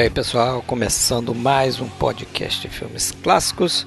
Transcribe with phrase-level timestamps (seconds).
[0.00, 3.86] aí, pessoal, começando mais um podcast de filmes clássicos.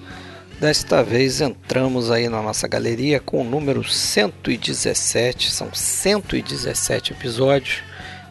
[0.59, 7.81] Desta vez entramos aí na nossa galeria com o número 117, são 117 episódios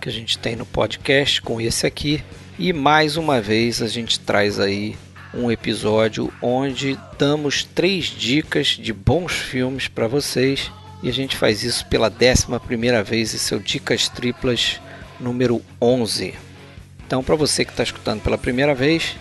[0.00, 2.22] que a gente tem no podcast com esse aqui.
[2.56, 4.96] E mais uma vez a gente traz aí
[5.34, 10.70] um episódio onde damos três dicas de bons filmes para vocês.
[11.02, 14.80] E a gente faz isso pela décima primeira vez em seu Dicas Triplas
[15.18, 16.51] número 11.
[17.12, 19.16] Então, para você que está escutando pela primeira vez,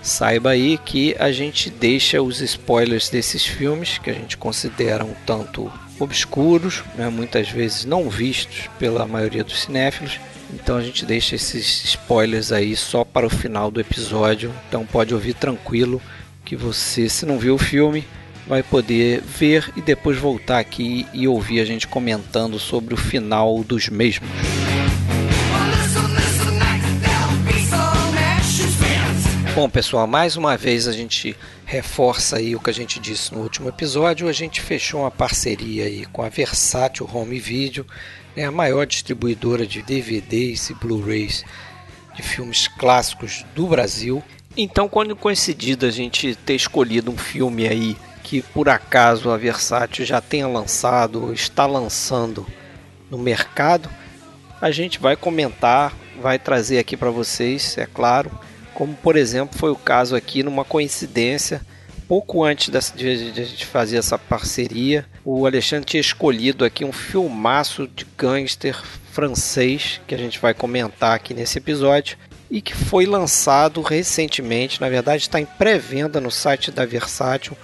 [0.00, 5.12] saiba aí que a gente deixa os spoilers desses filmes que a gente considera um
[5.26, 10.18] tanto obscuros, né, muitas vezes não vistos pela maioria dos cinéfilos.
[10.54, 14.50] Então a gente deixa esses spoilers aí só para o final do episódio.
[14.66, 16.00] Então pode ouvir tranquilo
[16.42, 18.02] que você, se não viu o filme,
[18.46, 23.62] vai poder ver e depois voltar aqui e ouvir a gente comentando sobre o final
[23.62, 24.55] dos mesmos.
[29.56, 33.40] Bom, pessoal, mais uma vez a gente reforça aí o que a gente disse no
[33.40, 34.28] último episódio.
[34.28, 37.86] A gente fechou uma parceria aí com a Versátil Home Video,
[38.36, 41.42] né, a maior distribuidora de DVDs e Blu-rays
[42.14, 44.22] de filmes clássicos do Brasil.
[44.54, 50.04] Então, quando coincidido a gente ter escolhido um filme aí que por acaso a Versátil
[50.04, 52.46] já tenha lançado ou está lançando
[53.10, 53.88] no mercado,
[54.60, 58.30] a gente vai comentar, vai trazer aqui para vocês, é claro
[58.76, 61.62] como por exemplo foi o caso aqui numa coincidência
[62.06, 67.88] pouco antes de a gente fazer essa parceria, o Alexandre tinha escolhido aqui um filmaço
[67.88, 72.16] de gangster francês que a gente vai comentar aqui nesse episódio
[72.50, 77.56] e que foi lançado recentemente, na verdade está em pré-venda no site da Versátil,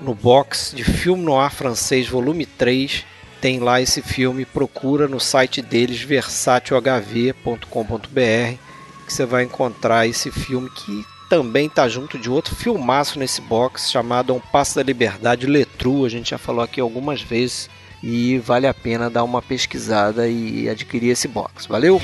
[0.00, 3.04] no box de filme no ar francês volume 3.
[3.40, 8.71] Tem lá esse filme, procura no site deles versátilhv.com.br
[9.12, 13.90] que você vai encontrar esse filme que também tá junto de outro filmaço nesse box
[13.90, 16.06] chamado Um Passo da Liberdade Letru.
[16.06, 17.68] A gente já falou aqui algumas vezes
[18.02, 21.66] e vale a pena dar uma pesquisada e adquirir esse box.
[21.66, 22.00] Valeu?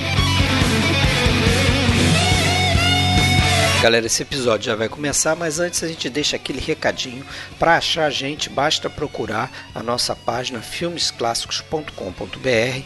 [3.83, 7.25] Galera, esse episódio já vai começar, mas antes a gente deixa aquele recadinho.
[7.59, 12.83] Para achar a gente, basta procurar a nossa página filmesclassicos.com.br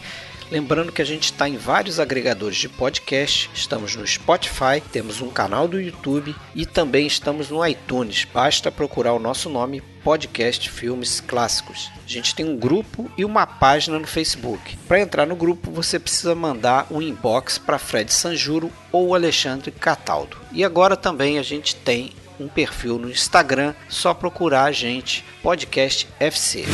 [0.53, 5.31] Lembrando que a gente está em vários agregadores de podcast, estamos no Spotify, temos um
[5.31, 8.27] canal do YouTube e também estamos no iTunes.
[8.31, 11.89] Basta procurar o nosso nome, Podcast Filmes Clássicos.
[12.05, 14.77] A gente tem um grupo e uma página no Facebook.
[14.87, 20.37] Para entrar no grupo, você precisa mandar um inbox para Fred Sanjuro ou Alexandre Cataldo.
[20.51, 26.07] E agora também a gente tem um perfil no Instagram, só procurar a gente, Podcast
[26.19, 26.65] FC.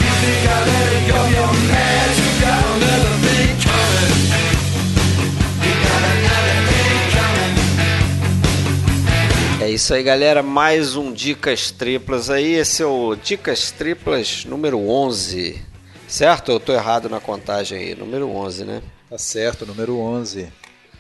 [9.79, 10.43] Isso aí, galera.
[10.43, 12.55] Mais um Dicas Triplas aí.
[12.55, 15.63] Esse é o Dicas Triplas número 11.
[16.05, 16.51] Certo?
[16.51, 17.95] Eu tô errado na contagem aí.
[17.95, 18.81] Número 11, né?
[19.09, 20.51] Tá certo, número 11.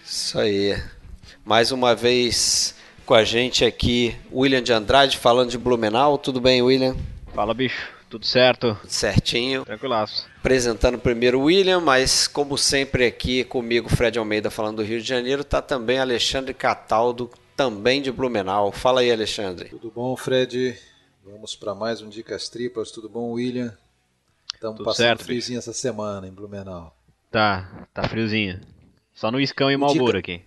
[0.05, 0.81] Isso aí.
[1.43, 2.73] Mais uma vez
[3.05, 6.17] com a gente aqui, William de Andrade, falando de Blumenau.
[6.17, 6.95] Tudo bem, William?
[7.35, 7.89] Fala, bicho.
[8.09, 8.77] Tudo certo?
[8.79, 9.65] Tudo certinho.
[9.65, 10.25] Tranquilaço.
[10.39, 15.07] Apresentando primeiro o William, mas como sempre aqui comigo, Fred Almeida falando do Rio de
[15.07, 17.29] Janeiro, tá também Alexandre Cataldo,
[17.59, 18.71] também de Blumenau.
[18.71, 19.67] Fala aí, Alexandre.
[19.67, 20.77] Tudo bom, Fred?
[21.25, 22.89] Vamos para mais um Dicas Triplas.
[22.89, 23.77] Tudo bom, William?
[24.53, 26.95] Estamos passando certo, friozinho essa semana em Blumenau.
[27.29, 28.61] Tá, tá friozinho.
[29.13, 30.35] Só no Iscão e Malboro Dica...
[30.35, 30.41] aqui.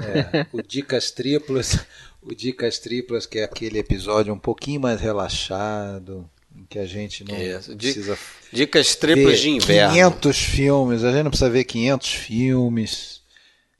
[0.00, 1.84] É, o Dicas Triplas,
[2.22, 6.26] o Dicas Triplas que é aquele episódio um pouquinho mais relaxado,
[6.56, 7.76] em que a gente não Isso.
[7.76, 8.18] precisa
[8.50, 9.92] Dicas Triplas de inverno.
[9.92, 13.17] 500 filmes, a gente não precisa ver 500 filmes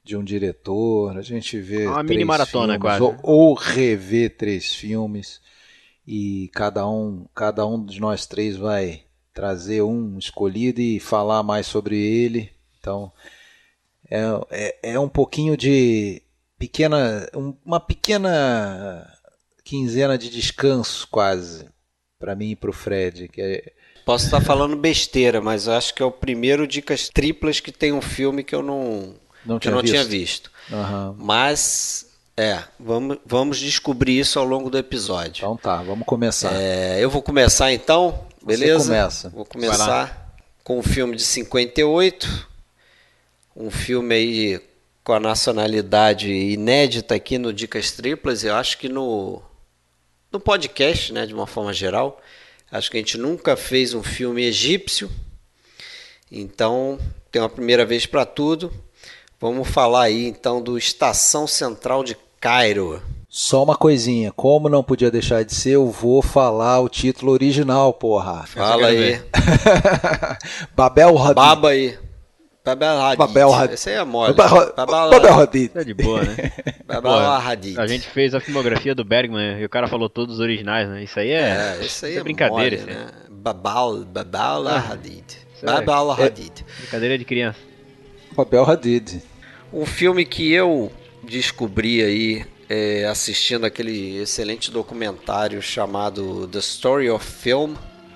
[0.09, 3.03] de um diretor, a gente vê uma mini maratona filmes, quase.
[3.03, 5.39] Ou, ou rever três filmes
[6.05, 11.67] e cada um, cada um de nós três vai trazer um escolhido e falar mais
[11.67, 12.49] sobre ele.
[12.79, 13.13] Então
[14.09, 16.23] é, é, é um pouquinho de
[16.57, 17.29] pequena,
[17.63, 19.07] uma pequena
[19.63, 21.69] quinzena de descanso quase
[22.17, 23.73] para mim e para o Fred, que é,
[24.03, 28.01] Posso estar falando besteira, mas acho que é o primeiro dicas triplas que tem um
[28.01, 29.13] filme que eu não
[29.45, 29.93] não tinha eu não visto.
[29.93, 30.51] tinha visto.
[30.71, 31.15] Uhum.
[31.17, 32.07] Mas,
[32.37, 35.41] é, vamos, vamos descobrir isso ao longo do episódio.
[35.41, 36.53] Então tá, vamos começar.
[36.53, 38.79] É, eu vou começar então, beleza?
[38.79, 39.29] Você começa.
[39.29, 42.47] Vou começar com um filme de 58,
[43.55, 44.61] um filme aí
[45.03, 49.41] com a nacionalidade inédita aqui no Dicas Triplas, eu acho que no,
[50.31, 52.21] no podcast, né, de uma forma geral.
[52.71, 55.09] Acho que a gente nunca fez um filme egípcio,
[56.31, 56.99] então
[57.31, 58.71] tem uma primeira vez para tudo.
[59.39, 63.01] Vamos falar aí então do Estação Central de Cairo.
[63.29, 67.93] Só uma coisinha, como não podia deixar de ser, eu vou falar o título original,
[67.93, 68.43] porra.
[68.47, 69.21] Fala aí.
[70.75, 71.35] Babel Hadid.
[71.35, 71.97] Baba aí.
[72.65, 73.17] Babel Hadid.
[73.17, 73.73] Babel Hadid.
[73.75, 74.33] Esse aí é mole.
[74.33, 75.69] Babel, Babel Hadid.
[75.69, 76.51] Tá de boa, né?
[76.85, 77.79] Babel Pô, Hadid.
[77.79, 81.03] A gente fez a filmografia do Bergman e o cara falou todos os originais, né?
[81.03, 82.77] Isso aí é, É, isso aí isso é brincadeira.
[82.77, 83.05] mole, isso aí.
[83.05, 83.11] né?
[83.29, 85.23] Babal, Babal Hadid.
[85.61, 86.65] É- Babal Hadid.
[86.79, 87.59] Brincadeira de criança.
[88.35, 89.21] Babel Hadid.
[89.71, 90.91] Um filme que eu
[91.23, 97.73] descobri aí é, assistindo aquele excelente documentário chamado The Story of Film,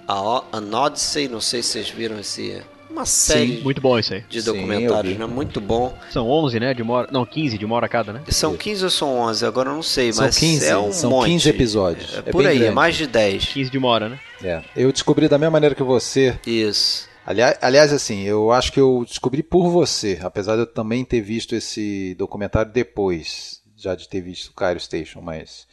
[0.08, 2.62] A- An Odyssey, não sei se vocês viram esse...
[2.90, 4.24] Uma série Muito bom isso aí.
[4.30, 5.20] de Sim, documentários, vi.
[5.20, 5.26] né?
[5.26, 5.98] Muito bom.
[6.12, 6.76] São 11, né?
[6.76, 7.08] De uma hora...
[7.12, 8.22] Não, 15 de uma hora cada, né?
[8.30, 9.44] São 15 ou são 11?
[9.48, 11.26] Agora eu não sei, São mas 15, é um são monte.
[11.32, 12.14] 15 episódios.
[12.14, 12.76] É, É por aí, é grande.
[12.76, 13.46] mais de 10.
[13.46, 14.20] 15 de uma hora, né?
[14.44, 14.62] É.
[14.76, 16.38] Eu descobri da mesma maneira que você.
[16.46, 17.10] Isso.
[17.25, 21.56] Aliás, assim, eu acho que eu descobri por você, apesar de eu também ter visto
[21.56, 25.66] esse documentário depois, já de ter visto o Cairo Station, mas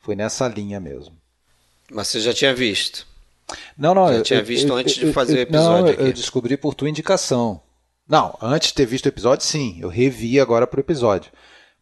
[0.00, 1.14] foi nessa linha mesmo.
[1.90, 3.06] Mas você já tinha visto.
[3.76, 6.02] Não, não, Já eu tinha visto eu- antes de eu- fazer o episódio Não, aqui.
[6.02, 7.60] eu descobri por tua indicação.
[8.08, 11.30] Não, antes de ter visto o episódio, sim, eu revi agora pro episódio.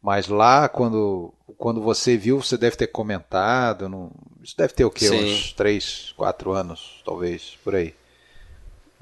[0.02, 3.88] Mas lá, quando, quando você viu, você deve ter comentado.
[3.88, 4.10] Não,
[4.42, 5.06] isso deve ter o quê?
[5.08, 5.32] Sim.
[5.34, 7.94] Uns 3, 4 anos, talvez, por aí.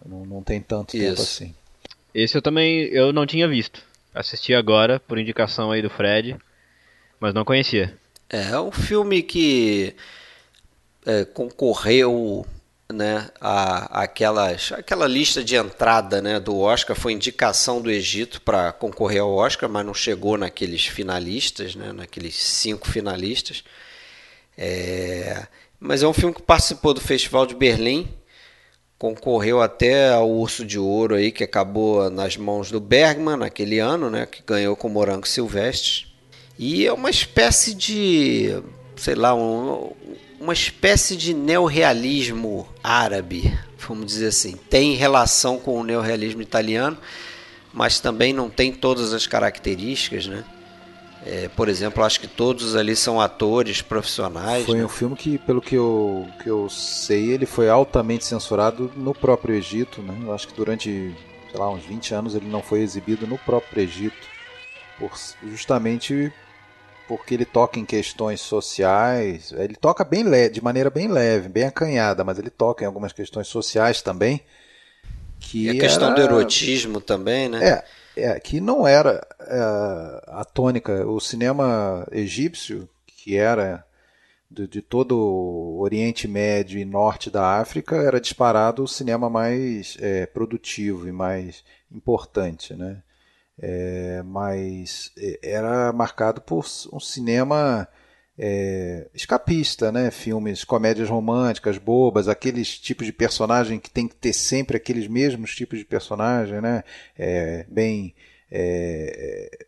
[0.04, 1.22] Não, não tem tanto tempo Isso.
[1.22, 1.54] assim.
[2.14, 3.82] Esse eu também eu não tinha visto.
[4.14, 6.36] Assisti agora, por indicação aí do Fred,
[7.20, 7.96] mas não conhecia.
[8.28, 9.94] É, é um filme que
[11.06, 12.44] é, concorreu
[12.92, 18.72] né, a, aquelas, aquela lista de entrada né, do Oscar, foi indicação do Egito para
[18.72, 23.62] concorrer ao Oscar, mas não chegou naqueles finalistas, né, naqueles cinco finalistas.
[24.56, 25.46] É,
[25.78, 28.08] mas é um filme que participou do Festival de Berlim,
[29.00, 34.10] concorreu até ao Urso de Ouro aí, que acabou nas mãos do Bergman naquele ano,
[34.10, 36.04] né, que ganhou com Morango Silvestre.
[36.58, 38.62] E é uma espécie de,
[38.96, 39.92] sei lá, um-
[40.38, 44.54] uma espécie de neorrealismo árabe, vamos dizer assim.
[44.68, 46.98] Tem relação com o neorrealismo italiano,
[47.72, 50.44] mas também não tem todas as características, né?
[51.24, 54.64] É, por exemplo, acho que todos ali são atores profissionais.
[54.64, 54.84] Foi né?
[54.84, 59.54] um filme que, pelo que eu, que eu sei, ele foi altamente censurado no próprio
[59.54, 60.00] Egito.
[60.02, 60.16] Né?
[60.22, 61.14] Eu acho que durante,
[61.50, 64.26] sei lá, uns 20 anos ele não foi exibido no próprio Egito.
[64.98, 65.10] Por,
[65.44, 66.32] justamente
[67.06, 69.52] porque ele toca em questões sociais.
[69.52, 73.12] Ele toca bem leve, de maneira bem leve, bem acanhada, mas ele toca em algumas
[73.12, 74.40] questões sociais também.
[75.38, 77.62] Que E a questão do era- erotismo também, né?
[77.62, 77.84] é,
[78.22, 79.58] é, que não era é,
[80.28, 81.06] a tônica.
[81.06, 83.84] O cinema egípcio, que era
[84.50, 89.96] de, de todo o Oriente Médio e Norte da África, era disparado o cinema mais
[90.00, 93.02] é, produtivo e mais importante, né?
[93.58, 97.86] É, mas é, era marcado por um cinema
[98.42, 100.10] é, escapista, né?
[100.10, 105.54] Filmes, comédias românticas, bobas, aqueles tipos de personagem que tem que ter sempre aqueles mesmos
[105.54, 106.82] tipos de personagem, né?
[107.18, 108.14] É, bem
[108.50, 109.66] é,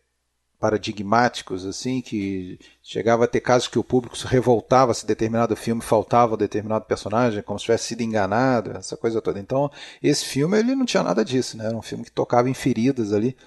[0.59, 5.81] paradigmáticos, assim, que chegava a ter casos que o público se revoltava se determinado filme
[5.81, 9.39] faltava determinado personagem, como se tivesse sido enganado, essa coisa toda.
[9.39, 9.69] Então,
[10.01, 11.67] esse filme ele não tinha nada disso, né?
[11.67, 13.37] Era um filme que tocava em feridas ali.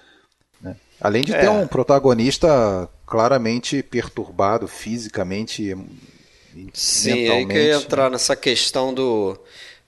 [0.99, 1.07] Né?
[1.07, 1.49] Além de ter É.
[1.49, 5.75] um protagonista claramente perturbado fisicamente e
[6.73, 9.37] Sim, aí que eu ia entrar nessa questão do,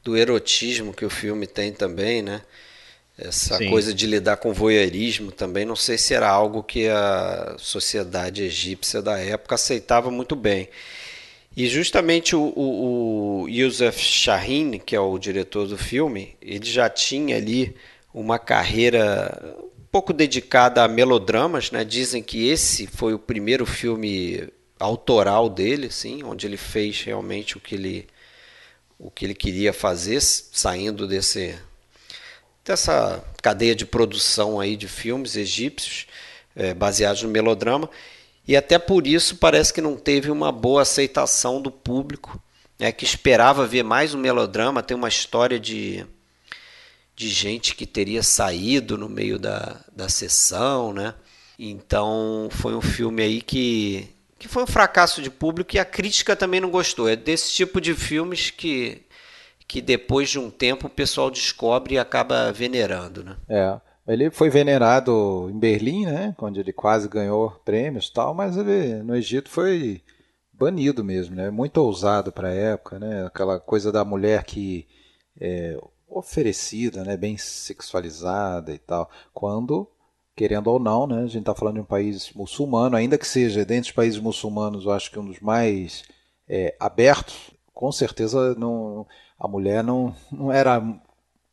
[0.04, 2.42] do erotismo que o filme tem também, né?
[3.18, 3.62] Essa Sim.
[3.62, 9.02] coisa de lidar com voyeurismo também, não sei se era algo que a sociedade egípcia
[9.02, 10.70] da época aceitava muito bem.
[11.56, 16.90] E justamente o, o, o Youssef Shahin, que é o diretor do filme, ele já
[16.90, 17.76] tinha ali
[18.14, 19.58] uma carreira
[19.92, 21.84] pouco dedicada a melodramas, né?
[21.84, 24.48] Dizem que esse foi o primeiro filme
[24.80, 28.08] autoral dele, assim, onde ele fez realmente o que ele
[28.98, 31.58] o que ele queria fazer, saindo desse
[32.66, 36.06] dessa cadeia de produção aí de filmes egípcios
[36.56, 37.90] eh, baseados no melodrama
[38.50, 42.42] e até por isso parece que não teve uma boa aceitação do público,
[42.80, 44.82] né, que esperava ver mais um melodrama.
[44.82, 46.04] Tem uma história de,
[47.20, 51.14] de gente que teria saído no meio da, da sessão, né?
[51.60, 54.08] Então foi um filme aí que,
[54.40, 57.10] que foi um fracasso de público e a crítica também não gostou.
[57.10, 59.02] É desse tipo de filmes que,
[59.68, 63.36] que depois de um tempo o pessoal descobre e acaba venerando, né?
[63.50, 63.78] É.
[64.08, 66.34] Ele foi venerado em Berlim, né?
[66.40, 70.02] Onde ele quase ganhou prêmios e tal, mas ele no Egito foi
[70.54, 71.50] banido mesmo, né?
[71.50, 73.26] Muito ousado para a época, né?
[73.26, 74.88] Aquela coisa da mulher que
[75.38, 75.78] é
[76.10, 77.16] oferecida, né?
[77.16, 79.10] Bem sexualizada e tal.
[79.34, 79.88] Quando
[80.40, 81.18] querendo ou não, né?
[81.18, 84.86] A gente está falando de um país muçulmano, ainda que seja dentre os países muçulmanos,
[84.86, 86.06] eu acho que um dos mais
[86.48, 87.52] é, abertos.
[87.74, 89.06] Com certeza não,
[89.38, 90.82] a mulher não, não era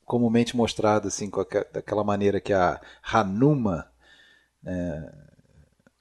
[0.05, 1.29] comumente mostrada assim,
[1.73, 3.91] daquela maneira que a Hanuma.
[4.63, 5.13] Né?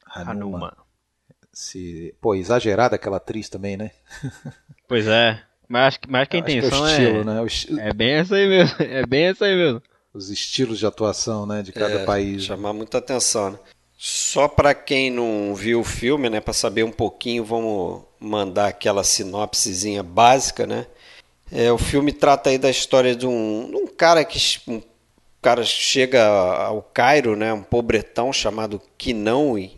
[0.06, 0.32] Hanuma.
[0.32, 0.78] Hanuma.
[1.52, 3.92] Se, pô, exagerada aquela atriz também, né?
[4.88, 5.44] Pois é.
[5.68, 7.42] Mas acho que, mas que a intenção que é, estilo, é, né?
[7.42, 8.76] o é bem essa aí mesmo.
[8.80, 9.82] É bem essa aí mesmo.
[10.14, 12.44] Os estilos de atuação, né, de cada é, país.
[12.44, 13.60] Chamar muita atenção, né?
[13.98, 19.04] Só para quem não viu o filme, né, para saber um pouquinho, vamos mandar aquela
[19.04, 20.86] sinopsezinha básica, né?
[21.52, 24.82] É, o filme trata aí da história de um, de um cara que um
[25.42, 29.74] cara chega ao Cairo, né, um pobretão chamado Kinaui,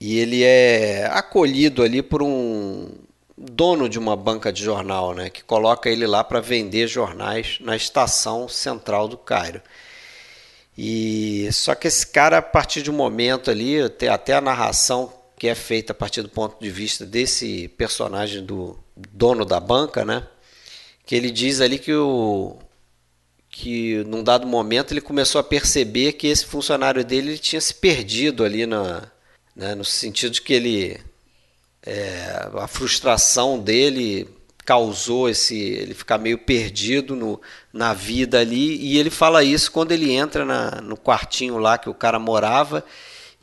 [0.00, 2.88] e ele é acolhido ali por um
[3.36, 7.74] dono de uma banca de jornal, né, que coloca ele lá para vender jornais na
[7.76, 9.60] estação central do Cairo.
[10.76, 15.48] E só que esse cara, a partir de um momento ali, até a narração que
[15.48, 18.78] é feita a partir do ponto de vista desse personagem do
[19.12, 20.26] dono da banca, né?
[21.04, 22.56] Que ele diz ali que o
[23.50, 28.42] que num dado momento ele começou a perceber que esse funcionário dele tinha se perdido
[28.42, 29.12] ali na,
[29.54, 30.98] né, no sentido de que ele
[31.86, 34.28] é, a frustração dele
[34.64, 37.40] causou esse ele ficar meio perdido no,
[37.72, 38.76] na vida ali.
[38.76, 42.84] E ele fala isso quando ele entra na, no quartinho lá que o cara morava.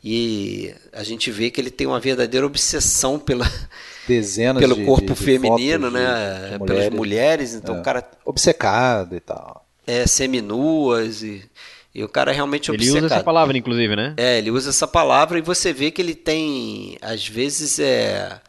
[0.04, 3.46] E a gente vê que ele tem uma verdadeira obsessão pela
[4.08, 6.50] Dezenas pelo de, corpo de, de feminino né?
[6.50, 7.54] de mulheres, pelas mulheres.
[7.54, 9.64] então é, o cara obcecado e tal.
[9.86, 11.48] É seminuas e
[11.94, 12.96] e o cara é realmente ele obcecado.
[12.96, 14.14] Ele usa essa palavra, inclusive, né?
[14.16, 18.40] É, ele usa essa palavra e você vê que ele tem, às vezes, é,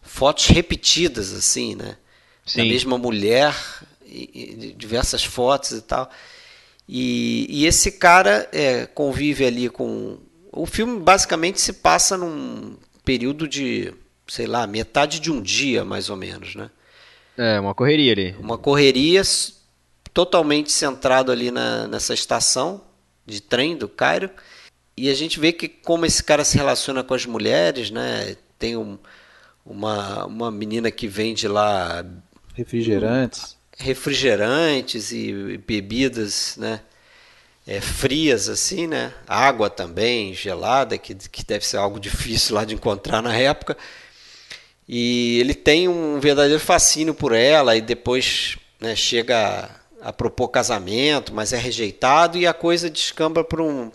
[0.00, 1.96] fotos repetidas, assim, né?
[2.44, 2.58] Sim.
[2.58, 3.54] Da mesma mulher,
[4.06, 6.10] e, e diversas fotos e tal.
[6.88, 10.18] E, e esse cara é, convive ali com.
[10.52, 13.92] O filme basicamente se passa num período de,
[14.26, 16.70] sei lá, metade de um dia, mais ou menos, né?
[17.36, 18.36] É, uma correria ali.
[18.40, 19.20] Uma correria
[20.16, 22.80] totalmente centrado ali na, nessa estação
[23.26, 24.30] de trem do Cairo.
[24.96, 28.34] E a gente vê que como esse cara se relaciona com as mulheres, né?
[28.58, 28.96] Tem um,
[29.62, 32.02] uma, uma menina que vende lá
[32.54, 36.80] refrigerantes, refrigerantes e bebidas, né?
[37.66, 39.12] É, frias assim, né?
[39.26, 43.76] Água também gelada, que, que deve ser algo difícil lá de encontrar na época.
[44.88, 49.75] E ele tem um verdadeiro fascínio por ela e depois né, chega
[50.06, 53.90] a propor casamento, mas é rejeitado e a coisa descamba para um,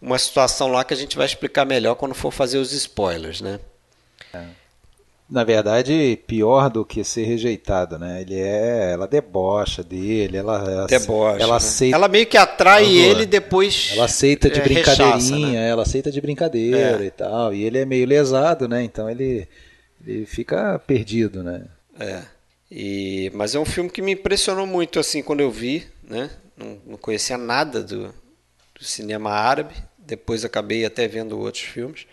[0.00, 3.58] uma situação lá que a gente vai explicar melhor quando for fazer os spoilers, né?
[4.32, 4.44] É.
[5.28, 8.20] Na verdade, pior do que ser rejeitado, né?
[8.20, 11.56] Ele é, ela debocha dele, ela, debocha, ela né?
[11.56, 13.90] aceita, ela meio que atrai ela, ele depois.
[13.94, 15.68] Ela aceita de é, brincadeirinha, rechaça, né?
[15.68, 17.06] ela aceita de brincadeira é.
[17.06, 18.84] e tal, e ele é meio lesado, né?
[18.84, 19.48] Então ele
[20.06, 21.64] ele fica perdido, né?
[21.98, 22.22] É.
[22.74, 26.30] E, mas é um filme que me impressionou muito assim quando eu vi, né?
[26.56, 28.08] Não, não conhecia nada do,
[28.74, 29.74] do, cinema árabe.
[29.98, 32.06] Depois acabei até vendo outros filmes.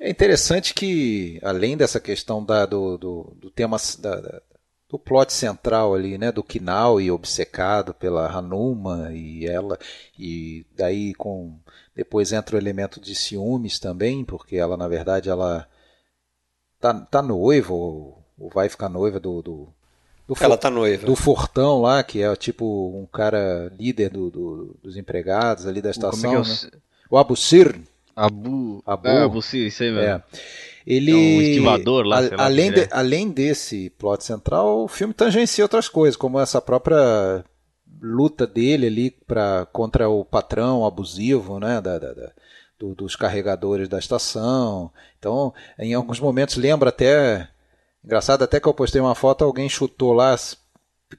[0.00, 4.42] É interessante que, além dessa questão da, do, do, do tema da,
[4.88, 9.78] do plot central ali, né, do Kinal e obcecado pela Hanuma e ela
[10.18, 11.56] e daí com
[11.94, 15.68] depois entra o elemento de ciúmes também, porque ela na verdade ela
[16.80, 19.42] tá, tá noiva ou ou vai ficar noiva do.
[19.42, 19.68] do,
[20.26, 21.06] do Ela tá noiva.
[21.06, 22.64] Do Fortão lá, que é tipo
[22.96, 26.36] um cara líder do, do dos empregados ali da estação.
[26.36, 26.70] É né?
[27.10, 27.78] O Abu Sir.
[28.16, 28.82] Abu.
[28.86, 30.08] Abu, é, Abu Sir, isso aí mesmo.
[30.08, 30.22] É.
[30.86, 35.88] Ele, é um lá, a, além, de, além desse plot central, o filme tangencia outras
[35.88, 37.44] coisas, como essa própria
[38.02, 42.32] luta dele ali pra, contra o patrão abusivo, né, da, da, da
[42.80, 44.90] do, dos carregadores da estação.
[45.18, 47.46] Então, em alguns momentos lembra até
[48.04, 50.36] Engraçado até que eu postei uma foto, alguém chutou lá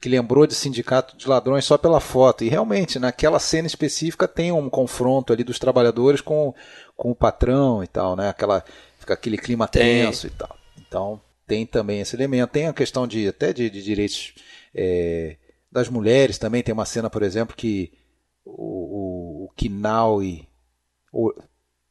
[0.00, 2.44] que lembrou de sindicato de ladrões só pela foto.
[2.44, 6.54] E realmente, naquela cena específica tem um confronto ali dos trabalhadores com,
[6.96, 8.28] com o patrão e tal, né?
[8.28, 8.64] Aquela,
[8.98, 10.56] fica aquele clima tenso e tal.
[10.78, 12.50] Então tem também esse elemento.
[12.50, 14.34] Tem a questão de até de, de direitos
[14.74, 15.36] é,
[15.70, 16.62] das mulheres também.
[16.62, 17.92] Tem uma cena, por exemplo, que
[18.44, 20.48] o, o, o Kinaui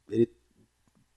[0.10, 0.30] ele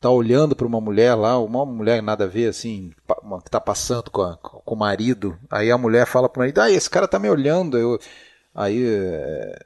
[0.05, 2.93] tá olhando para uma mulher lá, uma mulher nada a ver, assim,
[3.23, 6.61] uma, que tá passando com, a, com o marido, aí a mulher fala pro marido,
[6.61, 7.99] ah, esse cara tá me olhando, eu...
[8.55, 9.59] aí é,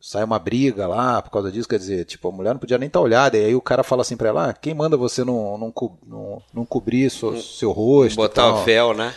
[0.00, 2.86] sai uma briga lá por causa disso, quer dizer, tipo, a mulher não podia nem
[2.86, 5.24] estar tá olhada, e aí o cara fala assim para ela, ah, quem manda você
[5.24, 5.74] não, não,
[6.06, 8.14] não, não cobrir seu, seu rosto?
[8.14, 9.12] Botar o véu, né?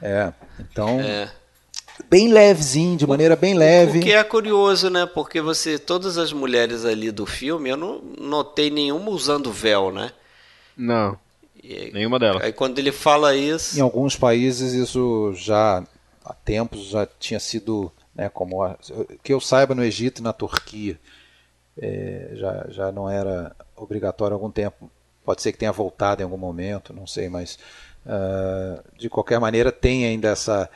[0.00, 1.00] É, então...
[1.00, 1.32] É.
[2.08, 3.98] bem levezinho, de maneira bem leve.
[3.98, 5.06] O que é curioso, né?
[5.06, 10.12] Porque você, todas as mulheres ali do filme, eu não notei nenhuma usando véu, né?
[10.76, 11.18] Não.
[11.62, 12.42] E, nenhuma delas.
[12.42, 13.78] Aí quando ele fala isso.
[13.78, 15.84] Em alguns países isso já
[16.24, 18.76] há tempos já tinha sido, né, como a,
[19.22, 20.98] que eu saiba no Egito e na Turquia
[21.78, 24.90] é, já, já não era obrigatório há algum tempo.
[25.24, 27.58] Pode ser que tenha voltado em algum momento, não sei, mas
[28.04, 30.68] uh, de qualquer maneira tem ainda essa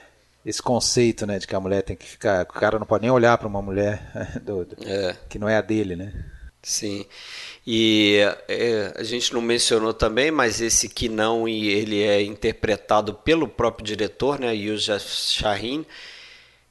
[0.46, 3.10] esse conceito, né, de que a mulher tem que ficar, o cara não pode nem
[3.10, 4.00] olhar para uma mulher
[4.44, 5.16] do, do, é.
[5.28, 6.14] que não é a dele, né?
[6.62, 7.04] Sim.
[7.66, 13.12] E é, a gente não mencionou também, mas esse que não e ele é interpretado
[13.12, 15.84] pelo próprio diretor, né, Yusuf Shahin,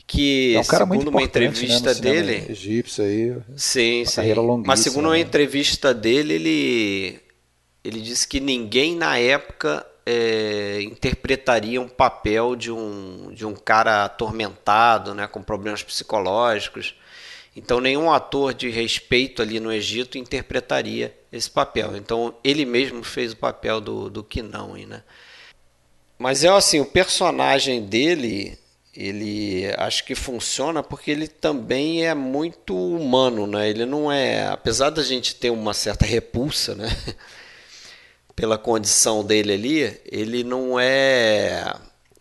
[0.08, 4.22] que é um segundo uma né, entrevista né, dele, egípcio aí, sim, sim.
[4.66, 5.20] Mas segundo uma né?
[5.20, 7.20] entrevista dele, ele
[7.84, 14.06] ele disse que ninguém na época é, interpretaria um papel de um, de um cara
[14.06, 16.96] atormentado, né, com problemas psicológicos.
[17.56, 21.96] Então, nenhum ator de respeito ali no Egito interpretaria esse papel.
[21.96, 25.04] Então, ele mesmo fez o papel do, do Kinaui, né?
[26.20, 28.58] Mas é assim, o personagem dele,
[28.94, 33.70] ele acho que funciona porque ele também é muito humano, né?
[33.70, 36.90] Ele não é, apesar da gente ter uma certa repulsa, né?
[38.36, 41.74] pela condição dele ali, ele não é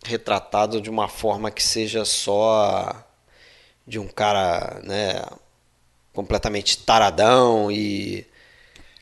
[0.05, 3.03] retratado de uma forma que seja só
[3.85, 5.21] de um cara, né,
[6.13, 8.25] completamente taradão e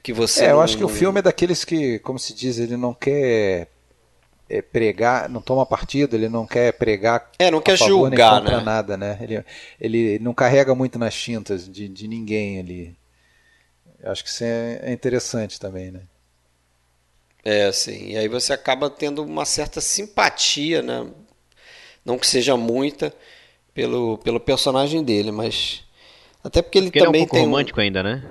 [0.02, 2.58] que você É, eu não, acho que o filme é daqueles que, como se diz,
[2.58, 3.70] ele não quer
[4.50, 7.30] é, pregar, não toma partido, ele não quer pregar.
[7.40, 8.60] É, não quer favor, julgar, né?
[8.60, 9.18] nada, né?
[9.22, 9.46] Ele,
[9.80, 12.98] ele não carrega muito nas tintas de, de ninguém ali.
[14.02, 16.02] Eu acho que isso é, é interessante também, né?
[17.44, 18.12] É, sim.
[18.12, 21.06] E aí você acaba tendo uma certa simpatia, né?
[22.06, 23.14] Não que seja muita
[23.74, 25.84] pelo, pelo personagem dele, mas
[26.44, 27.84] até porque ele porque também ele é um pouco tem romântico um...
[27.84, 28.24] ainda, né?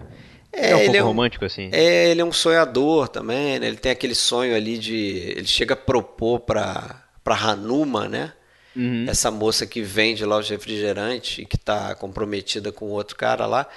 [0.53, 1.07] É, ele é um pouco é um...
[1.07, 1.71] romântico assim.
[1.73, 3.67] É, ele é um sonhador também, né?
[3.69, 4.97] Ele tem aquele sonho ali de
[5.37, 8.33] ele chega a propor para para Hanuma, né?
[8.75, 9.05] Uhum.
[9.07, 13.69] Essa moça que vende lá os refrigerantes e que está comprometida com outro cara lá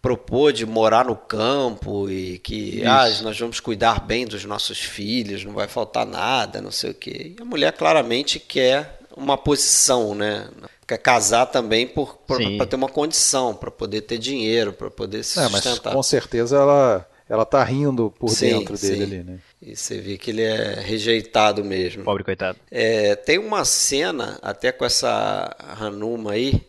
[0.00, 5.44] propor de morar no campo e que ah, nós vamos cuidar bem dos nossos filhos,
[5.44, 7.34] não vai faltar nada, não sei o quê.
[7.38, 10.48] E a mulher claramente quer uma posição, né?
[10.86, 15.38] Quer casar também por para ter uma condição, para poder ter dinheiro, para poder se
[15.38, 15.90] é, sustentar.
[15.90, 19.02] Mas com certeza ela ela tá rindo por sim, dentro dele sim.
[19.02, 19.38] ali, né?
[19.62, 22.02] E você vê que ele é rejeitado mesmo.
[22.02, 22.58] Pobre coitado.
[22.70, 26.60] É, tem uma cena até com essa Hanuma aí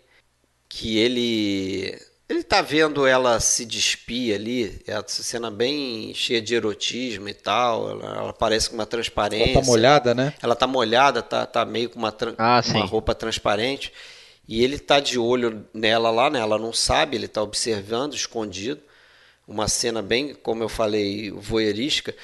[0.70, 2.00] que ele
[2.32, 7.34] ele tá vendo ela se despir ali, é essa cena bem cheia de erotismo e
[7.34, 7.90] tal.
[7.90, 9.52] Ela, ela parece com uma transparência.
[9.52, 10.34] Ela tá molhada, né?
[10.42, 13.92] Ela tá molhada, tá, tá meio com uma, ah, uma roupa transparente.
[14.48, 16.40] E ele tá de olho nela lá, né?
[16.40, 18.82] Ela não sabe, ele tá observando, escondido.
[19.46, 22.16] Uma cena bem, como eu falei, voyeurística.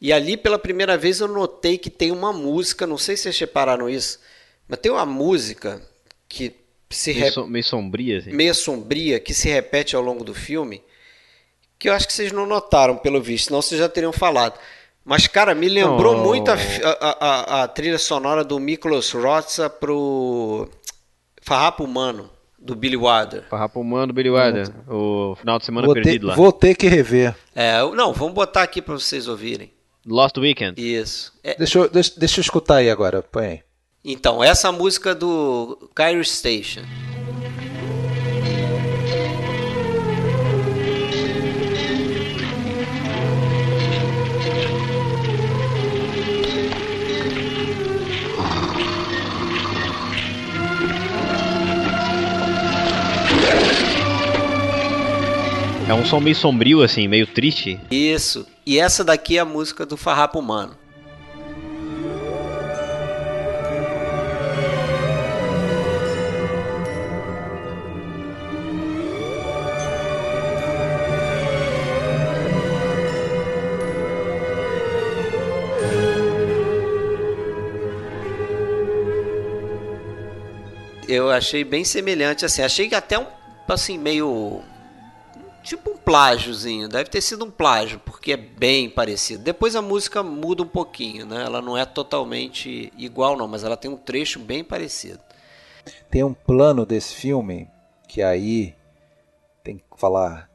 [0.00, 3.38] E ali, pela primeira vez, eu notei que tem uma música, não sei se vocês
[3.40, 4.20] repararam isso,
[4.68, 5.82] mas tem uma música
[6.28, 6.54] que
[6.90, 8.32] se meio, so, meio sombria, assim.
[8.32, 10.82] meio sombria que se repete ao longo do filme,
[11.78, 14.58] que eu acho que vocês não notaram, pelo visto, senão vocês já teriam falado.
[15.04, 16.24] Mas, cara, me lembrou oh.
[16.24, 17.26] muito a, a,
[17.60, 20.68] a, a, trilha sonora do Miklos Rotza pro
[21.40, 23.44] Farrapo Humano, do Billy Wilder.
[23.48, 26.34] Farrapo Humano do Billy Wilder, o final de semana vou perdido ter, lá.
[26.34, 27.36] Vou ter que rever.
[27.54, 29.72] É, não, vamos botar aqui para vocês ouvirem.
[30.04, 30.80] Lost Weekend.
[30.80, 31.32] Isso.
[31.42, 31.56] É...
[31.56, 33.60] Deixa, eu, deixa, deixa eu escutar aí agora, põe aí.
[34.08, 36.82] Então, essa música do Cairo Station.
[55.88, 57.80] É um som meio sombrio, assim, meio triste.
[57.90, 58.46] Isso.
[58.64, 60.85] E essa daqui é a música do Farrapo Humano.
[81.16, 83.26] Eu achei bem semelhante, assim, achei até um,
[83.68, 84.62] assim, meio
[85.62, 89.42] tipo um plágiozinho, deve ter sido um plágio, porque é bem parecido.
[89.42, 91.42] Depois a música muda um pouquinho, né?
[91.44, 95.18] Ela não é totalmente igual não, mas ela tem um trecho bem parecido.
[96.08, 97.68] Tem um plano desse filme
[98.08, 98.74] que aí
[99.64, 100.48] tem que falar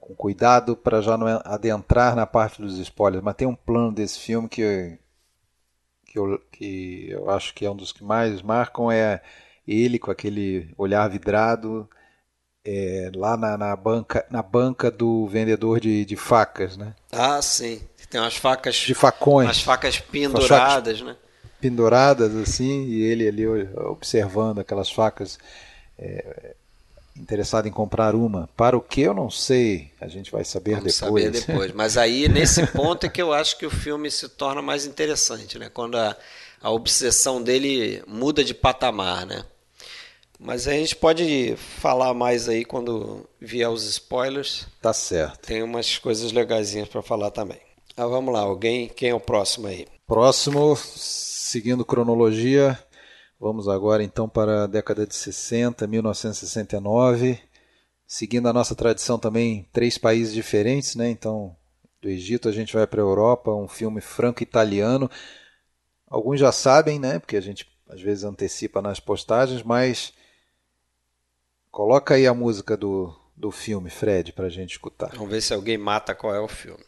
[0.00, 4.20] com cuidado para já não adentrar na parte dos spoilers, mas tem um plano desse
[4.20, 4.96] filme que
[6.06, 9.22] que eu, que eu acho que é um dos que mais marcam é
[9.66, 11.88] ele com aquele olhar vidrado
[12.64, 16.94] é, lá na, na, banca, na banca do vendedor de, de facas, né?
[17.10, 17.80] Ah, sim.
[18.08, 18.74] Tem umas facas.
[18.74, 19.46] De facões.
[19.46, 21.16] Umas facas penduradas, facas né?
[21.60, 25.38] Penduradas assim, e ele ali observando aquelas facas.
[25.96, 26.54] É,
[27.16, 28.48] interessado em comprar uma.
[28.56, 31.24] Para o que eu não sei, a gente vai saber Vamos depois.
[31.24, 31.72] saber depois.
[31.72, 35.58] Mas aí, nesse ponto, é que eu acho que o filme se torna mais interessante,
[35.58, 35.70] né?
[35.72, 36.16] Quando a,
[36.60, 39.44] a obsessão dele muda de patamar, né?
[40.38, 44.66] Mas a gente pode falar mais aí quando vier os spoilers.
[44.80, 45.46] Tá certo.
[45.46, 47.60] Tem umas coisas legazinhas para falar também.
[47.96, 48.88] Ah, vamos lá, alguém?
[48.88, 49.86] Quem é o próximo aí?
[50.06, 52.78] Próximo, seguindo cronologia,
[53.38, 57.38] vamos agora então para a década de 60, 1969.
[58.06, 61.10] Seguindo a nossa tradição também, três países diferentes, né?
[61.10, 61.54] Então,
[62.00, 65.10] do Egito a gente vai para a Europa, um filme franco-italiano.
[66.10, 67.18] Alguns já sabem, né?
[67.18, 70.12] Porque a gente às vezes antecipa nas postagens, mas
[71.70, 75.10] Coloca aí a música do, do filme, Fred, pra gente escutar.
[75.14, 76.82] Vamos ver se alguém mata qual é o filme.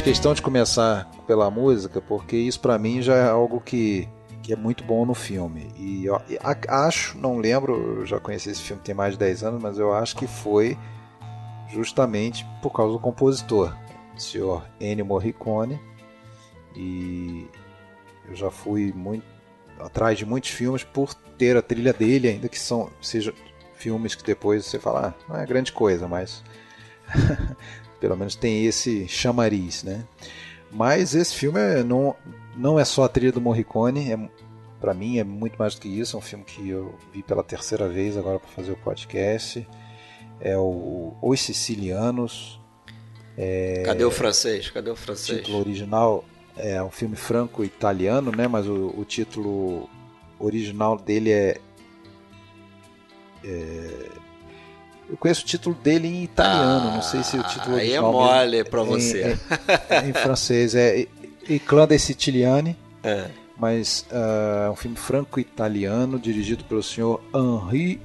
[0.00, 4.08] Fiz questão de começar pela música, porque isso para mim já é algo que,
[4.42, 5.70] que é muito bom no filme.
[5.76, 6.06] E
[6.68, 10.16] acho, não lembro, já conheci esse filme tem mais de 10 anos, mas eu acho
[10.16, 10.78] que foi
[11.68, 13.76] justamente por causa do compositor,
[14.16, 15.78] o senhor Ennio Morricone.
[16.74, 17.46] E
[18.26, 19.26] eu já fui muito
[19.78, 23.34] atrás de muitos filmes por ter a trilha dele, ainda que são sejam
[23.74, 26.42] filmes que depois você fala, ah, não é grande coisa, mas
[28.00, 30.04] pelo menos tem esse chamariz, né?
[30.70, 32.14] Mas esse filme é, não,
[32.56, 34.18] não é só a trilha do Morricone, é,
[34.80, 36.16] para mim é muito mais do que isso.
[36.16, 39.66] É um filme que eu vi pela terceira vez agora para fazer o podcast.
[40.40, 42.58] É o Os Sicilianos.
[43.36, 44.70] É, Cadê o francês?
[44.70, 45.38] Cadê o francês?
[45.38, 46.24] O título original
[46.56, 48.48] é um filme franco-italiano, né?
[48.48, 49.88] Mas o, o, título
[50.38, 51.60] original dele é,
[53.44, 54.08] é
[55.10, 58.00] eu conheço o título dele em italiano, ah, não sei se o título Aí é
[58.00, 59.36] mole para você.
[59.90, 61.06] Em, em, em, francês é
[61.48, 62.76] Eclã de Siciliani.
[63.02, 63.26] É.
[63.58, 68.00] Mas uh, é um filme franco-italiano dirigido pelo senhor Henri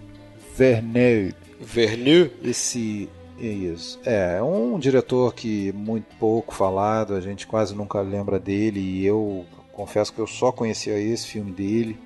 [0.57, 1.33] Verneuil.
[1.61, 2.31] Verneuil?
[2.43, 3.07] Esse
[3.39, 3.99] é isso.
[4.03, 9.05] É, é um diretor que muito pouco falado, a gente quase nunca lembra dele e
[9.05, 11.97] eu confesso que eu só conhecia esse filme dele.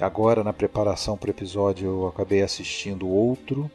[0.00, 3.68] Agora, na preparação para o episódio, eu acabei assistindo outro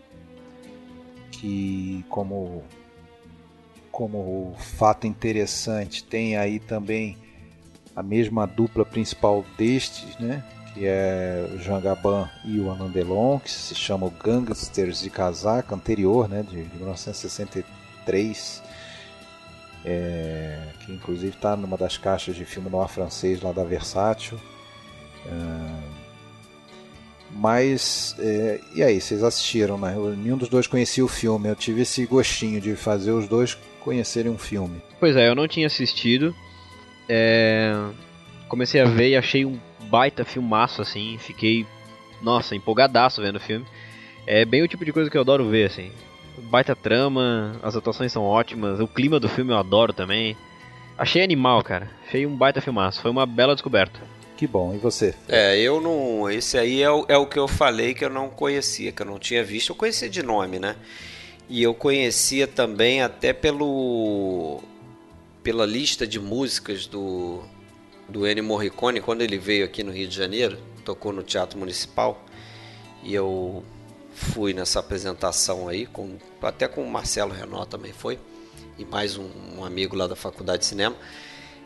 [1.34, 2.64] que como
[3.92, 7.16] como fato interessante tem aí também
[7.96, 10.44] a mesma dupla principal destes, né?
[10.74, 15.76] Que é o Jean Gabin e o Alain Delon, que se chama Gangsters de Casaca,
[15.76, 16.42] anterior, né?
[16.42, 18.64] De 1963.
[19.86, 24.40] É, que inclusive está numa das caixas de filme noir francês lá da Versátil.
[25.28, 26.03] É,
[27.36, 29.96] mas, é, e aí, vocês assistiram, né?
[30.18, 31.50] Nenhum dos dois conhecia o filme.
[31.50, 34.82] Eu tive esse gostinho de fazer os dois conhecerem um filme.
[35.00, 36.34] Pois é, eu não tinha assistido.
[37.10, 37.74] É...
[38.48, 41.18] Comecei a ver e achei um baita filmaço, assim.
[41.18, 41.66] Fiquei,
[42.22, 43.66] nossa, empolgadaço vendo o filme.
[44.26, 45.92] É bem o tipo de coisa que eu adoro ver, assim.
[46.50, 50.38] Baita trama, as atuações são ótimas, o clima do filme eu adoro também.
[50.98, 51.90] Achei animal, cara.
[52.08, 53.02] Achei um baita filmaço.
[53.02, 54.00] Foi uma bela descoberta.
[54.44, 55.16] Que bom, e você?
[55.30, 56.30] É, eu não.
[56.30, 59.06] Esse aí é o, é o que eu falei que eu não conhecia, que eu
[59.06, 59.70] não tinha visto.
[59.70, 60.76] Eu conhecia de nome, né?
[61.48, 64.62] E eu conhecia também até pelo.
[65.42, 67.42] pela lista de músicas do.
[68.10, 72.22] do Ennio Morricone, quando ele veio aqui no Rio de Janeiro, tocou no Teatro Municipal.
[73.02, 73.64] E eu
[74.14, 78.20] fui nessa apresentação aí, com, até com o Marcelo Renó também foi,
[78.78, 80.98] e mais um, um amigo lá da Faculdade de Cinema.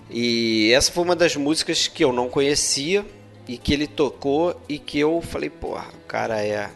[0.10, 3.06] E essa foi uma das músicas que eu não conhecia
[3.48, 6.70] e que ele tocou e que eu falei, porra, o cara é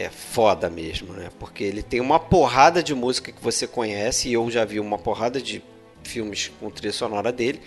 [0.00, 1.28] é foda mesmo, né?
[1.38, 4.98] Porque ele tem uma porrada de música que você conhece e eu já vi uma
[4.98, 5.62] porrada de
[6.02, 7.60] filmes com trilha sonora dele.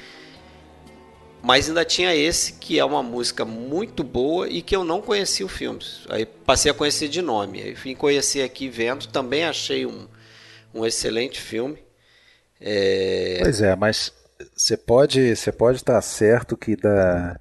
[1.44, 5.46] Mas ainda tinha esse que é uma música muito boa e que eu não conhecia
[5.46, 5.80] o filme.
[6.10, 7.62] Aí passei a conhecer de nome.
[7.62, 10.08] Aí vim conhecer aqui vendo, também achei um,
[10.74, 11.78] um excelente filme.
[12.60, 13.40] É...
[13.44, 14.12] Pois é, mas
[14.56, 17.40] você pode você pode estar certo que da,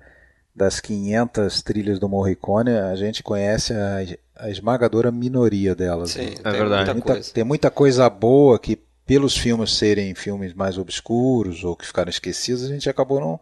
[0.55, 6.11] das 500 trilhas do Morricone, a gente conhece a, a esmagadora minoria delas.
[6.11, 6.35] Sim, né?
[6.45, 6.85] é verdade.
[6.85, 11.87] Tem muita, tem muita, coisa boa que pelos filmes serem filmes mais obscuros ou que
[11.87, 13.41] ficaram esquecidos, a gente acabou não,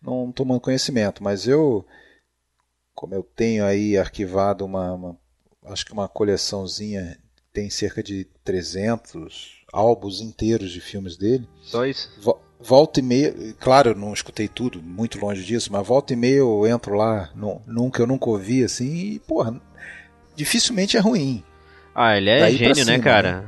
[0.00, 1.22] não tomando conhecimento.
[1.22, 1.84] Mas eu,
[2.94, 5.16] como eu tenho aí arquivado uma, uma
[5.66, 7.16] acho que uma coleçãozinha,
[7.52, 11.46] tem cerca de 300 álbuns inteiros de filmes dele.
[11.62, 12.10] Só isso?
[12.64, 16.38] Volta e meia, claro, eu não escutei tudo, muito longe disso, mas volta e meia
[16.38, 19.60] eu entro lá num, num que eu nunca ouvi assim e, porra,
[20.36, 21.42] dificilmente é ruim.
[21.94, 23.40] Ah, ele é Daí gênio, né, cara?
[23.40, 23.46] Né?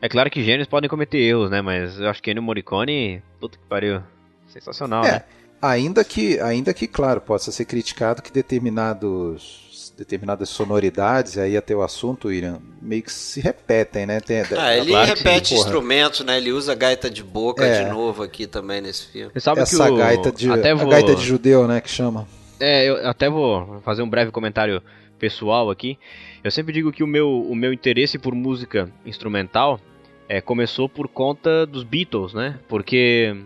[0.00, 1.62] É claro que gênios podem cometer erros, né?
[1.62, 4.02] Mas eu acho que Ennio Morricone, puta que pariu,
[4.48, 5.22] sensacional, é, né?
[5.62, 9.62] Ainda que, ainda que, claro, possa ser criticado que determinados
[9.96, 14.20] determinadas sonoridades, aí até o assunto, William, meio que se repetem, né?
[14.20, 16.38] Tem, ah, ele repete instrumentos, né?
[16.38, 17.84] Ele usa gaita de boca é.
[17.84, 19.30] de novo aqui também nesse filme.
[19.34, 19.96] Essa o...
[19.96, 20.88] gaita de até vou...
[20.88, 22.26] a gaita de judeu, né, que chama.
[22.58, 24.82] É, eu até vou fazer um breve comentário
[25.18, 25.98] pessoal aqui.
[26.42, 29.80] Eu sempre digo que o meu, o meu interesse por música instrumental
[30.28, 32.58] é, começou por conta dos Beatles, né?
[32.68, 33.36] Porque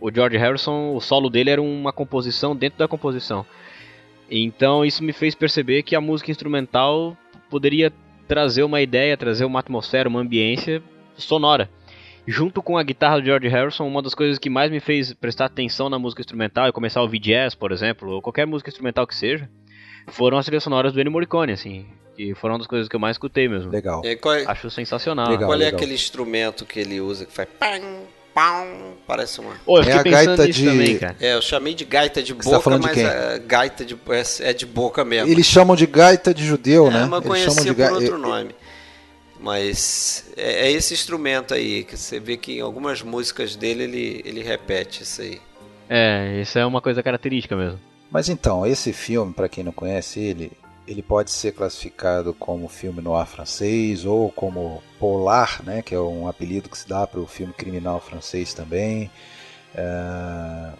[0.00, 3.44] o George Harrison, o solo dele era uma composição dentro da composição.
[4.30, 7.16] Então isso me fez perceber que a música instrumental
[7.48, 7.92] poderia
[8.26, 10.82] trazer uma ideia, trazer uma atmosfera, uma ambiência
[11.16, 11.70] sonora.
[12.26, 15.44] Junto com a guitarra do George Harrison, uma das coisas que mais me fez prestar
[15.44, 19.06] atenção na música instrumental e começar a ouvir jazz, por exemplo, ou qualquer música instrumental
[19.06, 19.48] que seja,
[20.08, 23.00] foram as trilhas sonoras do Ennio Morricone, assim, que foram uma das coisas que eu
[23.00, 23.70] mais escutei mesmo.
[23.70, 24.02] Legal.
[24.04, 25.28] É, Acho sensacional.
[25.28, 25.76] Legal, qual é legal.
[25.76, 27.48] aquele instrumento que ele usa que faz
[28.36, 29.54] pão, parece uma.
[29.64, 30.66] Oh, é a gaita de.
[30.66, 33.94] Também, é, eu chamei de gaita de Você tá boca, tá mas a gaita de,
[33.94, 35.32] é, é, de boca mesmo.
[35.32, 37.06] Eles chamam de gaita de judeu, é, né?
[37.06, 38.54] Mas Eles chamam de por outro nome.
[39.40, 44.22] Mas é, é, esse instrumento aí, que você vê que em algumas músicas dele ele,
[44.22, 45.40] ele repete isso aí.
[45.88, 47.80] É, isso é uma coisa característica mesmo.
[48.10, 50.52] Mas então, esse filme, para quem não conhece ele,
[50.86, 56.28] ele pode ser classificado como filme noir francês ou como polar, né, que é um
[56.28, 59.10] apelido que se dá para o filme criminal francês também.
[59.74, 60.72] É...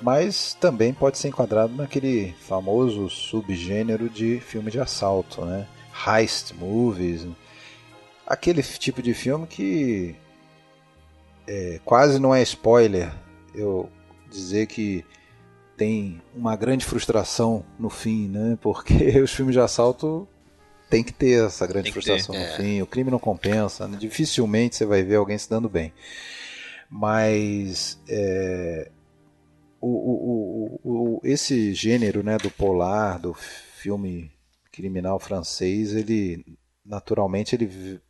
[0.00, 5.68] Mas também pode ser enquadrado naquele famoso subgênero de filme de assalto, né?
[6.06, 7.24] Heist movies.
[8.26, 10.16] Aquele tipo de filme que
[11.46, 13.12] é, quase não é spoiler
[13.54, 13.88] eu
[14.28, 15.04] dizer que
[15.76, 18.58] tem uma grande frustração no fim, né?
[18.60, 20.28] Porque os filmes de assalto
[20.88, 22.56] tem que ter essa grande frustração ter, no é.
[22.56, 22.82] fim.
[22.82, 23.88] O crime não compensa.
[23.88, 23.96] Né?
[23.98, 25.92] Dificilmente você vai ver alguém se dando bem.
[26.90, 28.90] Mas é,
[29.80, 34.30] o, o, o, esse gênero né, do polar, do filme
[34.70, 36.44] criminal francês, ele
[36.84, 38.00] naturalmente ele,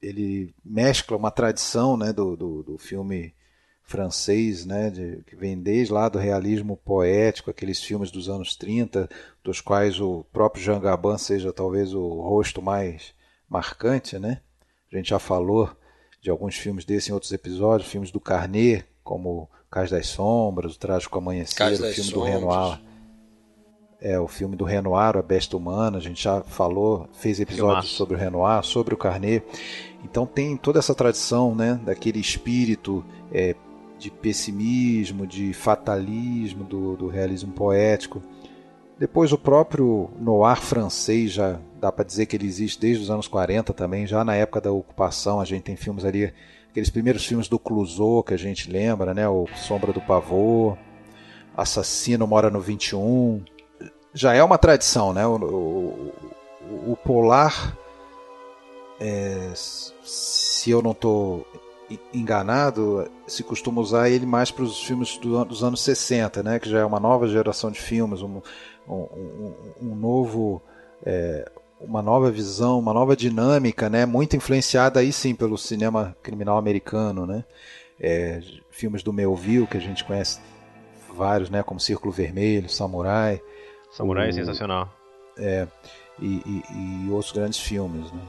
[0.00, 3.34] ele mescla uma tradição né, do, do, do filme
[3.86, 9.08] francês, né, de, que vem desde lá do realismo poético, aqueles filmes dos anos 30,
[9.44, 13.14] dos quais o próprio Jean Gabin seja talvez o rosto mais
[13.48, 14.40] marcante, né?
[14.92, 15.70] A gente já falou
[16.20, 20.78] de alguns filmes desses em outros episódios, filmes do Carnet, como Cais das Sombras, O
[20.78, 22.80] Trágico Amanhecer, o filme do Renoir.
[24.00, 28.14] É, o filme do Renoir, A Besta Humana, a gente já falou, fez episódios sobre
[28.14, 29.44] o Renoir, sobre o Carnet.
[30.04, 33.54] Então tem toda essa tradição, né, daquele espírito é,
[33.98, 38.22] de pessimismo, de fatalismo do, do realismo poético.
[38.98, 43.28] Depois o próprio noir francês já dá para dizer que ele existe desde os anos
[43.28, 46.32] 40 também, já na época da ocupação, a gente tem filmes ali,
[46.70, 50.78] aqueles primeiros filmes do Clouseau que a gente lembra, né, o Sombra do Pavor,
[51.56, 53.42] Assassino Mora no 21.
[54.12, 55.26] Já é uma tradição, né?
[55.26, 56.12] O, o,
[56.92, 57.76] o polar
[59.00, 61.46] é, se eu não estou
[62.12, 66.58] enganado, se costuma usar ele mais para os filmes do, dos anos 60, né?
[66.58, 68.40] que já é uma nova geração de filmes, um,
[68.88, 70.62] um, um, um novo.
[71.04, 74.06] É, uma nova visão, uma nova dinâmica, né?
[74.06, 77.26] muito influenciada aí sim pelo cinema criminal americano.
[77.26, 77.44] Né?
[78.00, 80.40] É, filmes do Melville, que a gente conhece
[81.14, 81.62] vários, né?
[81.62, 83.40] como Círculo Vermelho, Samurai.
[83.92, 84.90] Samurai o, é sensacional.
[85.38, 85.68] É,
[86.18, 88.10] e, e, e outros grandes filmes.
[88.10, 88.22] Né?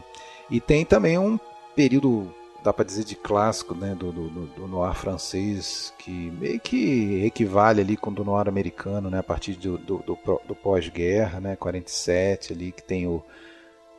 [0.51, 1.39] E tem também um
[1.73, 7.23] período dá para dizer de clássico né, do, do, do, noir francês, que meio que
[7.25, 10.03] equivale ali com o do noir americano, né, a partir do, do,
[10.47, 13.23] do pós-guerra, né, 47 ali, que tem, o,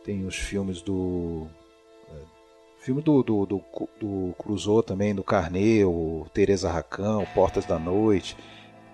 [0.05, 1.47] tem os filmes do...
[2.11, 3.65] É, filme do, do, do,
[4.01, 8.37] do Clouseau também, do Carnet, o Teresa Racão, Portas da Noite.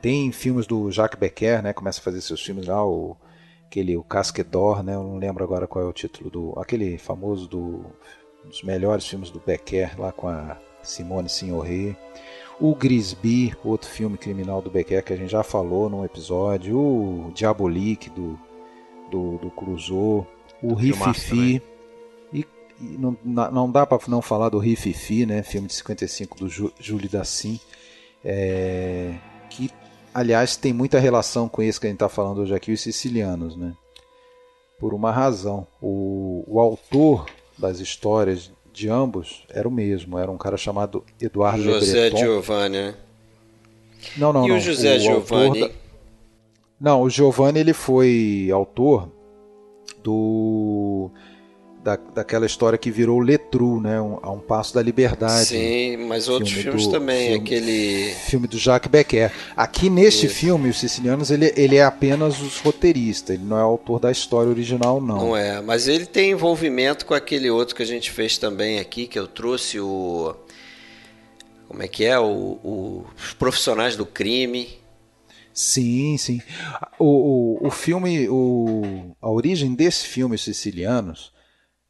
[0.01, 3.17] Tem filmes do Jacques Becker, né, começa a fazer seus filmes lá, o,
[3.67, 6.61] aquele, o Casque d'Or, né, eu não lembro agora qual é o título do...
[6.61, 7.87] aquele famoso do
[8.45, 11.97] um dos melhores filmes do Becker, lá com a Simone Signoret.
[12.61, 16.79] O Grisby, outro filme criminal do Becker que a gente já falou num episódio.
[16.79, 18.39] O Diabolique do,
[19.11, 20.27] do, do Clouseau.
[20.63, 21.61] O Rififi.
[22.33, 22.47] E
[22.81, 25.43] não, não dá para não falar do Rififi, né?
[25.43, 27.61] Filme de 55 do Júlio Dassin,
[28.25, 29.15] é,
[29.49, 29.71] que
[30.13, 33.57] aliás tem muita relação com esse que a gente está falando hoje aqui, os sicilianos,
[33.57, 33.75] né?
[34.79, 37.27] Por uma razão, o, o autor
[37.57, 42.95] das histórias de ambos era o mesmo, era um cara chamado Eduardo José Giovanni, né?
[44.17, 44.57] Não, não, e não.
[44.57, 45.61] o José o Giovanni?
[45.61, 45.71] Da...
[46.81, 49.09] Não, o Giovanni ele foi autor
[50.03, 51.11] do
[51.85, 54.01] da, daquela história que virou Letru, né?
[54.01, 55.49] Um, a um passo da liberdade.
[55.49, 59.31] Sim, mas outros filmes do, também, filme, aquele filme do Jacques Becker.
[59.55, 60.35] Aqui neste Isso.
[60.35, 64.49] filme, os Sicilianos, ele, ele é apenas o roteirista, ele não é autor da história
[64.49, 65.19] original, não.
[65.19, 69.07] Não é, mas ele tem envolvimento com aquele outro que a gente fez também aqui,
[69.07, 70.35] que eu trouxe o
[71.69, 74.69] como é que é o, o os profissionais do crime.
[75.53, 76.41] Sim, sim.
[76.99, 81.34] O, o, o filme, o, a origem desse filme, Sicilianos,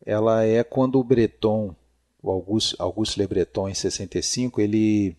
[0.05, 1.75] ela é quando o Breton,
[2.23, 5.17] o Auguste, Auguste Le Breton, em 65, ele,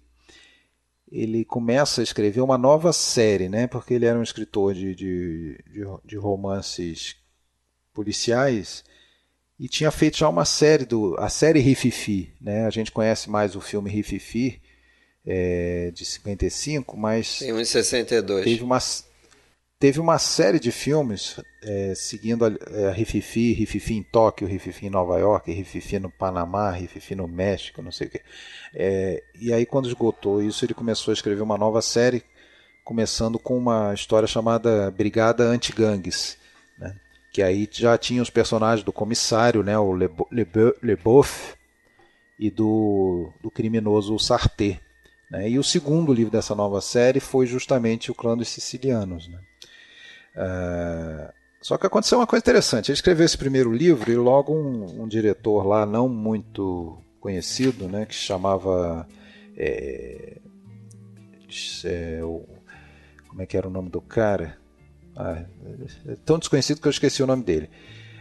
[1.12, 3.68] ele começa a escrever uma nova série, né?
[3.68, 7.16] porque ele era um escritor de, de, de, de romances
[7.94, 8.84] policiais
[9.60, 12.34] e tinha feito já uma série, do, a série Rififi.
[12.42, 12.66] Né?
[12.66, 14.62] A gente conhece mais o filme Rififi,
[15.26, 17.40] é, de 55, mas.
[17.40, 18.44] Tem um em 62.
[18.44, 18.78] Teve uma,
[19.80, 24.88] teve uma série de filmes é, seguindo a, é, a Rififi, Rififi em Tóquio, Rififi
[24.88, 28.22] em Nova York, Rififi no Panamá, Rififi no México, não sei o quê.
[28.74, 32.24] É, e aí, quando esgotou isso, ele começou a escrever uma nova série,
[32.84, 36.38] começando com uma história chamada Brigada Anti-Gangues,
[36.78, 36.96] né?
[37.32, 39.78] que aí já tinha os personagens do comissário, né?
[39.78, 39.92] o
[40.82, 41.56] Leboeuf,
[42.38, 44.80] e do, do criminoso Sarté.
[45.32, 45.50] Né?
[45.50, 49.28] E o segundo livro dessa nova série foi justamente O Clã dos Sicilianos.
[49.28, 49.40] Né?
[50.36, 52.92] Uh, só que aconteceu uma coisa interessante.
[52.92, 58.06] Ele escreveu esse primeiro livro e logo um, um diretor lá não muito conhecido, né,
[58.06, 59.08] que chamava
[59.58, 60.38] é,
[61.86, 62.44] é, o,
[63.28, 64.58] como é que era o nome do cara?
[65.16, 65.44] Ah,
[66.08, 67.70] é tão desconhecido que eu esqueci o nome dele.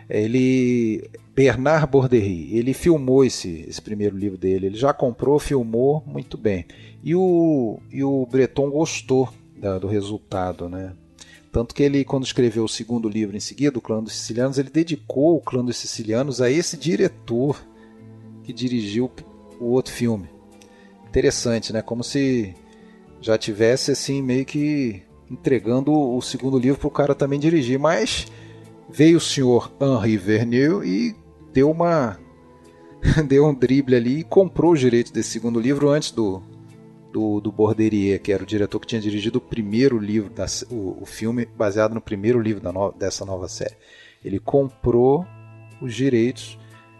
[0.09, 4.66] Ele Bernard Bordery, ele filmou esse, esse primeiro livro dele.
[4.66, 6.64] Ele já comprou, filmou muito bem.
[7.03, 10.92] E o, e o Breton gostou da, do resultado, né?
[11.55, 14.71] Tanto que ele, quando escreveu o segundo livro em seguida, O Clã dos Sicilianos, ele
[14.71, 17.64] dedicou o Clã dos Sicilianos a esse diretor
[18.43, 19.09] que dirigiu
[19.61, 20.29] o outro filme.
[21.07, 21.81] Interessante, né?
[21.81, 22.53] Como se
[23.21, 28.27] já tivesse assim meio que entregando o segundo livro para o cara também dirigir, mas
[28.90, 31.14] veio o senhor Henri Verneuil e
[31.53, 32.19] deu uma
[33.29, 36.43] deu um drible ali e comprou os direitos desse segundo livro antes do,
[37.14, 41.00] do, do Borderier, que era o diretor que tinha dirigido o primeiro livro, da, o,
[41.00, 43.77] o filme baseado no primeiro livro no, dessa nova série.
[44.24, 45.24] Ele comprou
[45.81, 46.59] os direitos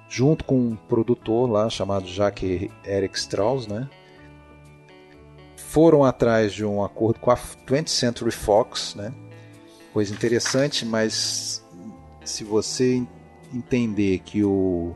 [0.09, 3.91] junto com um produtor lá chamado Jacques Eric Strauss, né?
[5.57, 9.13] Foram atrás de um acordo com a 20th Century Fox, né?
[9.93, 11.65] Coisa interessante, mas
[12.25, 13.03] se você
[13.53, 14.95] entender que o,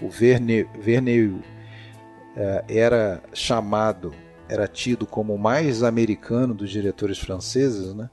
[0.00, 1.40] o Verne, Verneuil
[2.36, 4.14] uh, era chamado
[4.50, 8.10] era tido como o mais americano dos diretores franceses, né?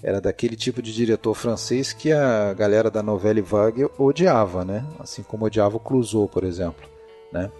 [0.00, 4.86] Era daquele tipo de diretor francês que a galera da novela Vague odiava, né?
[5.00, 6.88] Assim como odiava o Clouseau, por exemplo,
[7.32, 7.50] né?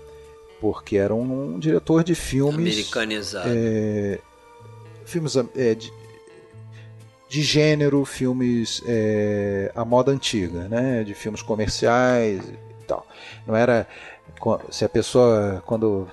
[0.60, 4.20] Porque era um, um diretor de filmes americanizado, é,
[5.04, 5.92] filmes é, de,
[7.28, 11.02] de, gênero, filmes é, à moda antiga, né?
[11.02, 13.04] De filmes comerciais e tal.
[13.44, 13.88] Não era
[14.70, 16.08] se a pessoa quando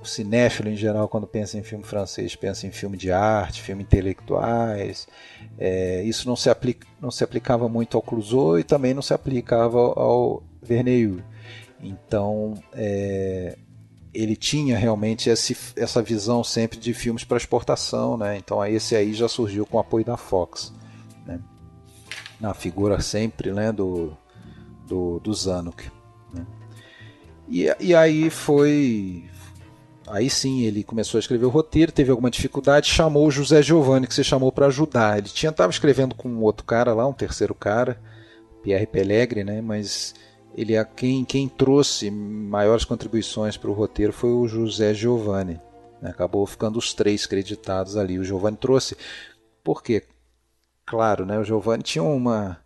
[0.00, 3.82] o cinéfilo em geral, quando pensa em filme francês, pensa em filme de arte, filme
[3.82, 5.06] intelectuais.
[5.58, 9.12] É, isso não se, aplica, não se aplicava muito ao Clouseau e também não se
[9.12, 11.22] aplicava ao Verneuil.
[11.82, 13.58] Então, é,
[14.12, 18.16] ele tinha realmente esse, essa visão sempre de filmes para exportação.
[18.16, 18.36] Né?
[18.38, 20.72] Então, esse aí já surgiu com o apoio da Fox.
[21.26, 21.40] Né?
[22.40, 24.16] Na figura sempre né, do,
[24.86, 25.90] do, do Zanuck.
[26.32, 26.46] Né?
[27.48, 29.24] E, e aí foi,
[30.10, 34.06] Aí sim ele começou a escrever o roteiro, teve alguma dificuldade, chamou o José Giovanni,
[34.06, 35.18] que se chamou para ajudar.
[35.18, 38.00] Ele tinha estava escrevendo com um outro cara lá, um terceiro cara,
[38.62, 39.60] Pierre Pellegrini, né?
[39.60, 40.14] Mas
[40.54, 45.60] ele é quem quem trouxe maiores contribuições para o roteiro foi o José Giovanni.
[46.02, 46.10] Né?
[46.10, 48.18] Acabou ficando os três creditados ali.
[48.18, 48.96] O Giovanni trouxe,
[49.62, 50.04] porque,
[50.84, 51.38] claro, né?
[51.38, 52.58] O Giovanni tinha uma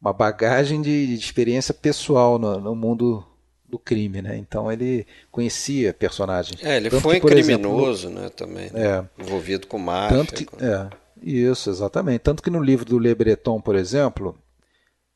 [0.00, 3.24] uma bagagem de, de experiência pessoal no, no mundo
[3.68, 4.36] do crime, né?
[4.36, 6.62] Então ele conhecia personagens.
[6.62, 8.28] É, ele tanto foi que, criminoso, exemplo, né?
[8.30, 8.86] Também né?
[8.86, 10.16] é, envolvido com máfia.
[10.16, 10.56] Tanto que, com...
[10.64, 10.90] é,
[11.22, 12.20] isso, exatamente.
[12.20, 14.38] Tanto que no livro do Le Breton, por exemplo,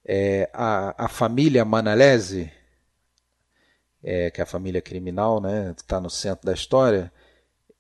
[0.05, 2.51] é, a, a família Manalese,
[4.03, 7.13] é, que é a família criminal, né, está no centro da história,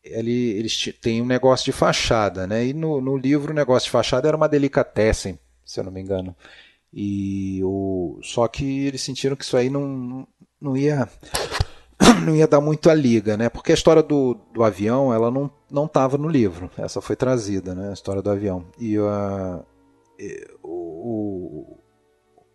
[0.03, 2.67] ele, eles têm um negócio de fachada, né?
[2.67, 6.01] E no, no livro o negócio de fachada era uma delicatessen, se eu não me
[6.01, 6.35] engano.
[6.93, 10.27] E o, só que eles sentiram que isso aí não,
[10.61, 11.09] não ia
[12.25, 13.49] não ia dar muito a liga, né?
[13.49, 17.75] Porque a história do, do avião ela não não estava no livro, essa foi trazida,
[17.75, 17.91] né?
[17.91, 19.65] A história do avião e uh,
[20.63, 21.79] o,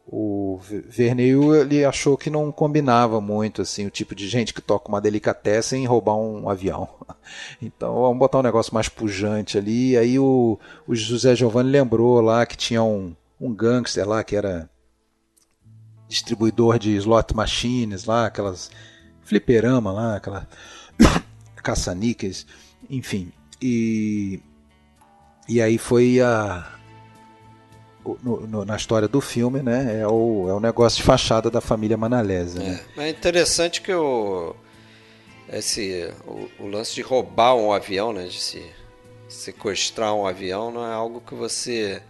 [0.07, 4.89] o Verneil ele achou que não combinava muito assim o tipo de gente que toca
[4.89, 6.87] uma delicatessen em roubar um avião.
[7.59, 9.93] Então vamos botar um negócio mais pujante ali.
[9.93, 14.35] E aí o, o José Giovanni lembrou lá que tinha um, um gangster lá que
[14.35, 14.69] era
[16.07, 18.71] distribuidor de slot machines lá, aquelas
[19.23, 20.47] fliperama lá, aquela
[21.63, 22.45] caça-níqueis,
[22.89, 23.31] enfim.
[23.61, 24.39] E,
[25.47, 26.67] e aí foi a,
[28.21, 30.01] no, no, na história do filme, né?
[30.01, 32.59] É o, é o negócio de fachada da família Manalese.
[32.59, 32.79] Né?
[32.97, 34.55] É, é interessante que o,
[35.49, 38.25] esse, o, o, lance de roubar um avião, né?
[38.25, 38.63] De se
[39.27, 42.01] sequestrar um avião, não é algo que você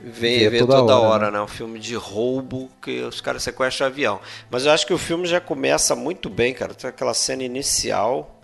[0.00, 1.38] vê, vê, toda, toda, hora, hora né?
[1.38, 1.44] né?
[1.44, 4.20] Um filme de roubo que os caras sequestram avião.
[4.50, 6.74] Mas eu acho que o filme já começa muito bem, cara.
[6.74, 8.38] Tem aquela cena inicial.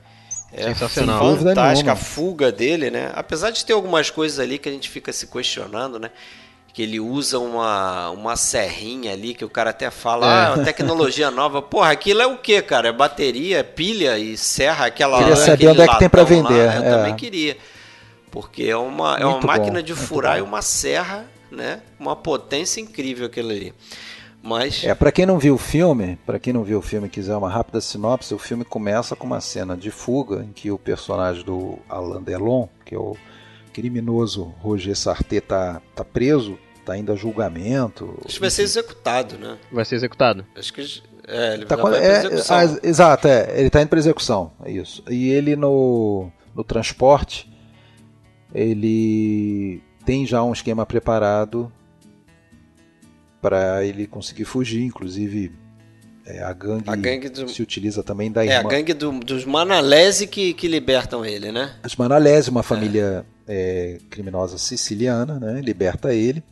[0.52, 1.36] É Sensacional.
[1.36, 3.12] fantástica a fuga dele, né?
[3.14, 6.10] Apesar de ter algumas coisas ali que a gente fica se questionando, né?
[6.78, 10.46] que ele usa uma, uma serrinha ali, que o cara até fala, é.
[10.46, 11.60] ah, uma tecnologia nova.
[11.60, 12.90] Porra, aquilo é o que, cara?
[12.90, 15.18] É bateria, pilha e serra aquela.
[15.18, 16.66] Queria saber onde é que tem para vender.
[16.66, 16.76] Lá.
[16.76, 16.90] Eu é.
[16.90, 17.56] também queria.
[18.30, 20.38] Porque é uma, é uma máquina de furar bom.
[20.38, 21.82] e uma serra, né?
[21.98, 23.74] Uma potência incrível aquilo ali.
[24.42, 24.84] Mas...
[24.84, 27.36] É, para quem não viu o filme, para quem não viu o filme e quiser
[27.36, 31.44] uma rápida sinopse, o filme começa com uma cena de fuga em que o personagem
[31.44, 33.16] do Alain Delon, que é o
[33.72, 38.18] criminoso Roger Sarté, tá, tá preso está indo a julgamento.
[38.24, 39.58] Acho que vai ser executado, né?
[39.70, 40.46] Vai ser executado.
[40.56, 42.56] Acho que é, ele tá vai é, execução.
[42.56, 45.04] Ah, exato, é, ele está indo para execução, é isso.
[45.10, 47.50] E ele no, no transporte,
[48.54, 51.70] ele tem já um esquema preparado
[53.42, 55.52] para ele conseguir fugir, inclusive
[56.24, 57.46] é, a, gangue a gangue do...
[57.46, 58.54] se utiliza também da irmã.
[58.54, 61.74] É, a gangue do, dos Manalese que, que libertam ele, né?
[61.84, 63.98] Os Manalese, uma família é.
[64.08, 65.60] criminosa siciliana, né?
[65.60, 66.42] Liberta ele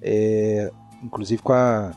[0.00, 0.70] é,
[1.02, 1.90] inclusive com a,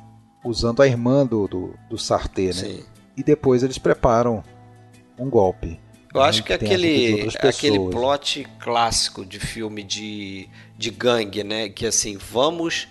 [0.43, 2.53] usando a irmã do, do, do Sarté, né?
[2.53, 2.84] Sim.
[3.16, 4.43] E depois eles preparam
[5.20, 5.80] um golpe.
[6.16, 10.47] Eu acho que aquele, aquele plot clássico de filme de,
[10.78, 11.70] de gangue, né?
[11.70, 12.88] Que assim, vamos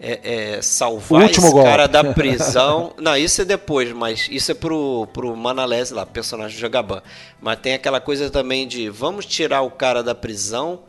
[0.00, 1.62] é, é, salvar esse golpe.
[1.62, 2.92] cara da prisão.
[2.98, 7.02] Não, isso é depois, mas isso é pro, pro Manalese lá, personagem do Jagaban.
[7.40, 10.80] Mas tem aquela coisa também de vamos tirar o cara da prisão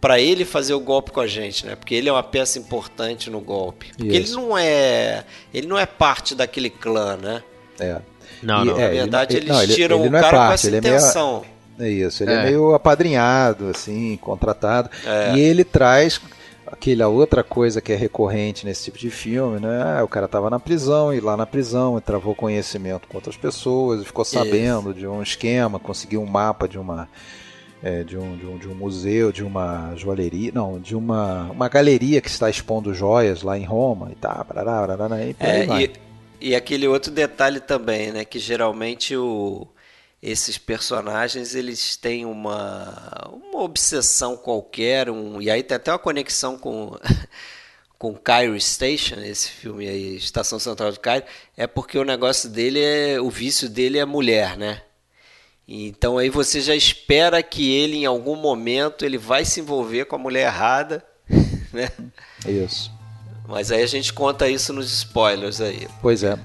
[0.00, 1.74] para ele fazer o golpe com a gente, né?
[1.74, 3.92] Porque ele é uma peça importante no golpe.
[3.96, 4.34] Porque Isso.
[4.34, 7.42] ele não é, ele não é parte daquele clã, né?
[7.80, 8.00] É.
[8.42, 8.78] Não, e, não.
[8.78, 10.76] É, Na verdade, ele, eles não, tiram ele, ele o cara é parte, com essa
[10.76, 11.44] intenção.
[11.78, 12.34] É, meio, é isso, ele é.
[12.34, 12.42] é.
[12.44, 14.90] meio apadrinhado, assim, contratado.
[15.04, 15.34] É.
[15.34, 16.20] E ele traz
[16.66, 19.98] aquela outra coisa que é recorrente nesse tipo de filme, né?
[19.98, 23.36] Ah, o cara estava na prisão e lá na prisão ele travou conhecimento com outras
[23.36, 25.00] pessoas, ficou sabendo Isso.
[25.00, 27.08] de um esquema, conseguiu um mapa de uma
[27.82, 31.68] é, de, um, de, um, de um museu, de uma joalheria, não, de uma, uma
[31.68, 34.44] galeria que está expondo joias lá em Roma e tá,
[35.20, 35.90] e, é, e,
[36.40, 39.66] e aquele outro detalhe também, né, que geralmente o,
[40.22, 46.58] esses personagens eles têm uma, uma obsessão qualquer, um, e aí tem até uma conexão
[46.58, 46.96] com
[47.98, 51.26] com Cairo Station, esse filme aí, Estação Central do Cairo,
[51.56, 54.82] é porque o negócio dele é o vício dele é mulher, né?
[55.66, 60.14] Então aí você já espera que ele em algum momento ele vai se envolver com
[60.14, 61.04] a mulher errada,
[61.72, 61.90] né?
[62.46, 62.97] Isso.
[63.48, 65.88] Mas aí a gente conta isso nos spoilers aí.
[66.02, 66.38] Pois é,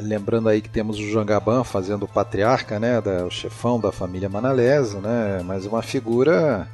[0.00, 3.90] lembrando aí que temos o João Gaban fazendo o patriarca, né, da, o chefão da
[3.90, 6.68] família Manalesa, né, mas uma figura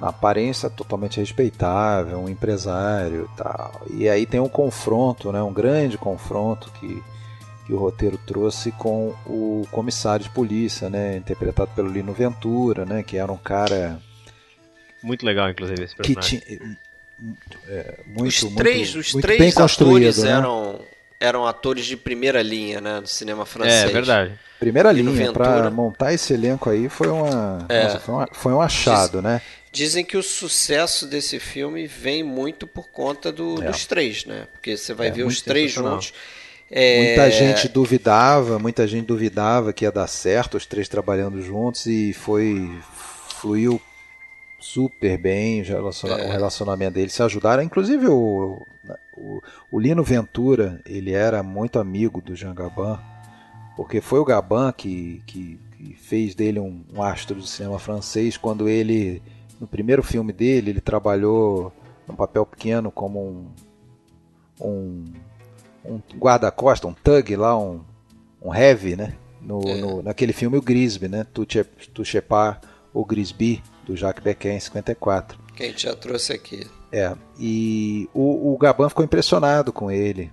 [0.00, 3.82] na aparência totalmente respeitável, um empresário e tal.
[3.90, 7.02] E aí tem um confronto, né, um grande confronto que
[7.64, 13.04] que o roteiro trouxe com o comissário de polícia, né, interpretado pelo Lino Ventura, né,
[13.04, 14.00] que era um cara
[15.00, 16.40] muito legal, inclusive esse personagem.
[16.40, 16.76] Que tinha,
[17.68, 20.30] é, muito, os três, muito, os muito três bem construído, né?
[20.30, 20.80] eram
[21.22, 23.84] eram atores de primeira linha, né, do cinema francês.
[23.84, 24.32] É verdade.
[24.58, 27.84] Primeira linha para montar esse elenco aí foi uma, é.
[27.84, 29.42] nossa, foi, uma foi, um achado, Diz, né?
[29.70, 33.66] Dizem que o sucesso desse filme vem muito por conta do, é.
[33.66, 34.46] dos três, né?
[34.52, 36.12] Porque você vai é, ver os três juntos.
[36.70, 37.06] É...
[37.06, 42.12] Muita gente duvidava, muita gente duvidava que ia dar certo, os três trabalhando juntos e
[42.12, 42.70] foi
[43.40, 43.80] fluiu
[44.62, 46.28] super bem o, relaciona, é.
[46.28, 47.62] o relacionamento deles, se ajudaram.
[47.62, 48.58] Inclusive o,
[49.16, 49.40] o,
[49.70, 52.98] o, Lino Ventura, ele era muito amigo do Jean Gabin
[53.76, 58.36] porque foi o Gabin que, que, que fez dele um, um, astro do cinema francês
[58.36, 59.22] quando ele,
[59.60, 61.72] no primeiro filme dele, ele trabalhou
[62.06, 63.46] num papel pequeno como um,
[64.60, 65.04] um,
[65.84, 67.80] um guarda-costa, um thug lá, um,
[68.42, 69.14] um heavy, né?
[69.40, 69.80] No, é.
[69.80, 71.26] no, naquele filme o Grisby, né?
[71.32, 72.60] Tu Chepar
[72.92, 75.38] ou Grisby, do Jacques Becker em 54.
[75.54, 76.66] Que a gente já trouxe aqui.
[76.90, 80.30] É, e o, o Gaban ficou impressionado com ele.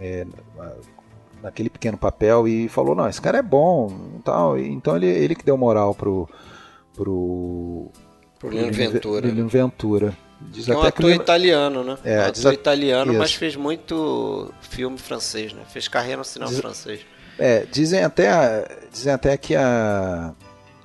[0.00, 0.26] É,
[1.44, 5.44] naquele pequeno papel e falou não esse cara é bom tal então ele, ele que
[5.44, 6.28] deu moral pro
[6.94, 7.92] pro
[8.38, 12.28] pro Lino Ventura Lino Ventura diz é um até ator que italiano né é, um
[12.28, 13.20] ator italiano isso.
[13.20, 17.00] mas fez muito filme francês né fez carreira no cinema diz, francês
[17.38, 20.34] é dizem até dizem até que a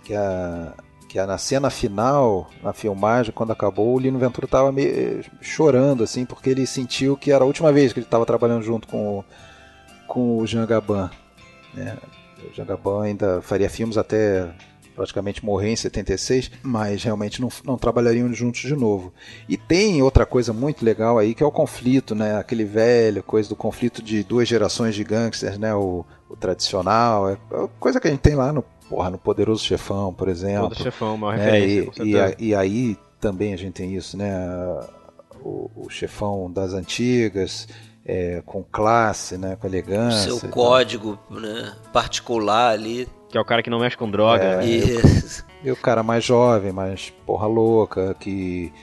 [0.03, 0.73] que a
[1.09, 6.23] que na cena final, na filmagem, quando acabou, o Lino Ventura estava meio chorando, assim,
[6.23, 9.25] porque ele sentiu que era a última vez que ele estava trabalhando junto com o,
[10.07, 11.09] com o Jean Gabin.
[11.73, 11.97] Né?
[12.47, 14.53] O Jean Gabin ainda faria filmes até
[14.95, 19.11] praticamente morrer em 76, mas realmente não, não trabalhariam juntos de novo.
[19.47, 22.37] E tem outra coisa muito legal aí que é o conflito, né?
[22.37, 25.73] Aquele velho coisa do conflito de duas gerações de gangsters, né?
[25.73, 27.37] O, o tradicional, é
[27.79, 30.63] coisa que a gente tem lá no porra, no Poderoso Chefão, por exemplo.
[30.63, 31.43] Poderoso Chefão, uma né?
[31.43, 32.03] referência.
[32.03, 34.33] E, e, e, aí também a gente tem isso, né?
[35.41, 37.67] O, o chefão das antigas,
[38.05, 39.55] é, com classe, né?
[39.55, 40.33] Com elegância.
[40.33, 43.07] O seu código né, particular ali.
[43.29, 44.43] Que é o cara que não mexe com droga.
[44.43, 44.65] É, né?
[44.65, 44.83] e,
[45.67, 48.73] e o cara mais jovem, mais porra louca, que,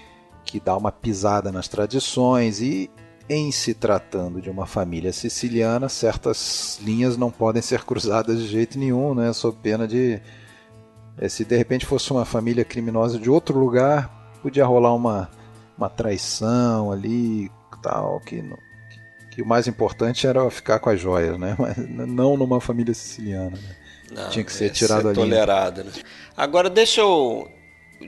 [0.44, 2.88] que dá uma pisada nas tradições e
[3.28, 8.78] em se tratando de uma família siciliana, certas linhas não podem ser cruzadas de jeito
[8.78, 9.32] nenhum, né?
[9.32, 10.20] Sob pena de.
[11.18, 15.30] Eh, se de repente fosse uma família criminosa de outro lugar, podia rolar uma,
[15.76, 17.50] uma traição ali,
[17.82, 21.56] tal, que, que, que o mais importante era ficar com as joias, né?
[21.58, 21.76] Mas
[22.08, 23.56] não numa família siciliana.
[23.56, 23.76] Né?
[24.12, 25.16] Não, Tinha que ser tirado ser ali.
[25.16, 25.92] tolerado, né?
[26.36, 27.48] Agora deixa eu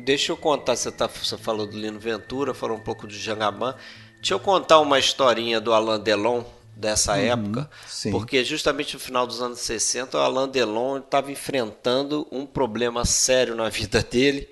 [0.05, 3.75] deixa eu contar, você, tá, você falou do Lino Ventura, falou um pouco do Jangaban.
[4.19, 6.45] Deixa eu contar uma historinha do Alain Delon
[6.75, 8.11] dessa uhum, época, sim.
[8.11, 13.55] porque justamente no final dos anos 60 o Alain Delon estava enfrentando um problema sério
[13.55, 14.49] na vida dele,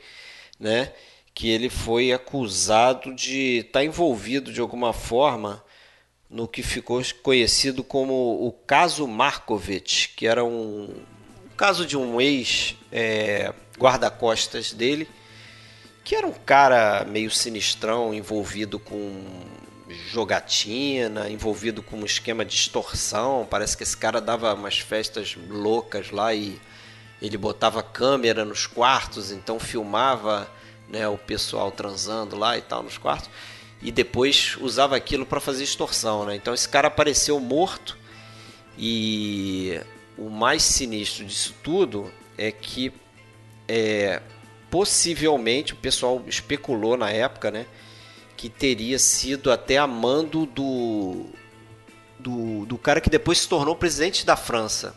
[0.58, 0.92] né?
[1.34, 5.62] Que ele foi acusado de estar tá envolvido de alguma forma
[6.28, 10.84] no que ficou conhecido como o caso Markovitch, que era um,
[11.44, 15.08] um caso de um ex é, guarda-costas dele,
[16.02, 19.22] que era um cara meio sinistrão, envolvido com
[20.08, 23.46] jogatina, envolvido com um esquema de extorsão.
[23.48, 26.60] Parece que esse cara dava umas festas loucas lá e
[27.20, 30.50] ele botava câmera nos quartos, então filmava
[30.88, 33.30] né, o pessoal transando lá e tal nos quartos.
[33.82, 36.24] E depois usava aquilo para fazer extorsão.
[36.24, 36.36] Né?
[36.36, 37.96] Então esse cara apareceu morto
[38.78, 39.80] e
[40.16, 42.92] o mais sinistro disso tudo é que
[43.68, 44.22] é,
[44.70, 47.66] possivelmente o pessoal especulou na época, né?
[48.36, 51.26] Que teria sido até amando do,
[52.18, 54.94] do, do cara que depois se tornou presidente da França.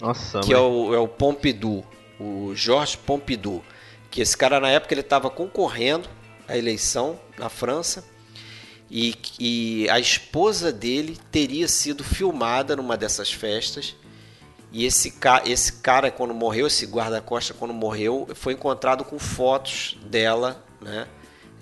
[0.00, 1.86] Nossa, que é o, é o Pompidou,
[2.20, 3.64] o Georges Pompidou.
[4.10, 6.08] Que esse cara na época ele estava concorrendo
[6.46, 8.04] à eleição na França
[8.90, 13.96] e, e a esposa dele teria sido filmada numa dessas festas.
[14.70, 19.96] E esse, ca esse cara, quando morreu, esse guarda-costa, quando morreu, foi encontrado com fotos
[20.06, 21.08] dela, né?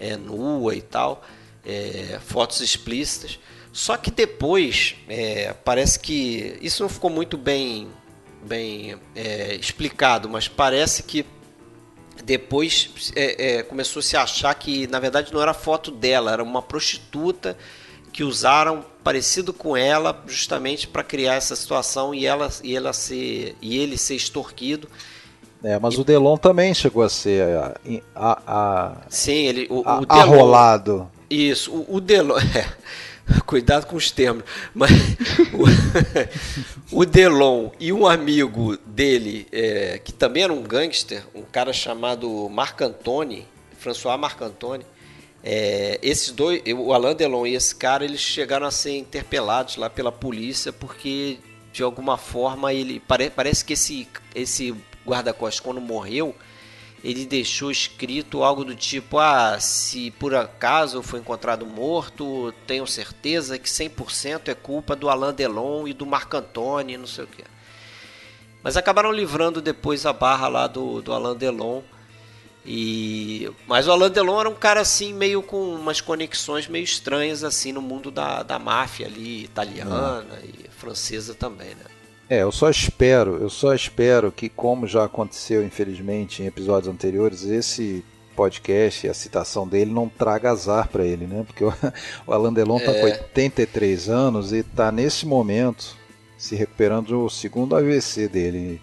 [0.02, 1.22] É, nua e tal,
[1.64, 3.38] é, fotos explícitas.
[3.72, 7.88] Só que depois é, parece que isso não ficou muito bem,
[8.42, 11.24] bem é, explicado, mas parece que
[12.24, 16.42] depois é, é, começou a se achar que na verdade não era foto dela, era
[16.42, 17.56] uma prostituta
[18.12, 23.56] que usaram parecido com ela justamente para criar essa situação e ela e ela ser
[23.62, 24.86] e ele ser extorquido
[25.62, 26.00] é, mas e...
[26.00, 27.74] o Delon também chegou a ser a,
[28.14, 31.10] a, a sim, ele o, a, o Delon, arrolado.
[31.30, 32.66] Isso, o, o Delon, é,
[33.46, 34.44] cuidado com os termos,
[34.74, 34.90] mas
[36.90, 41.72] o, o, Delon e um amigo dele é, que também era um gangster, um cara
[41.72, 43.46] chamado Marc Antoni,
[43.78, 44.84] François Marc Antoni,
[45.44, 49.90] é, esses dois, o Alain Delon e esse cara, eles chegaram a ser interpelados lá
[49.90, 51.38] pela polícia porque
[51.72, 54.74] de alguma forma ele pare, parece que esse esse
[55.06, 56.34] guarda-costas, quando morreu,
[57.04, 63.58] ele deixou escrito algo do tipo: Ah, se por acaso foi encontrado morto, tenho certeza
[63.58, 67.44] que 100% é culpa do Alain Delon e do Marc Antoni, não sei o que.
[68.62, 71.82] Mas acabaram livrando depois a barra lá do, do Alain Delon.
[72.64, 77.42] E mas o Alain Delon era um cara assim meio com umas conexões meio estranhas
[77.42, 81.91] assim no mundo da, da máfia ali italiana e francesa também, né?
[82.32, 87.44] É, eu só espero, eu só espero que, como já aconteceu, infelizmente, em episódios anteriores,
[87.44, 88.02] esse
[88.34, 91.44] podcast e a citação dele não traga azar para ele, né?
[91.46, 91.68] Porque o,
[92.26, 93.00] o Alain Delon está é.
[93.00, 95.94] com 83 anos e está nesse momento
[96.38, 98.80] se recuperando do segundo AVC dele.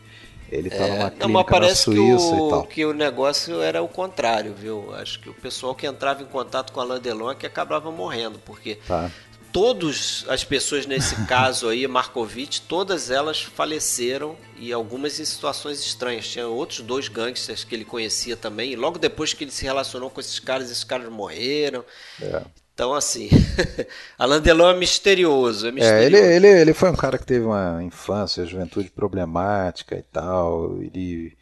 [0.52, 2.64] Ele está é, numa clínica não, mas parece Suíça que o, e tal.
[2.68, 4.94] que o negócio era o contrário, viu?
[4.94, 8.38] Acho que o pessoal que entrava em contato com Alain Delon é que acabava morrendo,
[8.46, 9.10] porque tá
[9.52, 16.28] todas as pessoas nesse caso aí, Markovic, todas elas faleceram e algumas em situações estranhas.
[16.28, 18.72] Tinha outros dois gangsters que ele conhecia também.
[18.72, 21.84] E logo depois que ele se relacionou com esses caras, esses caras morreram.
[22.22, 22.42] É.
[22.74, 23.30] Então, assim,
[24.18, 25.68] Alain Delon é misterioso.
[25.68, 26.16] É, misterioso.
[26.16, 30.82] é ele, ele, ele foi um cara que teve uma infância, juventude problemática e tal.
[30.82, 31.38] Ele.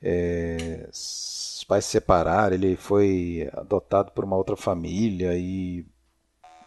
[0.00, 5.84] É, os pais se separaram, ele foi adotado por uma outra família e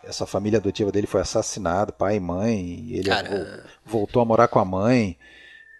[0.03, 3.09] essa família adotiva dele foi assassinada, pai e mãe, e ele
[3.85, 5.17] voltou a morar com a mãe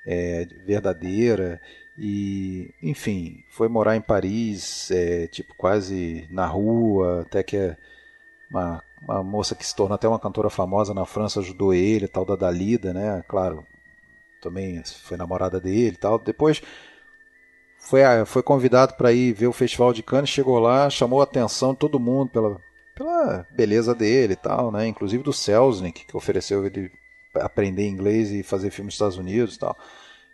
[0.06, 1.62] é, verdadeira
[1.98, 7.76] e enfim foi morar em Paris é, tipo quase na rua até que
[8.50, 12.26] uma, uma moça que se tornou até uma cantora famosa na França ajudou ele tal
[12.26, 13.66] da Dalida né claro
[14.42, 16.18] também foi namorada dele tal.
[16.18, 16.62] Depois
[17.78, 21.74] foi, foi convidado para ir ver o Festival de Cannes chegou lá chamou a atenção
[21.74, 22.60] de todo mundo pela
[23.02, 24.88] pela beleza dele e tal, né?
[24.88, 26.91] Inclusive do Selznick, que ofereceu ele
[27.36, 29.76] aprender inglês e fazer filme nos Estados Unidos e tal.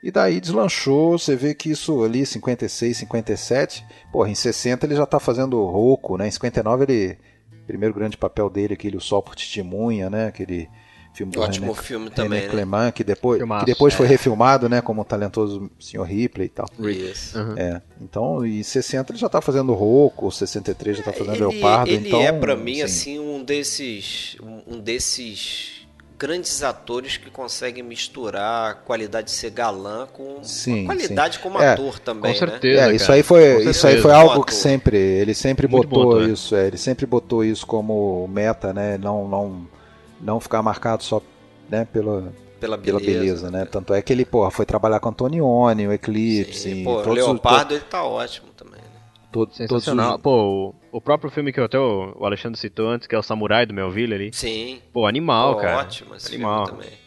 [0.04, 5.06] E daí deslanchou, você vê que isso ali, 56, 57, porra, em 60 ele já
[5.06, 6.28] tá fazendo rouco, né?
[6.28, 7.18] Em 59 ele,
[7.66, 10.28] primeiro grande papel dele, aquele O Sol por Testemunha, né?
[10.28, 10.70] Aquele
[11.18, 12.92] filme do Ótimo René, filme também, René né?
[12.92, 13.98] que depois, que depois é.
[13.98, 16.04] foi refilmado, né, como o talentoso Sr.
[16.04, 16.68] Ripley e tal.
[16.80, 17.40] Isso.
[17.40, 17.58] Uhum.
[17.58, 17.82] É.
[18.00, 22.08] Então, em 60 ele já tá fazendo Rocco, 63 já tá fazendo ele, Leopardo, ele
[22.08, 22.22] então...
[22.22, 24.38] é para mim assim um desses
[24.68, 25.88] um desses
[26.20, 31.44] grandes atores que conseguem misturar a qualidade de ser galã com sim, qualidade sim.
[31.44, 32.52] como é, ator também, com né?
[32.52, 32.92] certeza, né?
[32.92, 36.22] É, isso aí foi isso aí foi algo que sempre ele sempre Muito botou bom,
[36.22, 38.98] isso, é, ele sempre botou isso como meta, né?
[38.98, 39.77] Não não
[40.20, 41.22] não ficar marcado só
[41.70, 43.66] né, pela, pela beleza, pela beleza né?
[43.66, 46.54] Tanto é que ele, porra, foi trabalhar com Antonioni, o Eclipse.
[46.54, 47.80] Sim, pô, o Leopardo os...
[47.80, 48.82] ele tá ótimo também.
[48.82, 48.88] Né?
[49.32, 50.16] Todo, Sensacional.
[50.16, 50.22] Os...
[50.22, 53.74] Pô, o, próprio filme que até o Alexandre citou antes, que é o Samurai do
[53.74, 54.30] Melville ali.
[54.34, 54.82] Sim.
[54.92, 55.80] Pô, animal, pô, cara.
[55.80, 56.66] Ótimo esse animal.
[56.68, 56.98] filme também.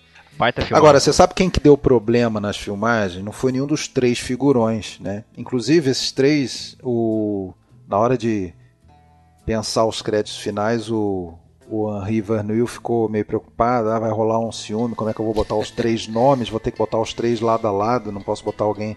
[0.40, 3.22] Baita Agora, você sabe quem que deu problema nas filmagens?
[3.22, 5.22] Não foi nenhum dos três figurões, né?
[5.36, 7.52] Inclusive, esses três, o...
[7.86, 8.54] na hora de
[9.44, 11.34] pensar os créditos finais, o,
[11.70, 15.24] o Henri Verneuil ficou meio preocupado, ah, vai rolar um ciúme, como é que eu
[15.24, 18.20] vou botar os três nomes, vou ter que botar os três lado a lado, não
[18.20, 18.96] posso botar alguém.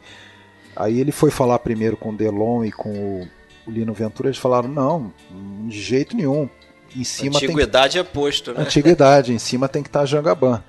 [0.75, 3.27] Aí ele foi falar primeiro com o Delon e com o,
[3.71, 5.13] Lino Ventura, eles falaram, não,
[5.67, 6.49] de jeito nenhum.
[6.95, 8.01] Em cima Antiguidade tem...
[8.01, 8.61] é posto, né?
[8.61, 10.63] Antiguidade, em cima tem que estar tá Jangaban.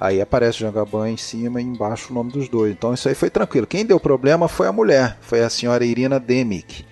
[0.00, 2.72] Aí aparece Jangaban em cima e embaixo o nome dos dois.
[2.72, 3.66] Então isso aí foi tranquilo.
[3.66, 6.84] Quem deu problema foi a mulher, foi a senhora Irina Demick,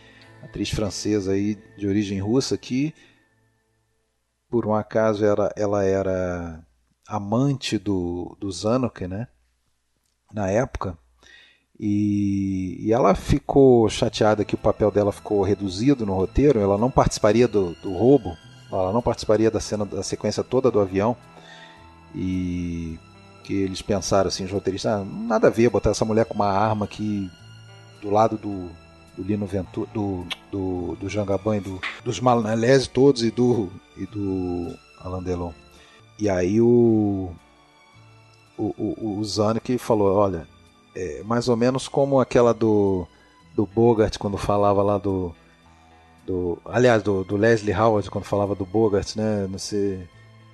[0.43, 2.95] atriz francesa aí de origem russa que
[4.51, 6.65] por um acaso ela, era
[7.07, 9.29] amante do, do Zanuck, né?
[10.33, 10.97] Na época.
[11.79, 16.91] E, e, ela ficou chateada que o papel dela ficou reduzido no roteiro, ela não
[16.91, 18.37] participaria do, do roubo,
[18.71, 21.17] ela não participaria da cena da sequência toda do avião.
[22.15, 22.99] E
[23.45, 26.51] que eles pensaram assim, os roteiristas, ah, nada a ver botar essa mulher com uma
[26.51, 27.31] arma aqui
[28.03, 28.71] do lado do,
[29.19, 34.07] do Lino Ventura, do, do, do Jangaban e do, dos Malanelese todos e do, e
[34.07, 35.53] do Alain Delon.
[36.21, 37.33] E aí o,
[38.57, 40.47] o, o, o Zanuck falou, olha,
[40.95, 43.07] é mais ou menos como aquela do,
[43.57, 45.35] do Bogart quando falava lá do,
[46.25, 50.09] do aliás, do, do Leslie Howard quando falava do Bogart, né, se,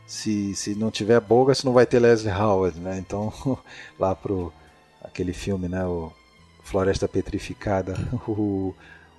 [0.06, 3.30] se, se não tiver Bogart não vai ter Leslie Howard, né, então
[4.00, 4.50] lá pro
[5.02, 6.10] aquele filme, né, o
[6.64, 7.94] Floresta Petrificada,
[8.26, 8.74] o,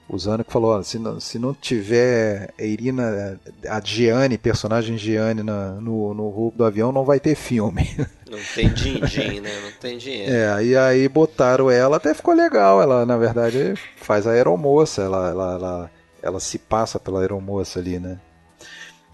[0.10, 3.40] o Zanuck falou, ó, se, não, se não tiver a Irina,
[3.70, 7.90] a Gianni, personagem Gianni na, no, no roubo do avião, não vai ter filme.
[8.26, 9.62] Não tem din-din, né?
[9.62, 10.34] Não tem dinheiro.
[10.34, 15.30] É, e aí botaram ela, até ficou legal, ela na verdade faz a aeromoça, ela,
[15.30, 15.92] ela, ela,
[16.24, 18.20] ela se passa pela aeromoça ali, né?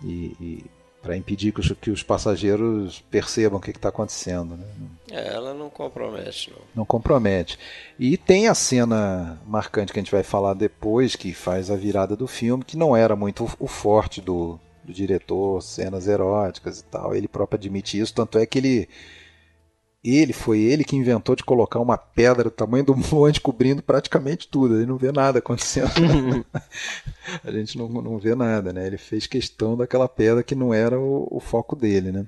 [0.01, 0.65] E, e
[1.01, 4.55] para impedir que os, que os, passageiros percebam o que está acontecendo.
[4.55, 4.65] Né?
[5.09, 6.59] É, ela não compromete, não.
[6.75, 7.57] Não compromete.
[7.97, 12.15] E tem a cena marcante que a gente vai falar depois, que faz a virada
[12.15, 17.15] do filme, que não era muito o forte do, do diretor, cenas eróticas e tal.
[17.15, 18.89] Ele próprio admite isso, tanto é que ele
[20.03, 24.47] ele foi ele que inventou de colocar uma pedra do tamanho do monte cobrindo praticamente
[24.47, 24.75] tudo.
[24.75, 25.91] Ele não vê nada acontecendo.
[27.43, 28.87] a gente não, não vê nada, né?
[28.87, 32.25] Ele fez questão daquela pedra que não era o, o foco dele, né?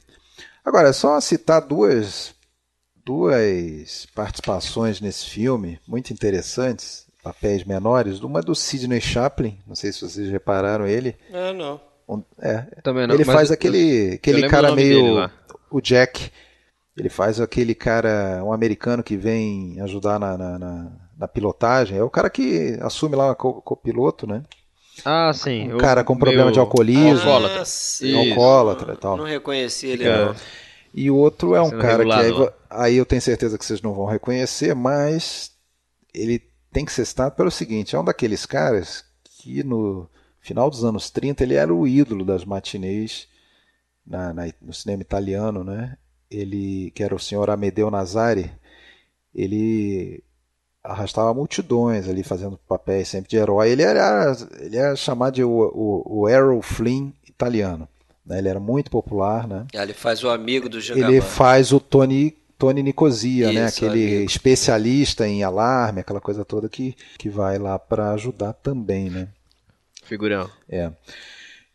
[0.63, 2.33] Agora, é só citar duas
[3.05, 8.21] duas participações nesse filme muito interessantes, papéis menores.
[8.21, 11.15] Uma do Sidney Chaplin, não sei se vocês repararam ele.
[11.31, 11.81] É, não.
[12.39, 15.29] É, Também não, ele faz aquele, eu aquele cara meio.
[15.71, 16.31] o Jack.
[16.95, 21.97] Ele faz aquele cara, um americano que vem ajudar na, na, na- na pilotagem.
[21.97, 24.43] É o cara que assume lá o co- copiloto, né?
[25.03, 25.71] Ah, sim.
[25.71, 27.09] Um o cara com problema meio de alcoolismo.
[27.29, 27.61] Alcoólatra.
[27.61, 28.31] Ah, sim.
[28.31, 29.17] Alcoólatra e tal.
[29.17, 30.35] Não reconheci ele, não.
[30.93, 32.37] E o outro é um Sendo cara que regulado aí, lá.
[32.45, 35.51] vo- aí eu tenho certeza que vocês não vão reconhecer, mas
[36.13, 36.39] ele
[36.71, 39.03] tem que ser citado pelo seguinte: é um daqueles caras
[39.41, 40.07] que no
[40.39, 43.27] final dos anos 30 ele era o ídolo das matinês
[44.05, 45.97] na- na- no cinema italiano, né?
[46.35, 48.51] Ele, que era o senhor Amedeo Nazari,
[49.33, 50.23] ele
[50.83, 53.69] arrastava multidões ali fazendo papéis sempre de herói.
[53.71, 57.87] Ele era, ele era chamado de o, o, o Errol Flynn italiano.
[58.25, 58.37] né?
[58.39, 59.65] Ele era muito popular, né?
[59.75, 61.07] Ah, Ele faz o amigo do Gigaban.
[61.09, 63.65] Ele faz o Tony, Tony Nicosia, né?
[63.67, 64.25] Isso, Aquele amigo.
[64.25, 69.29] especialista em alarme, aquela coisa toda que, que vai lá para ajudar também, né?
[70.03, 70.49] Figurão.
[70.67, 70.91] É.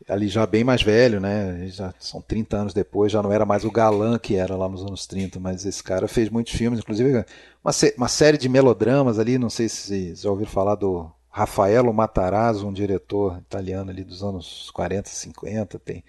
[0.07, 1.67] Ali já bem mais velho, né?
[1.69, 4.83] Já são 30 anos depois, já não era mais o galã que era lá nos
[4.83, 7.25] anos 30, mas esse cara fez muitos filmes, inclusive
[7.65, 11.93] uma, uma série de melodramas ali, não sei se vocês já ouviram falar do Raffaello
[11.93, 16.05] Matarazzo, um diretor italiano ali dos anos 40, 50, tem,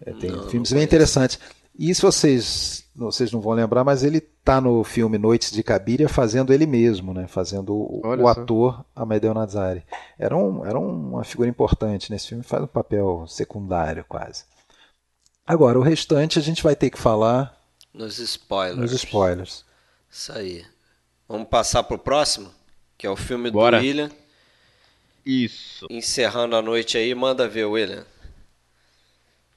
[0.00, 0.84] é, tem Não, não filmes bem conheço.
[0.84, 1.38] interessantes.
[1.78, 6.08] E se vocês, vocês não vão lembrar, mas ele tá no filme Noites de Cabiria
[6.08, 7.28] fazendo ele mesmo, né?
[7.28, 8.40] Fazendo o, Olha o só.
[8.40, 9.84] ator Amedeo Nazari.
[10.18, 14.44] Era, um, era uma figura importante nesse filme, faz um papel secundário quase.
[15.46, 17.56] Agora, o restante a gente vai ter que falar
[17.94, 18.78] Nos spoilers.
[18.78, 19.64] nos spoilers.
[20.10, 20.64] Isso aí.
[21.28, 22.50] Vamos passar pro próximo?
[22.98, 23.78] Que é o filme Bora.
[23.78, 24.10] do William.
[25.24, 25.86] Isso.
[25.88, 28.04] Encerrando a noite aí, manda ver, William.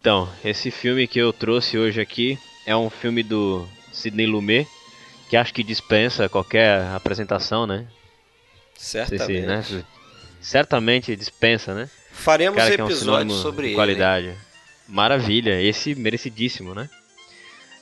[0.01, 4.67] Então, esse filme que eu trouxe hoje aqui é um filme do Sidney Lumet,
[5.29, 7.81] que acho que dispensa qualquer apresentação, né?
[7.81, 7.87] Não
[8.75, 9.73] sei se, Certamente.
[9.75, 9.83] né?
[10.41, 11.87] Certamente dispensa, né?
[12.11, 13.75] Faremos Cara que é um episódios sobre de ele.
[13.75, 14.35] qualidade.
[14.87, 16.89] Maravilha, esse merecidíssimo, né?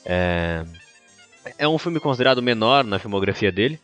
[0.04, 0.62] É...
[1.56, 3.80] é um filme considerado menor na filmografia dele.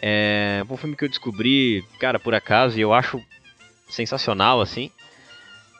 [0.00, 3.20] É um filme que eu descobri, cara, por acaso, e eu acho
[3.88, 4.88] sensacional, assim.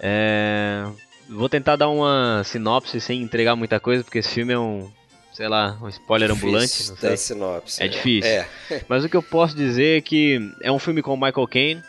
[0.00, 0.84] É...
[1.28, 4.90] Vou tentar dar uma sinopse sem entregar muita coisa, porque esse filme é um,
[5.32, 7.16] sei lá, um spoiler Difícil ambulante, não sei.
[7.16, 7.82] sinopse.
[7.82, 8.30] É difícil.
[8.30, 8.48] É.
[8.88, 11.82] Mas o que eu posso dizer é que é um filme com o Michael Caine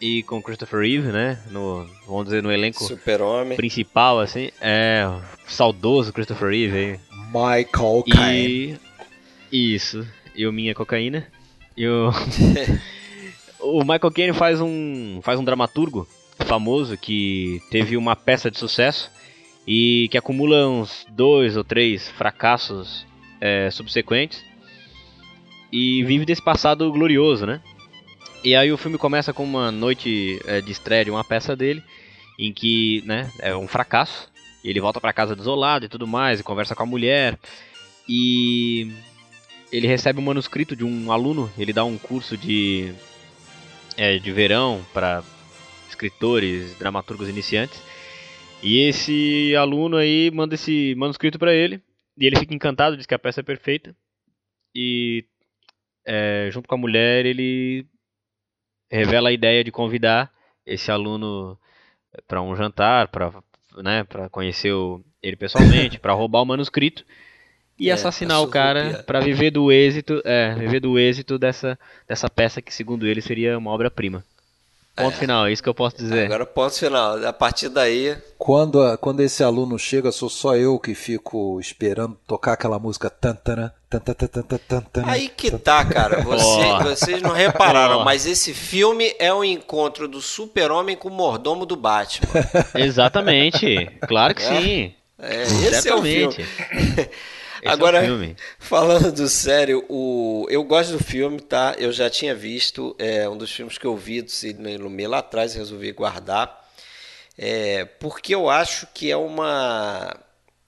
[0.00, 1.38] e com Christopher Reeve, né?
[1.50, 2.84] No, vamos dizer, no elenco
[3.56, 4.50] principal, assim.
[4.60, 5.08] É,
[5.46, 7.00] saudoso Christopher Reeve aí.
[7.26, 8.80] Michael Caine.
[9.52, 9.74] E.
[9.74, 10.06] Isso.
[10.34, 11.26] E o Minha Cocaína.
[11.76, 12.10] E o.
[13.60, 15.20] o Michael Caine faz um.
[15.22, 16.08] faz um dramaturgo
[16.44, 19.10] famoso que teve uma peça de sucesso
[19.66, 23.06] e que acumula uns dois ou três fracassos
[23.40, 24.44] é, subsequentes
[25.72, 27.60] e vive desse passado glorioso, né?
[28.42, 31.82] E aí o filme começa com uma noite é, de estreia de uma peça dele,
[32.38, 34.30] em que, né, é um fracasso.
[34.64, 37.38] E ele volta pra casa desolado e tudo mais, e conversa com a mulher.
[38.08, 38.90] E
[39.70, 42.92] ele recebe um manuscrito de um aluno, ele dá um curso de
[43.96, 45.22] é, de verão para
[46.04, 47.82] escritores, dramaturgos iniciantes.
[48.62, 51.80] E esse aluno aí manda esse manuscrito para ele,
[52.16, 53.94] e ele fica encantado, diz que a peça é perfeita.
[54.74, 55.24] E
[56.04, 57.86] é, junto com a mulher, ele
[58.90, 60.30] revela a ideia de convidar
[60.66, 61.58] esse aluno
[62.26, 63.32] para um jantar, para
[63.82, 67.04] né, para conhecer o- ele pessoalmente, para roubar o manuscrito
[67.78, 71.78] e É, assassinar a o cara para viver do êxito, é, viver do êxito dessa
[72.06, 74.24] dessa peça que segundo ele seria uma obra-prima.
[74.96, 76.26] Ponto final, é isso que eu posso dizer.
[76.26, 77.24] Agora ponto final.
[77.24, 82.18] A partir daí, Quando, a- quando esse aluno chega, sou só eu que fico esperando
[82.26, 83.08] tocar aquela música.
[83.08, 86.20] Tantana, tantana, tantana, aí que tá, cara.
[86.22, 86.82] Você- Ó.
[86.82, 88.04] Vocês não repararam, Ó.
[88.04, 92.28] mas esse filme é um encontro do super-homem com o mordomo do Batman.
[92.74, 93.86] Exatamente.
[94.06, 94.60] Claro que É?
[94.60, 94.94] sim.
[95.18, 96.34] É, esse é o filme.
[97.60, 98.36] Esse é Agora, filme.
[98.58, 100.46] falando sério, o...
[100.48, 101.74] eu gosto do filme, tá?
[101.78, 105.18] Eu já tinha visto, é um dos filmes que eu vi do Sidney Lumet lá
[105.18, 106.68] atrás, resolvi guardar,
[107.36, 110.16] é, porque eu acho que é uma...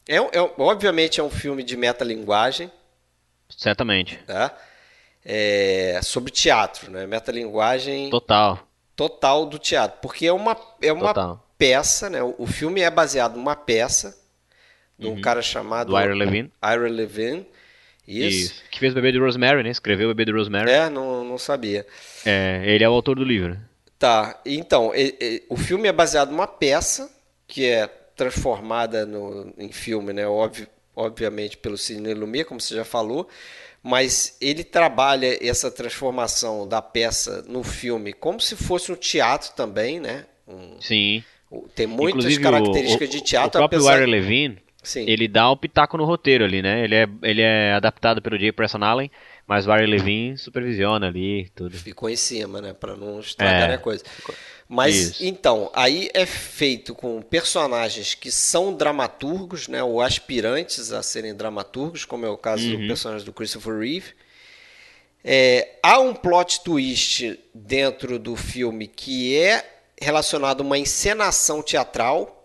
[0.08, 2.70] É, é- obviamente é um filme de metalinguagem,
[3.48, 4.18] Certamente.
[4.26, 4.54] tá?
[5.24, 7.06] É, sobre teatro, né?
[7.06, 8.58] Metalinguagem Total.
[8.96, 11.46] total do teatro, porque é uma, é uma Total.
[11.56, 12.20] peça, né?
[12.22, 14.18] O filme é baseado numa peça
[15.02, 15.98] de um cara chamado Uhum.
[15.98, 16.50] Do Ira Levine.
[16.62, 17.46] Ira Levine.
[18.06, 18.46] Isso.
[18.46, 18.62] Isso.
[18.70, 19.70] Que fez o Bebê de Rosemary, né?
[19.70, 20.70] Escreveu o Bebê de Rosemary.
[20.70, 21.86] É, não, não sabia.
[22.24, 23.56] É, ele é o autor do livro.
[23.98, 24.90] Tá, então,
[25.48, 27.08] o filme é baseado numa peça
[27.46, 27.86] que é
[28.16, 30.24] transformada no, em filme, né?
[30.96, 33.28] Obviamente pelo Sidney Lumet, como você já falou,
[33.82, 40.00] mas ele trabalha essa transformação da peça no filme como se fosse um teatro também,
[40.00, 40.26] né?
[40.48, 41.22] Um, Sim.
[41.74, 43.48] Tem muitas Inclusive, características o, de teatro.
[43.48, 44.08] O próprio apesar...
[44.08, 45.04] Levine, Sim.
[45.08, 46.82] ele dá um pitaco no roteiro ali, né?
[46.84, 49.10] Ele é, ele é adaptado pelo Jay Preston Allen,
[49.46, 51.76] mas o Larry Levine supervisiona ali tudo.
[51.76, 52.72] Ficou em cima, né?
[52.72, 53.74] Pra não estragar é.
[53.74, 54.04] a coisa.
[54.68, 55.24] Mas Isso.
[55.24, 62.06] então, aí é feito com personagens que são dramaturgos, né, ou aspirantes a serem dramaturgos,
[62.06, 62.80] como é o caso uhum.
[62.80, 64.14] do personagem do Christopher Reeve.
[65.22, 69.64] É, há um plot twist dentro do filme que é
[70.00, 72.41] relacionado a uma encenação teatral.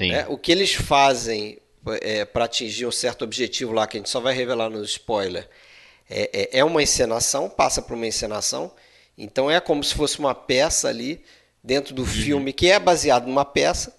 [0.00, 0.26] Né?
[0.28, 1.58] O que eles fazem
[2.00, 5.48] é, para atingir um certo objetivo lá, que a gente só vai revelar no spoiler,
[6.08, 8.72] é, é, é uma encenação, passa por uma encenação.
[9.16, 11.22] Então é como se fosse uma peça ali
[11.62, 12.08] dentro do uhum.
[12.08, 13.96] filme que é baseado numa peça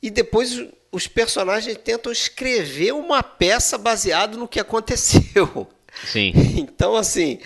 [0.00, 5.66] e depois os personagens tentam escrever uma peça baseado no que aconteceu.
[6.06, 6.32] Sim.
[6.56, 7.38] Então assim,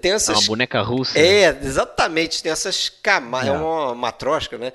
[0.00, 1.18] tem essas é uma boneca russa.
[1.18, 3.52] É, exatamente, tem essas camadas, é.
[3.52, 4.72] é uma matrosca, né?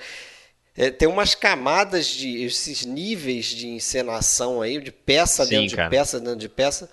[0.82, 5.88] É, tem umas camadas de esses níveis de encenação aí, de peça Sim, dentro cara.
[5.88, 6.90] de peça dentro de peça,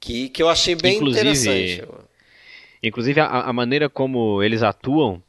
[0.00, 1.84] que, que eu achei bem Inclusive, interessante.
[2.82, 5.22] Inclusive, a, a, maneira como eles atuam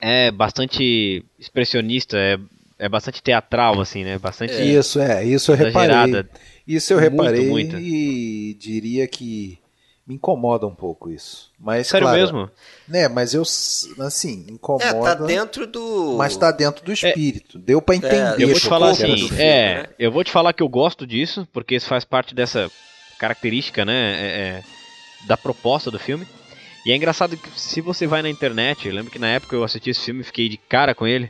[0.00, 2.40] é bastante expressionista, é,
[2.76, 4.18] é bastante teatral, assim, né?
[4.18, 4.54] Bastante.
[4.54, 4.64] É.
[4.64, 6.24] Isso, é, isso eu reparei.
[6.66, 7.86] Isso eu reparei muito, muito.
[7.86, 9.60] e diria que
[10.06, 11.50] me incomoda um pouco isso.
[11.58, 12.50] Mas, Sério claro, mesmo?
[12.86, 14.84] Né, mas eu, assim, incomoda.
[14.84, 16.14] É, tá dentro do.
[16.16, 17.58] Mas tá dentro do espírito.
[17.58, 18.40] É, Deu para entender.
[18.40, 19.88] É, eu vou te falar assim, filme, é, né?
[19.98, 22.70] eu vou te falar que eu gosto disso, porque isso faz parte dessa
[23.18, 24.64] característica, né, é, é
[25.26, 26.26] da proposta do filme.
[26.84, 29.64] E é engraçado que se você vai na internet, eu lembro que na época eu
[29.64, 31.28] assisti esse filme, fiquei de cara com ele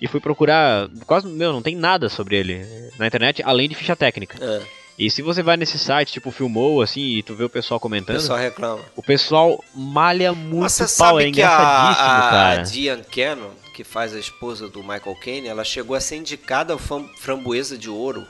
[0.00, 2.66] e fui procurar, quase, meu, não tem nada sobre ele
[2.98, 4.38] na internet além de ficha técnica.
[4.44, 4.62] É.
[4.98, 8.16] E se você vai nesse site, tipo, filmou assim, e tu vê o pessoal comentando.
[8.16, 8.82] O pessoal reclama.
[8.96, 12.60] O pessoal malha muito Mas você pau, sabe é engraçadíssimo, a, a, cara.
[12.60, 16.72] A Diane Cannon, que faz a esposa do Michael Caine, ela chegou a ser indicada
[16.72, 18.26] ao framboesa de ouro.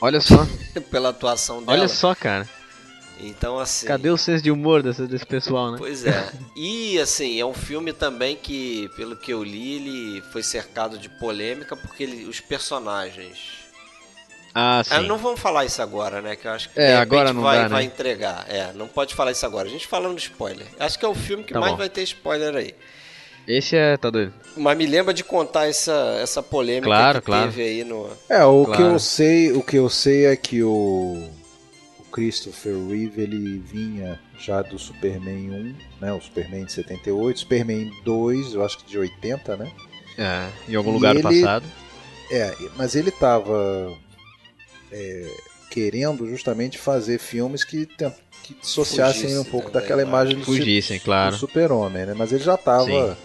[0.00, 0.46] Olha só.
[0.88, 1.72] pela atuação dela.
[1.72, 2.48] Olha só, cara.
[3.20, 3.88] Então, assim.
[3.88, 5.78] Cadê o senso de humor desse, desse pessoal, né?
[5.78, 6.32] Pois é.
[6.54, 11.08] E, assim, é um filme também que, pelo que eu li, ele foi cercado de
[11.08, 13.57] polêmica porque ele, os personagens.
[14.60, 15.06] Ah, sim.
[15.06, 16.34] não vamos falar isso agora, né?
[16.34, 17.86] Que eu acho que é, agora não vai, dá, vai né?
[17.86, 18.44] entregar.
[18.48, 19.68] É, não pode falar isso agora.
[19.68, 20.66] A gente falando de spoiler.
[20.80, 21.78] Acho que é o filme que tá mais bom.
[21.78, 22.74] vai ter spoiler aí.
[23.46, 24.34] Esse é, tá doido.
[24.56, 27.52] Mas me lembra de contar essa, essa polêmica claro, que claro.
[27.52, 28.10] teve aí no.
[28.28, 28.76] É, o claro.
[28.76, 31.30] que eu sei, o que eu sei é que o
[32.10, 35.50] Christopher Reeve ele vinha já do Superman
[36.00, 39.70] 1, né, o Superman de 78, Superman 2, eu acho que de 80, né?
[40.18, 41.64] É, em algum e lugar ele, do passado.
[42.28, 43.96] É, mas ele tava
[44.92, 45.30] é,
[45.70, 47.86] querendo justamente fazer filmes que,
[48.42, 51.32] que dissociassem um pouco daquela imagem do, Fugissem, claro.
[51.32, 52.14] do super-homem, né?
[52.14, 53.16] Mas ele já tava Sim.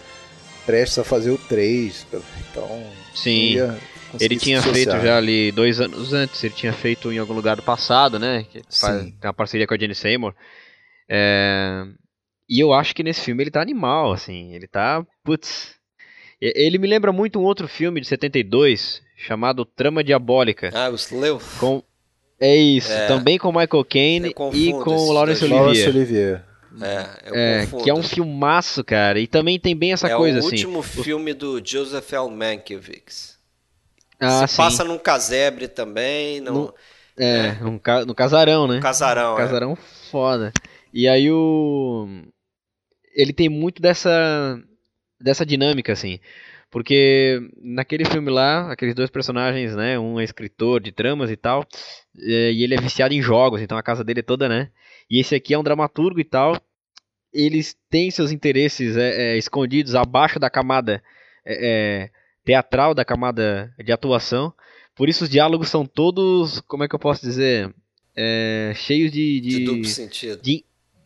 [0.66, 2.06] prestes a fazer o 3,
[2.50, 2.92] então...
[3.14, 3.54] Sim.
[3.54, 3.78] Ia,
[4.20, 7.62] ele tinha feito já ali dois anos antes, ele tinha feito em algum lugar do
[7.62, 8.44] passado, né?
[8.44, 10.34] Que faz, tem uma parceria com a Jenny Seymour.
[11.08, 11.84] É...
[12.48, 14.52] E eu acho que nesse filme ele tá animal, assim.
[14.52, 15.04] Ele tá.
[15.24, 15.74] Putz.
[16.40, 20.70] Ele me lembra muito um outro filme de 72 chamado Trama Diabólica.
[20.74, 21.58] Ah, o Sleuth.
[21.58, 21.82] Com...
[22.40, 23.06] É isso, é.
[23.06, 25.62] também com Michael Caine e com o Laurence Olivier.
[25.62, 26.42] Laurence Olivier.
[26.82, 29.20] É, é que é um filmaço, cara.
[29.20, 30.48] E também tem bem essa é coisa assim.
[30.48, 32.30] É o último filme do Joseph L.
[32.30, 33.38] Mankiewicz.
[34.18, 36.40] Ah, Se passa num casebre também.
[36.40, 36.74] Num, no,
[37.16, 37.64] é, é.
[37.64, 38.80] Um ca, no casarão, né?
[38.80, 40.10] Casarão, um Casarão é.
[40.10, 40.52] foda.
[40.92, 42.08] E aí o.
[43.14, 44.60] Ele tem muito dessa.
[45.20, 46.18] dessa dinâmica, assim.
[46.74, 49.96] Porque naquele filme lá, aqueles dois personagens, né?
[49.96, 51.64] Um é escritor de tramas e tal.
[52.16, 54.72] E ele é viciado em jogos, então a casa dele é toda, né?
[55.08, 56.60] E esse aqui é um dramaturgo e tal.
[57.32, 61.00] Eles têm seus interesses é, é, escondidos abaixo da camada
[61.46, 61.54] é,
[62.06, 62.10] é
[62.44, 64.52] teatral da camada de atuação.
[64.96, 67.72] Por isso os diálogos são todos, como é que eu posso dizer,
[68.16, 70.42] é, cheios de, de, de duplo sentido.
[70.42, 70.64] De,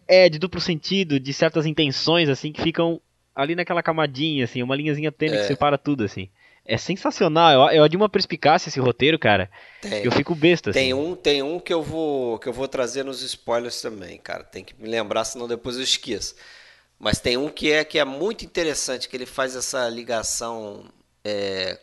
[0.09, 3.03] é, de duplo sentido, de certas intenções assim que ficam
[3.39, 5.41] ali naquela camadinha assim, uma linhazinha tênue é.
[5.41, 6.29] que separa tudo assim.
[6.67, 7.71] É sensacional.
[7.71, 9.49] Eu, eu de uma perspicácia esse roteiro, cara.
[9.81, 10.05] Tem.
[10.05, 10.73] eu fico besta.
[10.73, 11.01] Tem assim.
[11.01, 14.43] um, tem um que eu vou que eu vou trazer nos spoilers também, cara.
[14.43, 16.35] Tem que me lembrar, senão depois eu esqueço.
[16.99, 20.85] Mas tem um que é que é muito interessante, que ele faz essa ligação
[21.25, 21.79] é,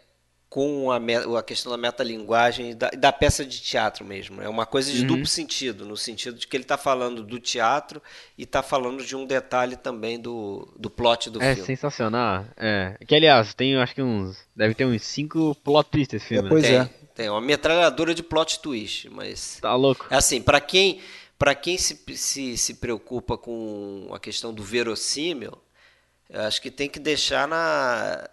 [0.55, 0.97] com a,
[1.37, 4.41] a, questão da metalinguagem da, da peça de teatro mesmo.
[4.41, 5.07] É uma coisa de uhum.
[5.07, 8.01] duplo sentido, no sentido de que ele está falando do teatro
[8.37, 11.61] e está falando de um detalhe também do, do plot do é filme.
[11.61, 12.45] É sensacional.
[12.55, 12.95] É.
[13.05, 14.37] Que aliás, tem acho que uns.
[14.55, 16.47] Deve ter uns cinco plot twists esse filme.
[16.47, 16.75] É, pois né?
[16.77, 16.89] é.
[17.13, 20.07] tem uma metralhadora de plot twist, mas Tá louco.
[20.09, 21.01] é assim, para quem
[21.37, 25.51] para quem se, se, se preocupa com a questão do verossímil,
[26.29, 28.25] eu acho que tem que deixar na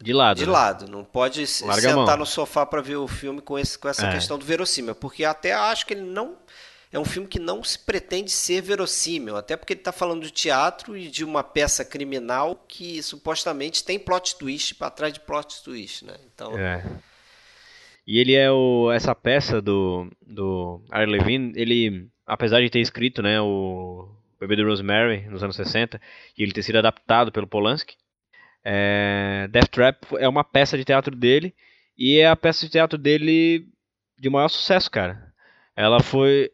[0.00, 0.38] De lado.
[0.38, 0.52] de né?
[0.52, 4.06] lado, não pode Larga sentar no sofá para ver o filme com, esse, com essa
[4.06, 4.12] É.
[4.12, 6.36] questão do verossímil, porque até acho que ele não
[6.92, 10.30] é um filme que não se pretende ser verossímil, até porque ele está falando de
[10.30, 15.62] teatro e de uma peça criminal que supostamente tem plot twist para trás de plot
[15.62, 16.14] twist, né?
[16.32, 16.84] Então, É.
[18.06, 18.90] E ele é o.
[18.90, 20.10] Essa peça do.
[20.26, 22.08] do Ari Levine, ele.
[22.26, 24.08] Apesar de ter escrito, né, o
[24.40, 26.00] Bebê de Rosemary nos anos 60,
[26.36, 27.96] e ele ter sido adaptado pelo Polanski,
[28.64, 31.54] é, Death Trap é uma peça de teatro dele,
[31.96, 33.66] e é a peça de teatro dele
[34.18, 35.32] de maior sucesso, cara.
[35.76, 36.50] Ela foi.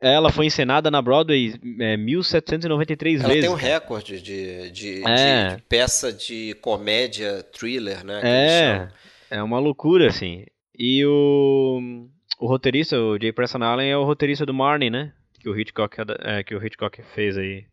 [0.00, 3.44] Ela foi encenada na Broadway é, 1793 ela vezes.
[3.44, 5.48] tem um recorde de, de, É.
[5.50, 8.20] de- de peça de comédia thriller, né?
[8.22, 8.88] É,
[9.38, 10.44] é uma loucura, assim.
[10.78, 11.80] E o,
[12.38, 15.12] o roteirista, o Jay Preston Allen, é o roteirista do Marnie, né?
[15.40, 17.64] Que o Hitchcock, é, que o Hitchcock fez aí.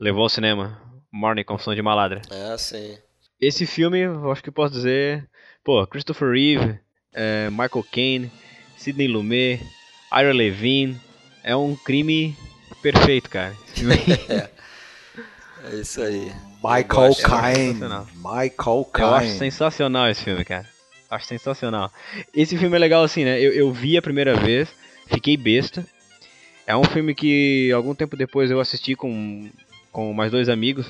[0.00, 0.80] Levou ao cinema.
[1.14, 2.20] Marnie, Confusão de Maladra.
[2.30, 2.98] É, sim.
[3.40, 5.28] Esse filme, eu acho que posso dizer...
[5.62, 6.78] Pô, Christopher Reeve,
[7.12, 8.32] é, Michael Caine,
[8.76, 9.62] Sidney Lumet,
[10.12, 11.00] Ira Levine.
[11.42, 12.36] É um crime
[12.82, 13.54] perfeito, cara.
[13.68, 13.94] Esse filme
[15.72, 16.30] É isso aí.
[16.62, 17.14] Michael.
[17.22, 17.80] Caine.
[18.16, 19.38] Michael Eu acho Caine.
[19.38, 20.68] sensacional esse filme, cara.
[21.10, 21.90] Acho sensacional.
[22.34, 23.40] Esse filme é legal assim, né?
[23.40, 24.68] Eu, eu vi a primeira vez,
[25.06, 25.86] fiquei besta.
[26.66, 29.48] É um filme que algum tempo depois eu assisti com,
[29.92, 30.86] com mais dois amigos.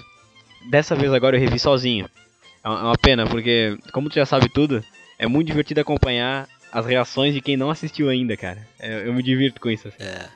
[0.71, 2.09] Dessa vez agora eu revi sozinho.
[2.63, 4.83] É uma é uma pena, porque como tu já sabe tudo,
[5.19, 8.67] é muito divertido acompanhar as reações de quem não assistiu ainda, cara.
[8.81, 9.89] É, Eu me divirto com isso.
[9.89, 10.29] assim, É.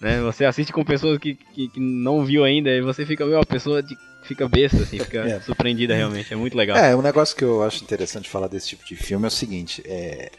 [0.00, 0.20] né?
[0.20, 3.46] Você assiste com pessoas que, que, que não viu ainda e você fica, meu, a
[3.46, 5.40] pessoa de- fica besta, assim, fica É.
[5.40, 6.32] surpreendida realmente.
[6.32, 6.76] É muito legal.
[6.76, 9.82] É, um negócio que eu acho interessante falar desse tipo de filme é o seguinte,
[9.86, 10.30] é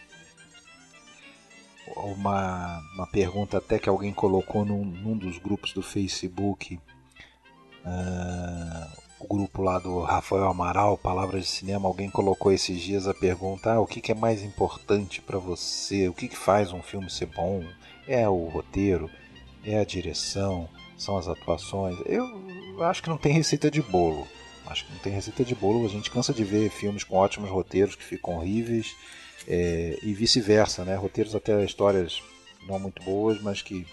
[1.95, 6.77] uma, uma pergunta até que alguém colocou num, num dos grupos do Facebook,
[7.85, 8.87] ah,
[9.19, 13.73] o grupo lá do Rafael Amaral, Palavras de Cinema, alguém colocou esses dias a pergunta,
[13.73, 16.07] ah, o que, que é mais importante para você?
[16.07, 17.63] O que, que faz um filme ser bom?
[18.07, 19.09] É o roteiro?
[19.65, 20.69] É a direção?
[20.97, 21.97] São as atuações?
[22.05, 24.27] Eu acho que não tem receita de bolo.
[24.67, 25.85] Acho que não tem receita de bolo.
[25.85, 28.95] A gente cansa de ver filmes com ótimos roteiros que ficam horríveis
[29.47, 30.95] é, e vice-versa, né?
[30.95, 32.21] Roteiros até histórias
[32.67, 33.87] não muito boas, mas que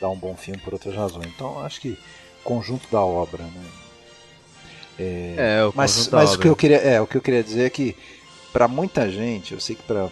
[0.00, 1.26] dá um bom filme por outras razões.
[1.26, 1.98] Então acho que
[2.44, 3.79] conjunto da obra, né?
[5.38, 7.70] É, o Mas, mas o que eu queria, é, o que eu queria dizer é
[7.70, 7.96] que
[8.52, 10.08] para muita gente, eu sei que para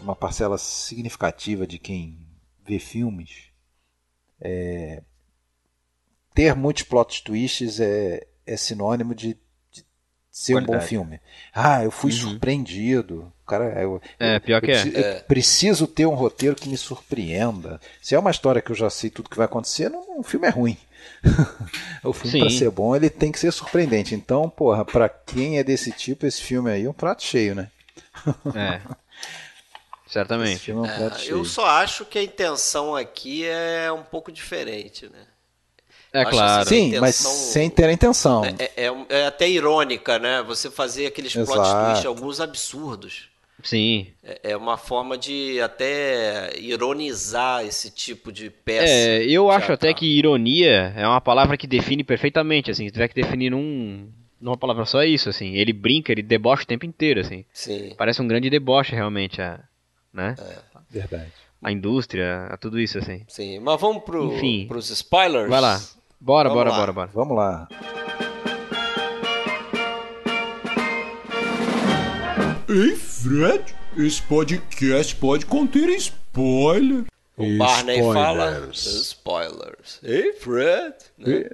[0.00, 2.18] uma parcela significativa de quem
[2.66, 3.50] vê filmes,
[4.40, 5.02] é,
[6.34, 9.36] ter muitos plot twists é, é sinônimo de,
[9.70, 9.84] de
[10.30, 10.88] ser um bom Qualidade.
[10.88, 11.20] filme.
[11.54, 12.16] Ah, eu fui Uhum.
[12.18, 13.32] surpreendido.
[13.46, 15.20] Cara, eu, É, eu- pior eu que é.
[15.20, 17.80] preciso ter um roteiro que me surpreenda.
[18.00, 20.46] Se é uma história que eu já sei tudo que vai acontecer, não, o filme
[20.46, 20.76] é ruim.
[22.04, 22.40] o filme, Sim.
[22.40, 24.14] para ser bom, ele tem que ser surpreendente.
[24.14, 27.68] Então, porra, pra quem é desse tipo, esse filme aí é um prato cheio, né?
[28.54, 28.80] É.
[30.06, 30.70] Certamente.
[30.70, 31.38] é um prato É, cheio.
[31.38, 35.26] eu só acho que a intenção aqui é um pouco diferente, né?
[36.12, 36.62] É claro.
[36.62, 38.44] assim, Sim, mas intenção- sem ter a intenção.
[38.44, 40.42] É, é- é até irônica, né?
[40.42, 41.84] Você fazer aqueles plot Exato.
[41.86, 43.30] twists, alguns absurdos.
[43.62, 44.08] Sim.
[44.22, 48.92] É, é uma forma de até ironizar esse tipo de peça.
[48.92, 49.74] É, eu acho teatral.
[49.74, 52.86] até que ironia é uma palavra que define perfeitamente, assim.
[52.86, 54.08] Se tiver que definir num,
[54.40, 55.54] numa palavra só é isso, assim.
[55.54, 57.44] Ele brinca, ele debocha o tempo inteiro, assim.
[57.52, 57.94] Sim.
[57.96, 59.60] Parece um grande deboche, realmente, a,
[60.12, 60.34] né?
[60.90, 61.32] Verdade.
[61.62, 63.22] A indústria, a tudo isso, assim.
[63.28, 63.60] Sim.
[63.60, 64.66] Mas vamos pro, Enfim.
[64.66, 65.48] pros spoilers?
[65.48, 65.80] Vai lá.
[66.20, 66.76] Bora, Vamos bora, lá.
[66.78, 67.10] bora, bora.
[67.12, 67.68] Vamos lá.
[72.74, 77.04] Ei, Fred, esse podcast pode conter spoiler.
[77.36, 78.50] O Barney fala.
[78.72, 78.86] Spoilers.
[78.86, 80.00] Spoilers.
[80.02, 80.94] Ei, Fred.
[81.18, 81.44] Né?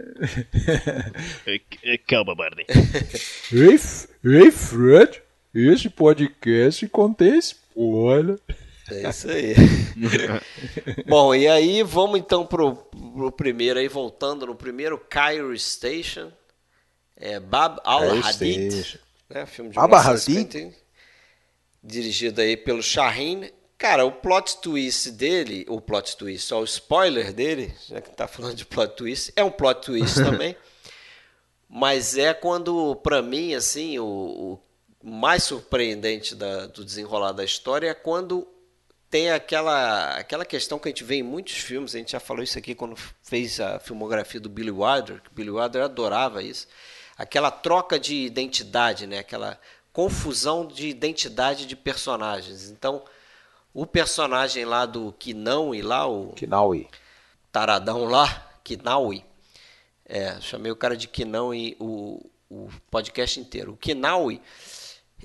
[2.07, 2.65] Calma, Barney.
[3.51, 3.81] Ei,
[4.25, 5.21] ei, Fred,
[5.53, 8.39] esse podcast contém spoiler.
[8.89, 9.57] É isso aí.
[11.05, 16.31] Bom, e aí vamos então pro, pro primeiro aí, voltando no primeiro, Cairo Station.
[17.17, 19.01] É Bab al-Hadid.
[19.29, 20.88] Né, filme de Bab 1950,
[21.89, 23.51] Dirigido aí pelo Shaheen.
[23.79, 28.27] Cara, o plot twist dele, o plot twist, ó, o spoiler dele, já que tá
[28.27, 30.57] falando de plot twist, é um plot twist também.
[31.69, 34.59] Mas é quando, pra mim, assim, o,
[35.03, 38.47] o mais surpreendente da- do desenrolar da história é quando
[39.11, 42.43] tem aquela, aquela questão que a gente vê em muitos filmes, a gente já falou
[42.43, 46.67] isso aqui quando fez a filmografia do Billy Wilder, que o Billy Wilder adorava isso,
[47.17, 49.19] aquela troca de identidade, né?
[49.19, 49.59] aquela
[49.99, 52.71] confusão de identidade de personagens.
[52.71, 53.03] Então,
[53.75, 56.87] o personagem lá do Kinaui lá, o Kinaui.
[57.51, 59.25] taradão lá, Kinaui.
[60.05, 63.73] É, chamei o cara de Kinaui o, o podcast inteiro.
[63.73, 64.41] O Kinaui,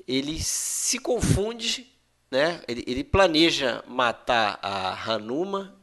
[0.08, 1.88] ele se confunde,
[2.32, 2.60] né?
[2.68, 5.80] Ele, ele planeja matar a Hanuma,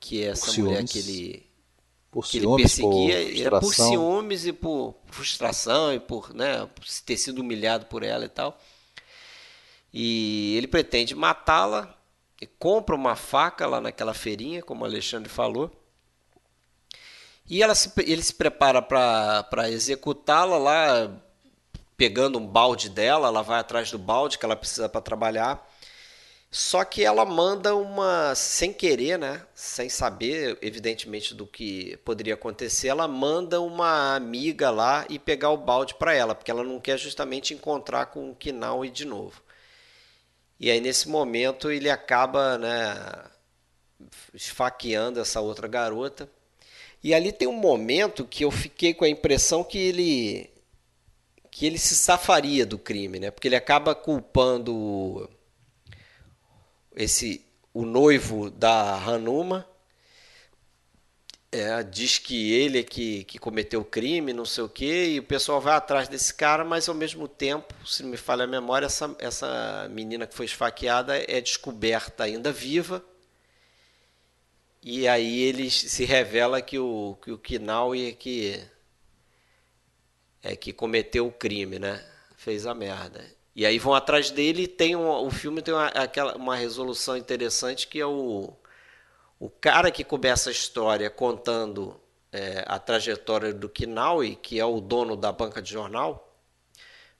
[0.00, 0.90] que é essa Por mulher ciúmes.
[0.90, 1.51] que ele
[2.12, 3.90] Por que ele ciúmes, por perseguia era por frustração.
[3.90, 8.60] ciúmes e por frustração e por, né, por ter sido humilhado por ela e tal.
[9.92, 11.98] E ele pretende matá-la,
[12.38, 15.70] e compra uma faca lá naquela feirinha, como o Alexandre falou.
[17.48, 21.10] E ela se, ele se prepara para executá-la lá,
[21.96, 25.66] pegando um balde dela, ela vai atrás do balde que ela precisa para trabalhar.
[26.54, 29.42] Só que ela manda uma, sem querer, né?
[29.54, 35.56] Sem saber, evidentemente, do que poderia acontecer, ela manda uma amiga lá e pegar o
[35.56, 39.42] balde para ela, porque ela não quer justamente encontrar com o Kinaui de novo.
[40.60, 43.24] E aí, nesse momento, ele acaba, né,
[44.34, 46.28] esfaqueando essa outra garota.
[47.02, 50.50] E ali tem um momento que eu fiquei com a impressão que ele
[51.50, 53.30] que ele se safaria do crime, né?
[53.30, 55.28] Porque ele acaba culpando
[56.96, 59.66] esse o noivo da Hanuma
[61.50, 65.18] é, diz que ele é que, que cometeu o crime, não sei o quê, e
[65.18, 68.86] o pessoal vai atrás desse cara, mas ao mesmo tempo, se me falha a memória,
[68.86, 73.04] essa, essa menina que foi esfaqueada é descoberta ainda viva.
[74.82, 78.60] E aí ele se revela que o, que o Kinaui é que,
[80.42, 82.04] é que cometeu o crime, né?
[82.36, 83.24] Fez a merda.
[83.54, 87.16] E aí vão atrás dele e tem um, o filme tem uma, aquela, uma resolução
[87.16, 88.52] interessante que é o,
[89.40, 92.00] o cara que começa a história contando
[92.32, 96.32] é, a trajetória do Kinaui, que é o dono da banca de jornal.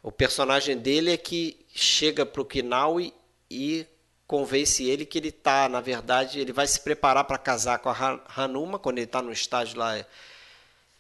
[0.03, 3.14] O personagem dele é que chega para o Kinaui
[3.51, 3.87] e
[4.26, 7.93] convence ele que ele tá, na verdade, ele vai se preparar para casar com a
[7.93, 10.05] Han- Hanuma quando ele está no estágio lá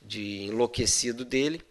[0.00, 1.62] de enlouquecido dele.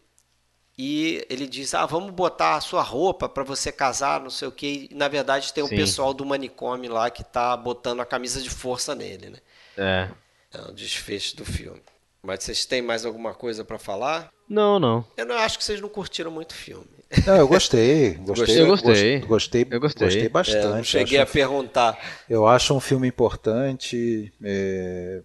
[0.83, 4.51] E ele diz: Ah, vamos botar a sua roupa para você casar, não sei o
[4.51, 4.87] que.
[4.89, 5.75] E, na verdade, tem um Sim.
[5.75, 9.37] pessoal do manicômio lá que tá botando a camisa de força nele, né?
[9.77, 10.09] É.
[10.57, 11.81] É o desfecho do filme.
[12.23, 14.31] Mas vocês têm mais alguma coisa para falar?
[14.49, 15.05] Não, não.
[15.15, 16.87] Eu não acho que vocês não curtiram muito o filme.
[17.27, 18.15] Não, eu gostei.
[18.15, 18.61] Gostei.
[18.61, 19.19] Eu gostei.
[19.19, 20.07] gost- Gostei, Eu gostei.
[20.07, 20.63] gostei É, bastante.
[20.65, 21.99] eu não cheguei a perguntar.
[22.27, 25.21] eu acho um filme importante, é,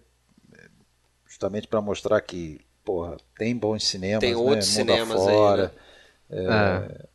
[1.27, 5.63] justamente para mostrar que, porra, tem bons cinemas, Tem né, outros mundo cinemas aí, afora.
[5.65, 5.71] né?
[6.29, 7.07] É.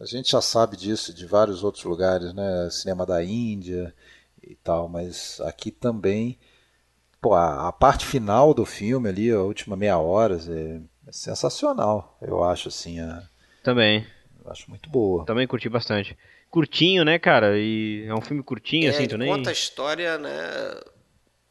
[0.00, 2.68] A gente já sabe disso de vários outros lugares, né?
[2.70, 3.94] Cinema da Índia
[4.42, 6.38] e tal, mas aqui também,
[7.20, 12.16] pô, a, a parte final do filme ali, a última meia hora, é, é sensacional,
[12.22, 13.22] eu acho assim, a-
[13.62, 14.06] Também.
[14.44, 15.24] eu acho muito boa.
[15.26, 16.16] Também curti bastante.
[16.50, 17.58] Curtinho, né, cara?
[17.58, 19.30] E é um filme curtinho, É, assim, tu nem.
[19.36, 20.30] conta a história, né,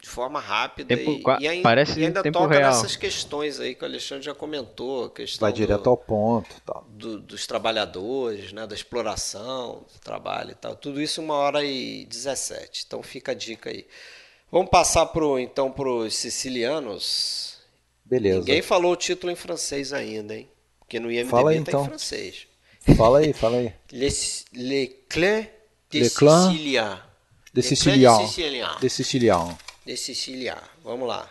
[0.08, 2.70] de forma rápida Tempo e, e ainda, parece e ainda tempo toca real.
[2.72, 6.86] nessas questões aí que o Alexandre já comentou, questão Vai do- direto ao ponto, tal.
[6.88, 10.74] do- dos trabalhadores, né, da exploração do trabalho e tal.
[10.74, 12.84] Tudo isso uma hora e 17.
[12.86, 13.86] Então fica a dica aí.
[14.50, 17.58] Vamos passar pro então para os sicilianos.
[18.04, 18.38] Beleza.
[18.38, 20.48] Ninguém falou o título em francês ainda, hein?
[20.78, 21.82] Porque no IMDb Fala aí, tá então.
[21.82, 22.46] em francês.
[22.96, 23.72] Fala aí, fala aí.
[23.92, 25.48] Les, les clés
[25.90, 26.98] de Sicilien.
[27.52, 28.16] De Sicilian.
[28.80, 29.58] De Sicilian.
[29.88, 30.60] De Sicilien.
[30.84, 31.22] Vamos lá.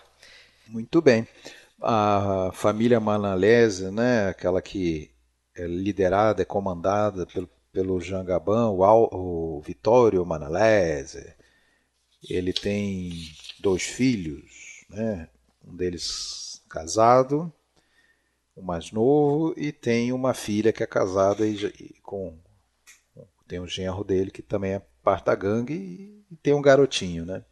[0.67, 1.27] Muito bem.
[1.81, 5.11] A família Manalese, né, aquela que
[5.55, 11.35] é liderada, é comandada pelo, pelo Jean Gabin, o, Al- o Vittorio Manalese.
[12.29, 13.11] Ele tem
[13.59, 15.29] dois filhos, né,
[15.65, 17.51] um deles casado,
[18.55, 22.38] o mais novo, e tem uma filha que é casada e, e com
[23.47, 25.73] tem um genro dele que também é parte da gangue
[26.29, 27.43] e tem um garotinho, né?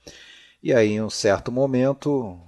[0.65, 2.39] E aí, em um certo momento,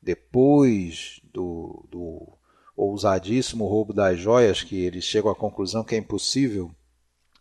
[0.00, 2.38] depois do, do
[2.76, 6.72] ousadíssimo roubo das joias, que eles chegam à conclusão que é impossível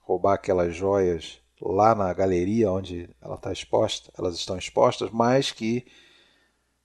[0.02, 5.86] roubar aquelas joias lá na galeria onde ela está exposta, elas estão expostas, mas que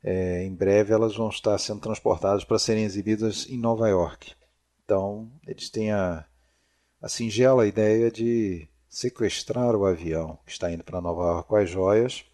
[0.04, 4.34] é, em breve elas vão estar sendo transportadas para serem exibidas em Nova York.
[4.84, 6.22] Então, eles têm a,
[7.00, 11.70] a singela ideia de sequestrar o avião que está indo para Nova York com as
[11.70, 12.28] joias.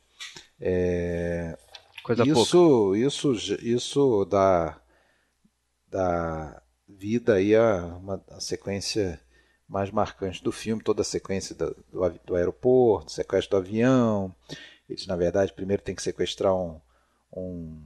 [0.60, 1.56] É,
[2.02, 2.40] Coisa pouca.
[2.40, 3.32] isso, isso,
[3.62, 4.80] isso dá,
[5.88, 9.20] dá vida aí a uma a sequência
[9.66, 14.34] mais marcante do filme, toda a sequência do, do, do aeroporto, sequestro do avião.
[14.88, 16.80] Eles, na verdade, primeiro tem que sequestrar um,
[17.34, 17.82] um,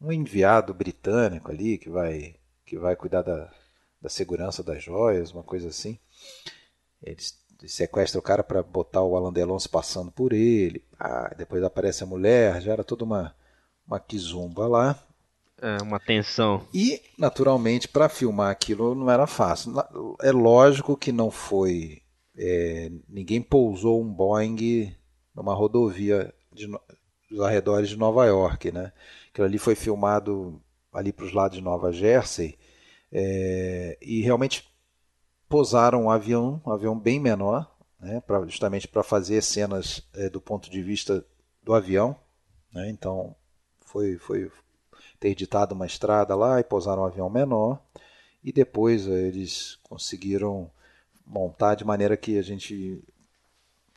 [0.00, 3.52] um enviado britânico ali que vai, que vai cuidar da,
[4.00, 5.98] da segurança das joias, uma coisa assim.
[7.02, 10.82] Eles sequestra o cara para botar o Alan Delon se passando por ele.
[10.98, 13.34] Ah, depois aparece a mulher, já era toda uma,
[13.86, 14.98] uma quizumba lá.
[15.60, 16.66] É, uma tensão.
[16.74, 19.72] E, naturalmente, para filmar aquilo não era fácil.
[20.20, 22.02] É lógico que não foi.
[22.36, 24.94] É, ninguém pousou um Boeing
[25.34, 26.66] numa rodovia de,
[27.30, 28.92] dos arredores de Nova York, né?
[29.30, 30.60] Aquilo ali foi filmado
[30.92, 32.56] ali para os lados de Nova Jersey
[33.14, 34.68] é, e realmente
[35.54, 38.20] pousaram um avião, um avião bem menor, né?
[38.26, 41.24] Pra, justamente para fazer cenas é, do ponto de vista
[41.62, 42.16] do avião,
[42.72, 42.90] né?
[42.90, 43.36] Então
[43.86, 44.50] foi, foi
[45.14, 47.80] interditado uma estrada lá e pousaram um avião menor.
[48.42, 50.68] E depois eh, eles conseguiram
[51.24, 53.00] montar de maneira que a gente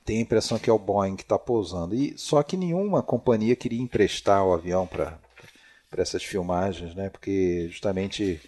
[0.05, 1.95] tem a impressão que é o Boeing que está pousando.
[1.95, 5.19] E só que nenhuma companhia queria emprestar o avião para
[5.97, 7.09] essas filmagens, né?
[7.09, 8.39] Porque justamente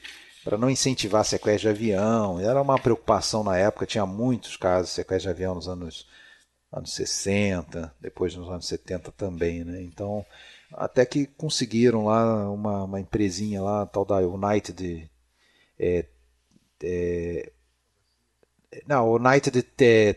[0.50, 4.96] para não incentivar sequestro de avião, era uma preocupação na época, tinha muitos casos de
[4.96, 6.08] sequestro de avião nos anos
[6.74, 9.80] anos 60, depois nos anos 70 também, né?
[9.84, 10.26] Então,
[10.74, 15.08] até que conseguiram lá uma, uma empresinha lá, tal da United.
[15.80, 16.06] É,
[16.82, 17.52] é,
[18.88, 19.62] não, United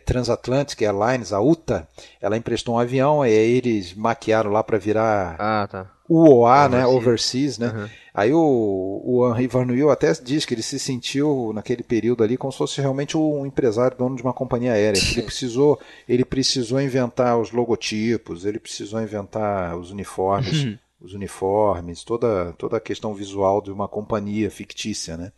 [0.07, 1.87] Transatlantic Airlines, a UTA,
[2.23, 5.93] ela emprestou um avião, e aí eles maquiaram lá para virar ah, tá.
[6.09, 7.69] UOA, né, Overseas, né?
[7.69, 8.02] Uhum.
[8.15, 12.53] Aí o, o Henri Verneuil até diz que ele se sentiu naquele período ali como
[12.53, 15.01] se fosse realmente um empresário dono de uma companhia aérea.
[15.01, 20.79] Ele precisou, ele precisou inventar os logotipos, ele precisou inventar os uniformes, uhum.
[21.01, 25.33] os uniformes, toda, toda a questão visual de uma companhia fictícia, né?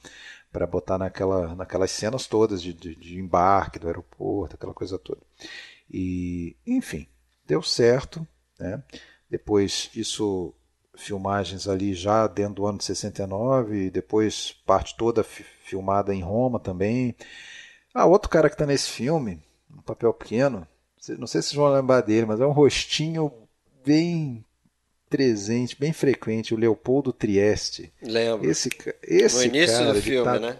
[0.52, 5.20] Para botar naquela, naquelas cenas todas de, de, de embarque do aeroporto, aquela coisa toda.
[5.88, 7.06] E, enfim,
[7.46, 8.26] deu certo,
[8.58, 8.82] né?
[9.30, 10.52] Depois isso
[10.96, 16.58] filmagens ali já dentro do ano de 69, e depois parte toda filmada em Roma
[16.58, 17.14] também.
[17.92, 19.40] Ah, outro cara que está nesse filme,
[19.70, 20.66] um papel pequeno,
[21.18, 23.32] não sei se vocês vão lembrar dele, mas é um rostinho
[23.84, 24.44] bem
[25.08, 27.92] presente, bem frequente, o Leopoldo Trieste.
[28.02, 28.50] Lembro.
[28.50, 28.68] Esse,
[29.02, 30.38] esse no início cara, do filme, tá...
[30.40, 30.58] né?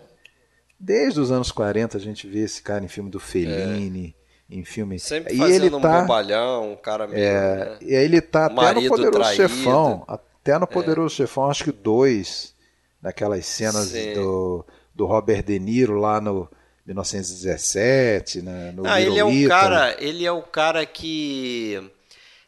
[0.78, 4.14] Desde os anos 40 a gente vê esse cara em filme do Fellini.
[4.20, 4.98] É em filme.
[4.98, 7.22] Sempre e ele um tá, bobalhão, um cara meio.
[7.22, 7.78] É, né?
[7.80, 9.36] E aí ele tá até no Poderoso traído.
[9.36, 10.04] Chefão.
[10.06, 12.54] Até no Poderoso Chefão, acho que dois.
[13.00, 14.14] Naquelas cenas Sim.
[14.14, 14.64] do,
[14.94, 16.48] do Robert De Niro lá no
[16.86, 21.90] 1917, né, no Ah, ele é o cara, ele é o cara que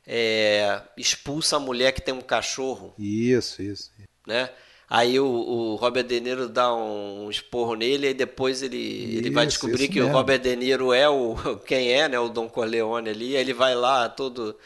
[0.07, 3.91] é, expulsa a mulher que tem um cachorro, Isso, isso.
[4.27, 4.51] né?
[4.89, 9.47] Aí o, o Robert De Niro dá um, esporro nele e depois ele, ele vai
[9.47, 10.09] Isso, descobrir isso que o mesmo.
[10.09, 11.35] Robert De Niro é o
[11.67, 12.19] quem é, né?
[12.19, 13.37] O Don Corleone ali.
[13.37, 14.57] Aí ele vai lá todo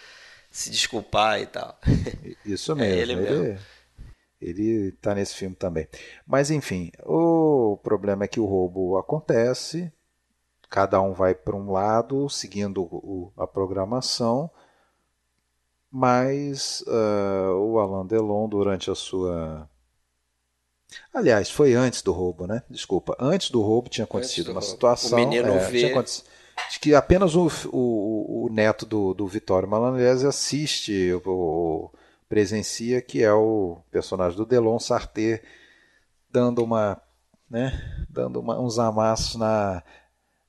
[0.51, 1.79] se desculpar e tal.
[2.45, 3.03] Isso É mesmo.
[3.03, 3.67] ele ele, mesmo.
[4.41, 5.89] ele tá nesse filme também.
[6.27, 9.93] Mas enfim, o problema é que o roubo acontece,
[10.71, 14.51] cada um vai para um lado, seguindo o- a programação,
[15.91, 19.69] mas ah, o Alain Delon, durante a sua.
[21.15, 22.63] Aliás, foi antes do roubo, né?
[22.69, 23.17] Desculpa.
[23.19, 24.73] Antes do roubo tinha acontecido do uma roubo.
[24.73, 25.19] situação.
[25.19, 25.93] O menino é, vê-
[26.81, 31.91] que apenas o, o, o neto do, do Vitório Malanese assiste, o, o-
[32.29, 35.43] presencia, que é o personagem do Delon Sarté,
[36.31, 37.01] dando uma,
[37.51, 39.83] né, dando uma- uns amassos na,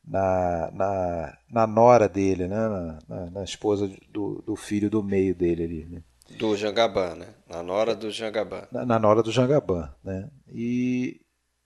[0.07, 5.33] na, na, na nora dele, né, na, na- na esposa do, do filho do meio
[5.33, 6.03] dele ali, né?
[6.37, 7.27] Do Jangaban, né?
[7.47, 8.67] Na nora do Jangaban.
[8.71, 10.29] na, na Nora do Jangaban, né?
[10.47, 11.21] E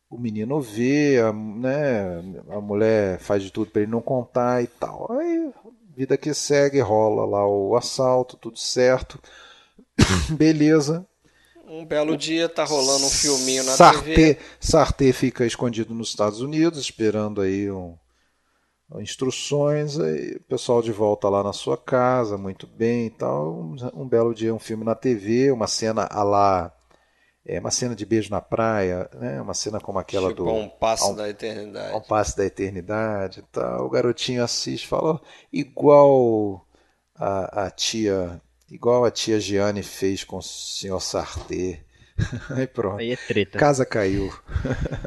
[0.10, 4.68] o menino vê, a, né, a mulher faz de tudo para ele não contar e
[4.68, 5.12] tal.
[5.12, 5.52] Aí,
[5.96, 9.20] vida que segue, rola lá o assalto, tudo certo.
[10.38, 11.06] Beleza.
[11.68, 14.38] Um belo dia tá rolando um filminho na Sarté, TV.
[14.60, 17.98] Sarté fica escondido nos Estados Unidos, esperando aí um,
[19.00, 20.00] instruções.
[20.00, 23.54] Aí o pessoal de volta lá na sua casa, muito bem e tal.
[23.54, 26.72] Um, um belo dia, um filme na TV, uma cena a lá.
[27.48, 29.40] É uma cena de beijo na praia, né?
[29.42, 31.94] Uma cena como aquela tipo do um passo ao- da eternidade.
[31.94, 33.86] ao passe da eternidade e tal.
[33.86, 35.22] O garotinho assiste, fala
[35.54, 36.66] igual
[37.16, 41.85] a, a tia, igual a tia Giane fez com o senhor Sarté.
[42.52, 43.00] Aí pronto.
[43.00, 43.58] Aí é treta.
[43.58, 44.34] Casa caiu.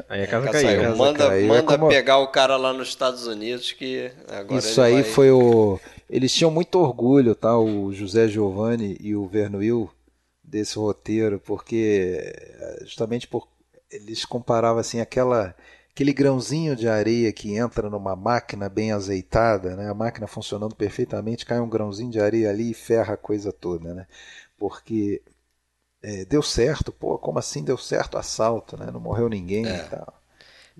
[0.07, 0.67] Aí a casa Casa caiu.
[0.67, 0.81] caiu.
[0.81, 1.45] Casa Manda, caiu.
[1.45, 5.01] É manda como- pegar o cara lá nos Estados Unidos que agora Isso ele aí
[5.01, 5.79] vai- foi o.
[6.09, 7.57] Eles tinham muito orgulho, tá?
[7.57, 9.89] O José Giovanni e o Vernuil
[10.43, 13.47] desse roteiro, porque eh, justamente por
[13.91, 15.55] eles comparavam assim aquela
[15.91, 19.89] aquele grãozinho de areia que entra numa máquina bem azeitada, né?
[19.89, 23.93] A máquina funcionando perfeitamente, cai um grãozinho de areia ali e ferra a coisa toda,
[23.93, 24.07] né?
[24.57, 25.21] Porque
[26.03, 28.91] eh, deu certo, pô, como assim deu certo o assalto, né?
[28.91, 29.77] Não morreu ninguém É.
[29.77, 30.13] e tal.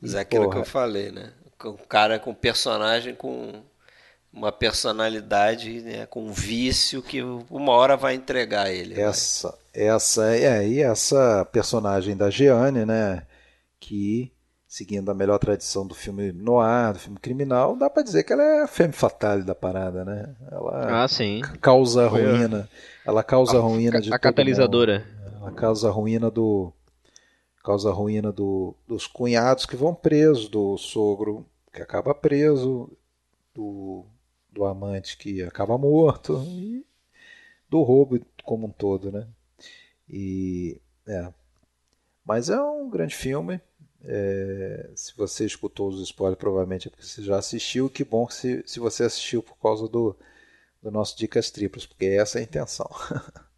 [0.02, 1.34] Mas E, é aquilo que eu falei, né?
[1.64, 3.62] O cara com personagem com
[4.34, 8.96] uma personalidade né, com vício que uma hora vai entregar ele.
[8.96, 9.02] né?
[9.02, 13.26] Essa, essa, é, e essa personagem da Jeanne, né,
[13.80, 14.32] que
[14.68, 18.44] seguindo a melhor tradição do filme noir, do filme criminal, dá pra dizer que ela
[18.44, 20.36] é a femme fatale da parada, né?
[20.52, 21.42] Ela Ah, sim.
[21.62, 22.70] causa Foi ruína,
[23.10, 25.00] ela causa a ruína de A catalisadora.
[25.00, 25.36] mundo.
[25.42, 26.72] Ela causa ruína do
[27.64, 32.90] causa ruína do, dos cunhados que vão presos, do sogro que acaba preso,
[33.54, 34.06] do,
[34.52, 36.86] do amante que acaba morto e
[37.70, 39.28] do roubo como um todo, né?
[40.08, 41.32] E é,
[42.26, 43.60] mas é um grande filme.
[44.04, 47.90] É, se você escutou os spoilers, provavelmente é porque você já assistiu.
[47.90, 50.16] Que bom que se, se você assistiu por causa do,
[50.82, 52.90] do nosso Dicas Triplas, porque essa é a intenção.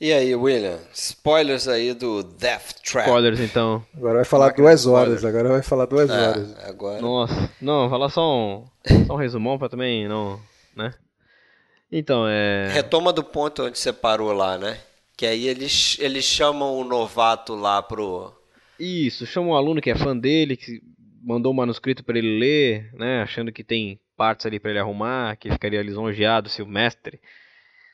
[0.00, 0.78] E aí, William?
[0.94, 3.04] Spoilers aí do Death Trap.
[3.08, 3.84] Spoilers, então.
[3.96, 5.14] Agora vai falar Máquina duas de horas.
[5.14, 5.34] spoiler.
[5.40, 6.58] Agora vai falar duas Ah, horas.
[6.60, 7.00] agora.
[7.02, 7.52] Nossa.
[7.60, 8.64] Não, falar só um,
[9.08, 10.40] só um resumão pra também não.
[10.76, 10.94] né?
[11.90, 12.68] Então, é.
[12.70, 14.78] Retoma do ponto onde você parou lá, né?
[15.16, 18.32] Que aí eles, eles chamam o novato lá pro.
[18.78, 20.80] Isso, chama um aluno que é fã dele, que
[21.20, 23.20] mandou um manuscrito pra ele ler, né?
[23.22, 27.20] Achando que tem partes ali pra ele arrumar, que ficaria lisonjeado se o mestre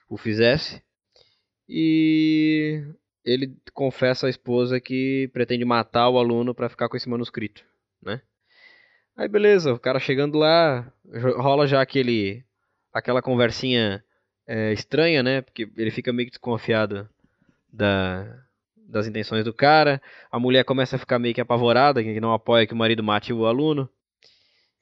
[0.09, 0.83] o fizesse.
[1.69, 2.83] E
[3.23, 7.63] ele confessa à esposa que pretende matar o aluno pra ficar com esse manuscrito,
[8.03, 8.23] né?
[9.15, 10.91] Aí beleza, o cara chegando lá,
[11.37, 12.43] rola já aquele
[12.93, 14.03] aquela conversinha
[14.47, 15.43] é, estranha, né?
[15.43, 17.09] Porque ele fica meio que desconfiado
[17.73, 18.45] da,
[18.89, 20.01] das intenções do cara.
[20.31, 23.33] A mulher começa a ficar meio que apavorada, que não apoia que o marido mate
[23.33, 23.89] o aluno.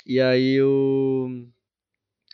[0.07, 1.47] E aí o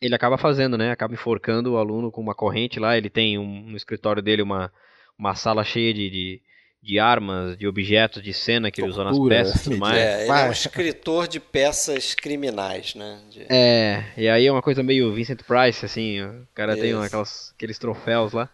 [0.00, 0.90] ele acaba fazendo, né?
[0.90, 2.96] Acaba enforcando o aluno com uma corrente lá.
[2.96, 4.72] Ele tem um, no escritório dele uma,
[5.18, 6.42] uma sala cheia de, de,
[6.82, 9.98] de armas, de objetos de cena que ele usou nas Tortura, peças e tudo mais.
[9.98, 13.20] É, ele é um escritor de peças criminais, né?
[13.30, 17.02] De- É, e aí é uma coisa meio Vincent Price, assim, o cara tem Isso.
[17.02, 18.50] aquelas, aqueles troféus lá.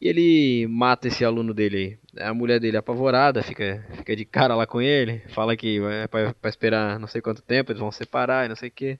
[0.00, 2.26] E ele mata esse aluno dele aí.
[2.28, 6.34] A mulher dele apavorada, fica, fica de cara lá com ele, fala que é pra,
[6.34, 8.98] pra esperar não sei quanto tempo, eles vão separar e não sei o que.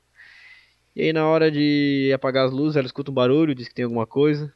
[0.95, 3.85] E aí na hora de apagar as luzes, ela escuta um barulho, diz que tem
[3.85, 4.51] alguma coisa.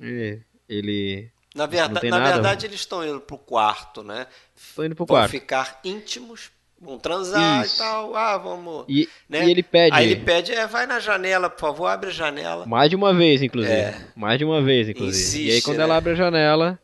[0.00, 1.30] E ele.
[1.54, 2.32] Na, Não verda tem na nada.
[2.34, 4.26] verdade, eles estão indo pro quarto, né?
[4.74, 5.30] Tô indo pro Vão quarto.
[5.30, 6.50] ficar íntimos,
[6.80, 7.76] vão transar Isso.
[7.76, 8.14] e tal.
[8.14, 8.84] Ah, vamos.
[8.88, 9.46] E, né?
[9.46, 9.94] e ele pede.
[9.94, 12.66] Aí ele pede, é, vai na janela, por favor, abre a janela.
[12.66, 13.74] Mais de uma vez, inclusive.
[13.74, 13.98] É.
[14.14, 15.38] Mais de uma vez, inclusive.
[15.38, 15.84] e aí Insiste, quando né?
[15.84, 16.78] ela abre a janela,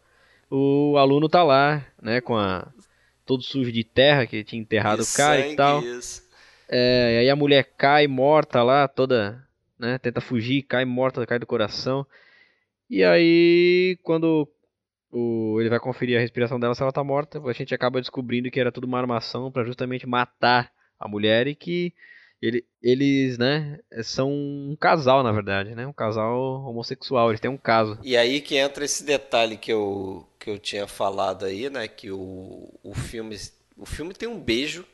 [0.50, 2.66] o aluno tá lá, né, com a
[3.24, 5.82] todo sujo de terra que tinha enterrado o cara sangue, e tal.
[5.82, 6.22] isso.
[6.68, 9.42] É, e aí a mulher cai morta lá, toda,
[9.78, 12.06] né, tenta fugir, cai morta, cai do coração.
[12.88, 14.48] E aí quando
[15.12, 18.50] o, ele vai conferir a respiração dela se ela tá morta, a gente acaba descobrindo
[18.50, 21.92] que era tudo uma armação pra justamente matar a mulher e que
[22.40, 25.86] ele, eles, né, são um casal, na verdade, né?
[25.86, 27.98] Um casal homossexual, eles têm um caso.
[28.02, 31.86] E aí que entra esse detalhe que eu, que eu tinha falado aí, né?
[31.86, 33.36] Que o, o filme
[33.76, 34.84] o filme tem um beijo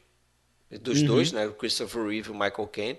[0.82, 1.06] dos Uhum.
[1.06, 1.46] dois, né?
[1.46, 2.98] O Christopher Reeve e o Michael Caine.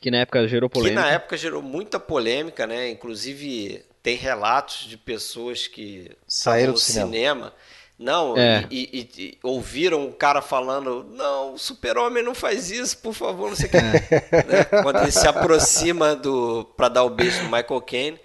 [0.00, 1.00] Que na época gerou Que polêmica.
[1.00, 2.88] na época gerou muita polêmica, né?
[2.90, 7.06] Inclusive tem relatos de pessoas que Saíram do cinema.
[7.12, 7.54] cinema.
[7.98, 8.66] Não, É.
[8.68, 13.48] e, e- e ouviram um cara falando, não, o super-homem não faz isso, por favor,
[13.50, 13.76] não sei o que.
[14.48, 14.82] Né?
[14.82, 18.20] Quando ele se aproxima do para dar o beijo no Michael Caine.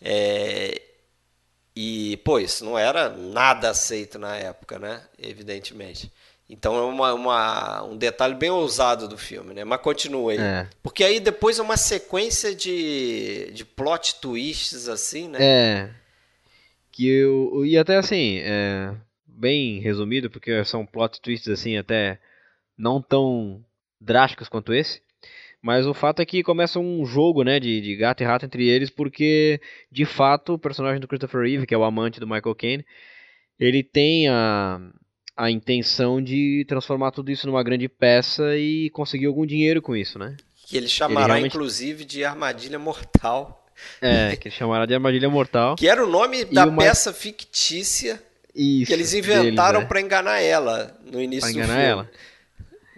[0.00, 0.80] é,
[1.74, 5.00] e, pô, isso não era nada aceito na época, né?
[5.18, 6.12] Evidentemente.
[6.48, 9.64] Então é uma, uma- um detalhe bem ousado do filme, né?
[9.64, 10.38] Mas continua aí.
[10.38, 10.68] É.
[10.82, 15.38] Porque aí depois é uma sequência de, de plot twists, assim, né?
[15.40, 15.90] É.
[16.90, 17.64] Que eu.
[17.66, 18.94] E até assim, é,
[19.26, 22.18] bem resumido, porque são plot twists assim, até
[22.76, 23.62] não tão
[24.00, 25.02] drásticos quanto esse.
[25.60, 28.66] Mas o fato é que começa um jogo, né, de, de gato e rato entre
[28.68, 29.60] eles, porque
[29.90, 32.86] de fato o personagem do Christopher Reeve, que é o amante do Michael Caine,
[33.58, 34.80] ele tem a,
[35.38, 40.18] a intenção de transformar tudo isso numa grande peça e conseguir algum dinheiro com isso,
[40.18, 40.36] né?
[40.66, 43.64] Que ele chamará, realmente- inclusive, de Armadilha Mortal.
[44.02, 45.76] É, que ele chamará de Armadilha Mortal.
[45.76, 48.20] Que era o nome da o Ma- peça fictícia
[48.52, 49.86] Isso, que eles inventaram né?
[49.86, 52.08] pra enganar ela no início Pra do enganar filme.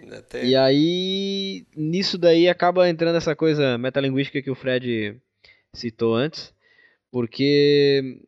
[0.07, 0.17] ela.
[0.17, 5.15] Até- E aí, nisso daí acaba entrando essa coisa metalinguística que o Fred
[5.71, 6.51] citou antes,
[7.11, 8.19] porque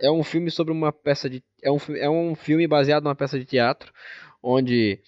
[0.00, 3.38] é um filme sobre uma peça de é um, é um filme baseado numa peça
[3.38, 3.92] de teatro
[4.42, 5.00] onde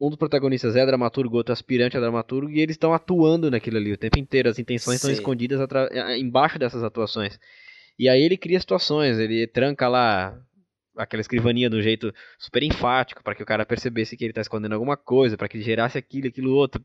[0.00, 3.92] um dos protagonistas é dramaturgo, outro aspirante a dramaturgo e eles estão atuando naquilo ali
[3.92, 5.58] o tempo inteiro, as intenções estão escondidas
[6.18, 7.38] embaixo dessas atuações.
[7.98, 10.38] E aí ele cria situações, ele tranca lá
[10.98, 14.72] aquela escrivaninha do jeito super enfático para que o cara percebesse que ele tá escondendo
[14.74, 16.84] alguma coisa, para que gerasse aquilo, aquilo outro.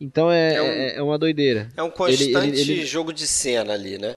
[0.00, 1.68] Então é, É um- é, é uma doideira.
[1.76, 4.12] É um constante ele- ele- jogo de cena ali, né?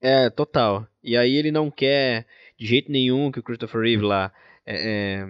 [0.00, 0.86] É, total.
[1.02, 2.26] E aí ele não quer
[2.64, 4.32] de jeito nenhum que o Christopher Reeve lá
[4.64, 5.26] é,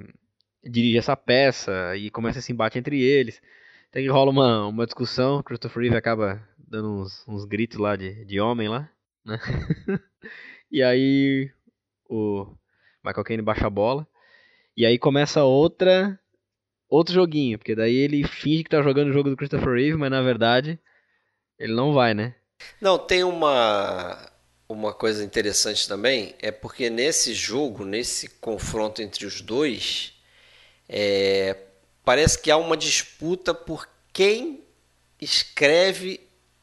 [0.62, 3.42] é, dirija essa peça e começa esse embate entre eles.
[3.90, 7.96] Até que rola uma, uma discussão, o Christopher Reeve acaba dando uns, uns gritos lá
[7.96, 8.88] de, de homem lá,
[9.24, 9.40] né?
[10.70, 11.50] e aí
[12.08, 12.54] o
[13.04, 14.06] Michael Caine baixa a bola.
[14.76, 16.16] E aí começa outra
[16.88, 20.10] outro joguinho, porque daí ele finge que tá jogando o jogo do Christopher Reeve, mas
[20.10, 20.78] na verdade
[21.58, 22.36] ele não vai, né?
[22.80, 24.32] Não, tem uma
[24.68, 30.12] uma coisa interessante também, é porque nesse jogo, nesse confronto entre os dois,
[30.88, 31.56] é,
[32.04, 34.62] parece que há uma disputa por quem
[35.20, 36.20] escreve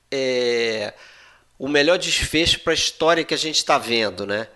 [0.09, 0.93] é,
[1.57, 4.47] o melhor desfecho para a história que a gente está vendo, né?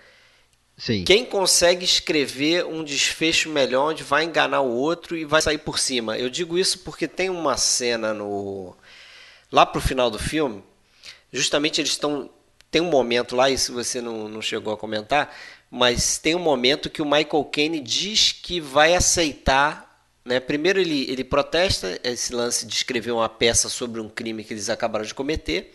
[0.78, 1.06] Sim.
[1.06, 5.80] Quem consegue escrever um desfecho melhor onde vai enganar o outro e vai sair por
[5.80, 6.18] cima?
[6.18, 8.76] Eu digo isso porque tem uma cena no
[9.52, 10.62] lá pro final do filme,
[11.32, 12.30] justamente eles estão
[12.76, 15.34] tem um momento lá, isso você não, não chegou a comentar,
[15.72, 20.42] mas tem um momento que o Michael Caine diz que vai aceitar, né?
[20.42, 24.70] Primeiro ele ele protesta esse lance de escrever uma peça sobre um crime que eles
[24.70, 25.74] acabaram de cometer,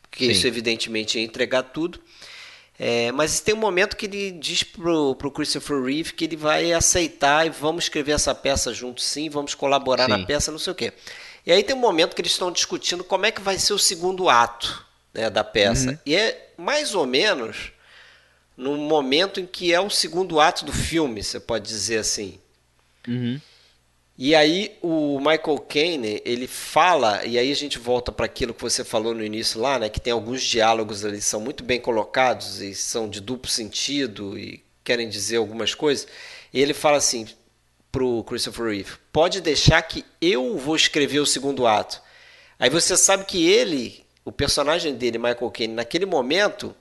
[0.00, 0.30] porque Sim.
[0.30, 2.00] isso evidentemente ia entregar tudo.
[2.78, 6.72] É, mas tem um momento que ele diz pro, pro Christopher Reeve que ele vai
[6.72, 10.12] aceitar e vamos escrever essa peça junto sim, vamos colaborar Sim.
[10.12, 10.94] na peça, não sei o quê.
[11.44, 13.78] E aí tem um momento que eles estão discutindo como é que vai ser o
[13.78, 16.00] segundo ato né, da peça.
[16.04, 17.72] E é mais ou menos
[18.56, 22.40] no momento em que é o segundo ato do filme, você pode dizer assim.
[23.06, 23.40] Uhum.
[24.20, 28.60] E aí o Michael Caine, ele fala, e aí a gente volta para aquilo que
[28.60, 31.80] você falou no início lá, né, que tem alguns diálogos ali que são muito bem
[31.80, 36.08] colocados e são de duplo sentido e querem dizer algumas coisas.
[36.52, 37.28] E ele fala assim
[37.92, 42.02] pro Christopher Reeve: "Pode deixar que eu vou escrever o segundo ato".
[42.58, 46.76] Aí você sabe que ele, o personagem dele, Michael Caine, naquele momento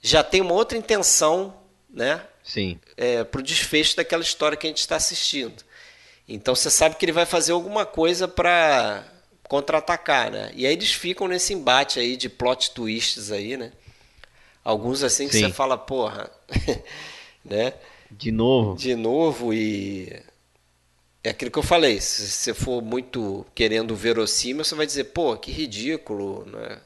[0.00, 1.54] já tem uma outra intenção,
[1.88, 2.80] né, Sim.
[2.96, 5.62] é, para o desfecho daquela história que a gente está assistindo.
[6.28, 9.04] Então você sabe que ele vai fazer alguma coisa para
[9.48, 10.50] contra-atacar, né?
[10.56, 13.70] E aí eles ficam nesse embate aí de plot twists aí, né?
[14.64, 15.46] Alguns assim que Sim.
[15.46, 16.30] você fala, porra,
[17.44, 17.74] né?
[18.10, 18.76] De novo.
[18.76, 20.20] De novo e
[21.24, 25.36] é aquilo que eu falei, se você for muito querendo verossímil, você vai dizer, pô,
[25.36, 26.78] que ridículo, né?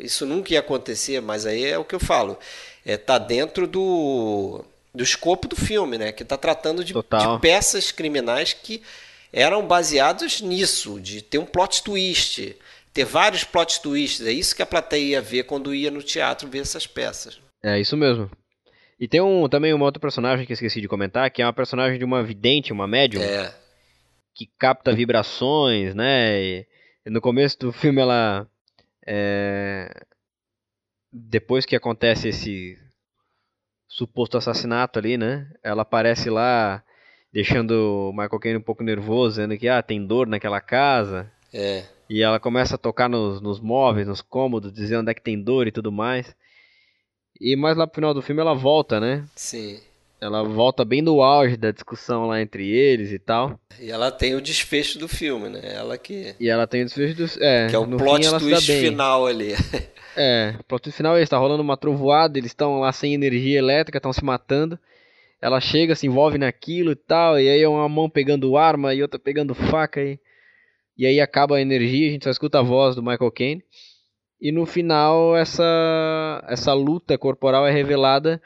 [0.00, 2.38] Isso nunca ia acontecer, mas aí é o que eu falo.
[2.84, 4.64] É, tá dentro do,
[4.94, 6.10] do escopo do filme, né?
[6.10, 8.82] Que tá tratando de, de peças criminais que
[9.30, 12.56] eram baseadas nisso, de ter um plot twist,
[12.94, 14.26] ter vários plot twists.
[14.26, 17.38] É isso que a plateia ia ver quando ia no teatro ver essas peças.
[17.62, 18.30] É isso mesmo.
[18.98, 21.52] E tem um, também uma outra personagem que eu esqueci de comentar, que é uma
[21.52, 23.52] personagem de uma vidente, uma médium, É,
[24.34, 26.42] que capta vibrações, né?
[26.42, 26.66] E,
[27.06, 28.48] no começo do filme ela.
[29.06, 29.90] é,
[31.12, 32.78] depois que acontece esse
[33.86, 35.50] suposto assassinato ali, né?
[35.62, 36.82] Ela aparece lá
[37.32, 41.30] deixando o Michael Caine um pouco nervoso, dizendo que ah, tem dor naquela casa.
[41.52, 41.84] é.
[42.10, 45.42] E ela começa a tocar nos, nos móveis, nos cômodos, dizendo onde é que tem
[45.42, 46.36] dor e tudo mais.
[47.40, 49.24] E mais lá pro final do filme ela volta, né?
[49.34, 49.80] Sim.
[50.22, 53.58] Ela volta bem no auge da discussão lá entre eles e tal.
[53.80, 55.60] E ela tem o desfecho do filme, né?
[55.64, 57.36] Ela que, E ela tem o desfecho dos.
[57.40, 59.54] É, que é o plot fim twist final ali.
[60.14, 63.14] É, o plot twist final é esse, tá rolando uma trovoada, eles estão lá sem
[63.14, 64.78] energia elétrica, estão se matando.
[65.40, 69.00] Ela chega, se envolve naquilo e tal, e aí é uma mão pegando arma e
[69.00, 70.20] outra pegando faca e,
[70.98, 73.64] e aí acaba a energia, a gente só escuta a voz do Michael Caine.
[74.38, 78.40] E no final essa essa luta corporal é revelada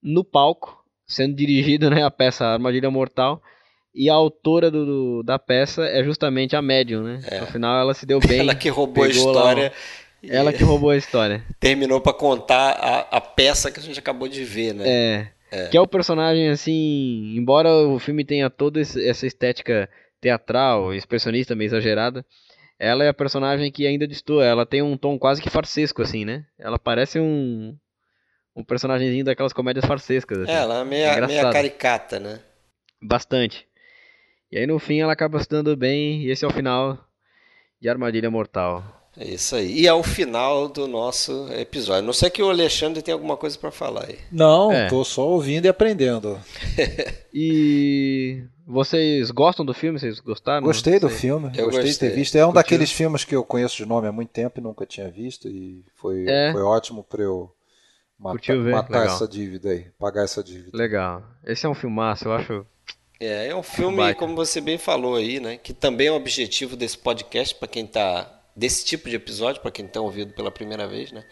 [0.00, 3.42] no palco, sendo dirigido, né, a peça Armadilha Mortal.
[3.94, 7.20] E a autora do, do- da peça é justamente a médium, né?
[7.40, 8.40] No final ela se deu bem.
[8.40, 9.72] ela que roubou a lá história.
[10.24, 11.44] um- Ela que roubou a história.
[11.60, 15.30] terminou pra contar a, a peça que a gente acabou de ver, né?
[15.52, 19.88] É, Que é o personagem, assim, embora o filme tenha toda essa estética
[20.20, 22.24] teatral, expressionista, meio exagerada,
[22.80, 24.44] ela é a personagem que ainda destoa.
[24.44, 26.44] Ela tem um tom quase que farsesco, assim, né?
[26.58, 27.76] Ela parece um,
[28.56, 30.52] um personagemzinho daquelas comédias farsescas, assim.
[30.52, 31.28] É, ela é meia, Engraçado.
[31.42, 32.40] meia caricata, né?
[33.02, 33.66] Bastante.
[34.50, 36.98] E aí no fim ela acaba se dando bem, e esse é o final
[37.80, 38.84] de Armadilha Mortal.
[39.16, 39.80] É isso aí.
[39.82, 42.02] E é o final do nosso episódio.
[42.02, 44.18] Não sei que o Alexandre tem alguma coisa pra falar aí.
[44.32, 44.88] Não, É.
[44.88, 46.40] tô só ouvindo e aprendendo.
[47.32, 49.98] E vocês gostam do filme?
[49.98, 50.64] Vocês gostaram?
[50.64, 52.08] Gostei do filme, Eu gostei, de gostei.
[52.10, 52.36] ter visto.
[52.36, 52.54] É um Curtiu?
[52.62, 55.84] daqueles filmes que eu conheço de nome há muito tempo e nunca tinha visto e
[55.96, 56.52] foi, É.
[56.52, 57.50] foi ótimo para eu
[58.24, 58.72] mata- Curtiu ver?
[58.72, 59.14] matar Legal.
[59.14, 60.76] essa dívida aí, pagar essa dívida.
[60.76, 61.22] Legal.
[61.46, 62.66] Esse é um filmaço, eu acho.
[63.20, 64.18] É, é um filme, Baita.
[64.18, 65.56] como você bem falou aí, né?
[65.56, 69.70] Que também é o objetivo desse podcast, pra quem tá desse tipo de episódio, para
[69.70, 71.24] quem está ouvindo pela primeira vez, né?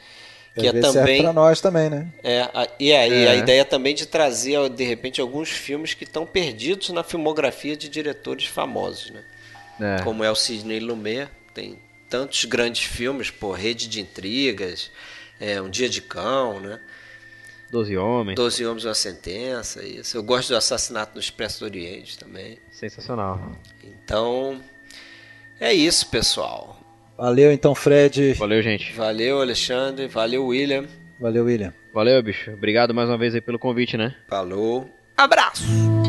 [0.55, 2.13] Que é também para nós também, né?
[2.23, 3.29] É, a, e, é, é.
[3.31, 7.89] a ideia também de trazer de repente alguns filmes que estão perdidos na filmografia de
[7.89, 9.25] diretores famosos, né?
[9.81, 10.03] É.
[10.03, 11.79] Como é o Sidney Lumet, tem
[12.09, 14.91] tantos grandes filmes, por Rede de Intrigas,
[15.43, 16.79] é, Um Dia de Cão, né?
[17.69, 18.37] Doze Homens.
[18.37, 20.17] Doze Homens uma Sentença, isso.
[20.17, 22.59] Eu gosto do Assassinato no Expresso do Oriente também.
[22.71, 23.41] Sensacional.
[23.83, 24.61] Então,
[25.59, 26.79] é isso, pessoal.
[27.17, 28.35] Valeu então, Fred.
[28.35, 28.93] Valeu, gente.
[28.93, 30.07] Valeu, Alexandre.
[30.07, 30.87] Valeu, William.
[31.19, 31.73] Valeu, William.
[31.93, 32.53] Valeu, bicho.
[32.53, 34.15] Obrigado mais uma vez aí pelo convite, né?
[34.29, 34.89] Falou.
[35.17, 36.02] Abraço.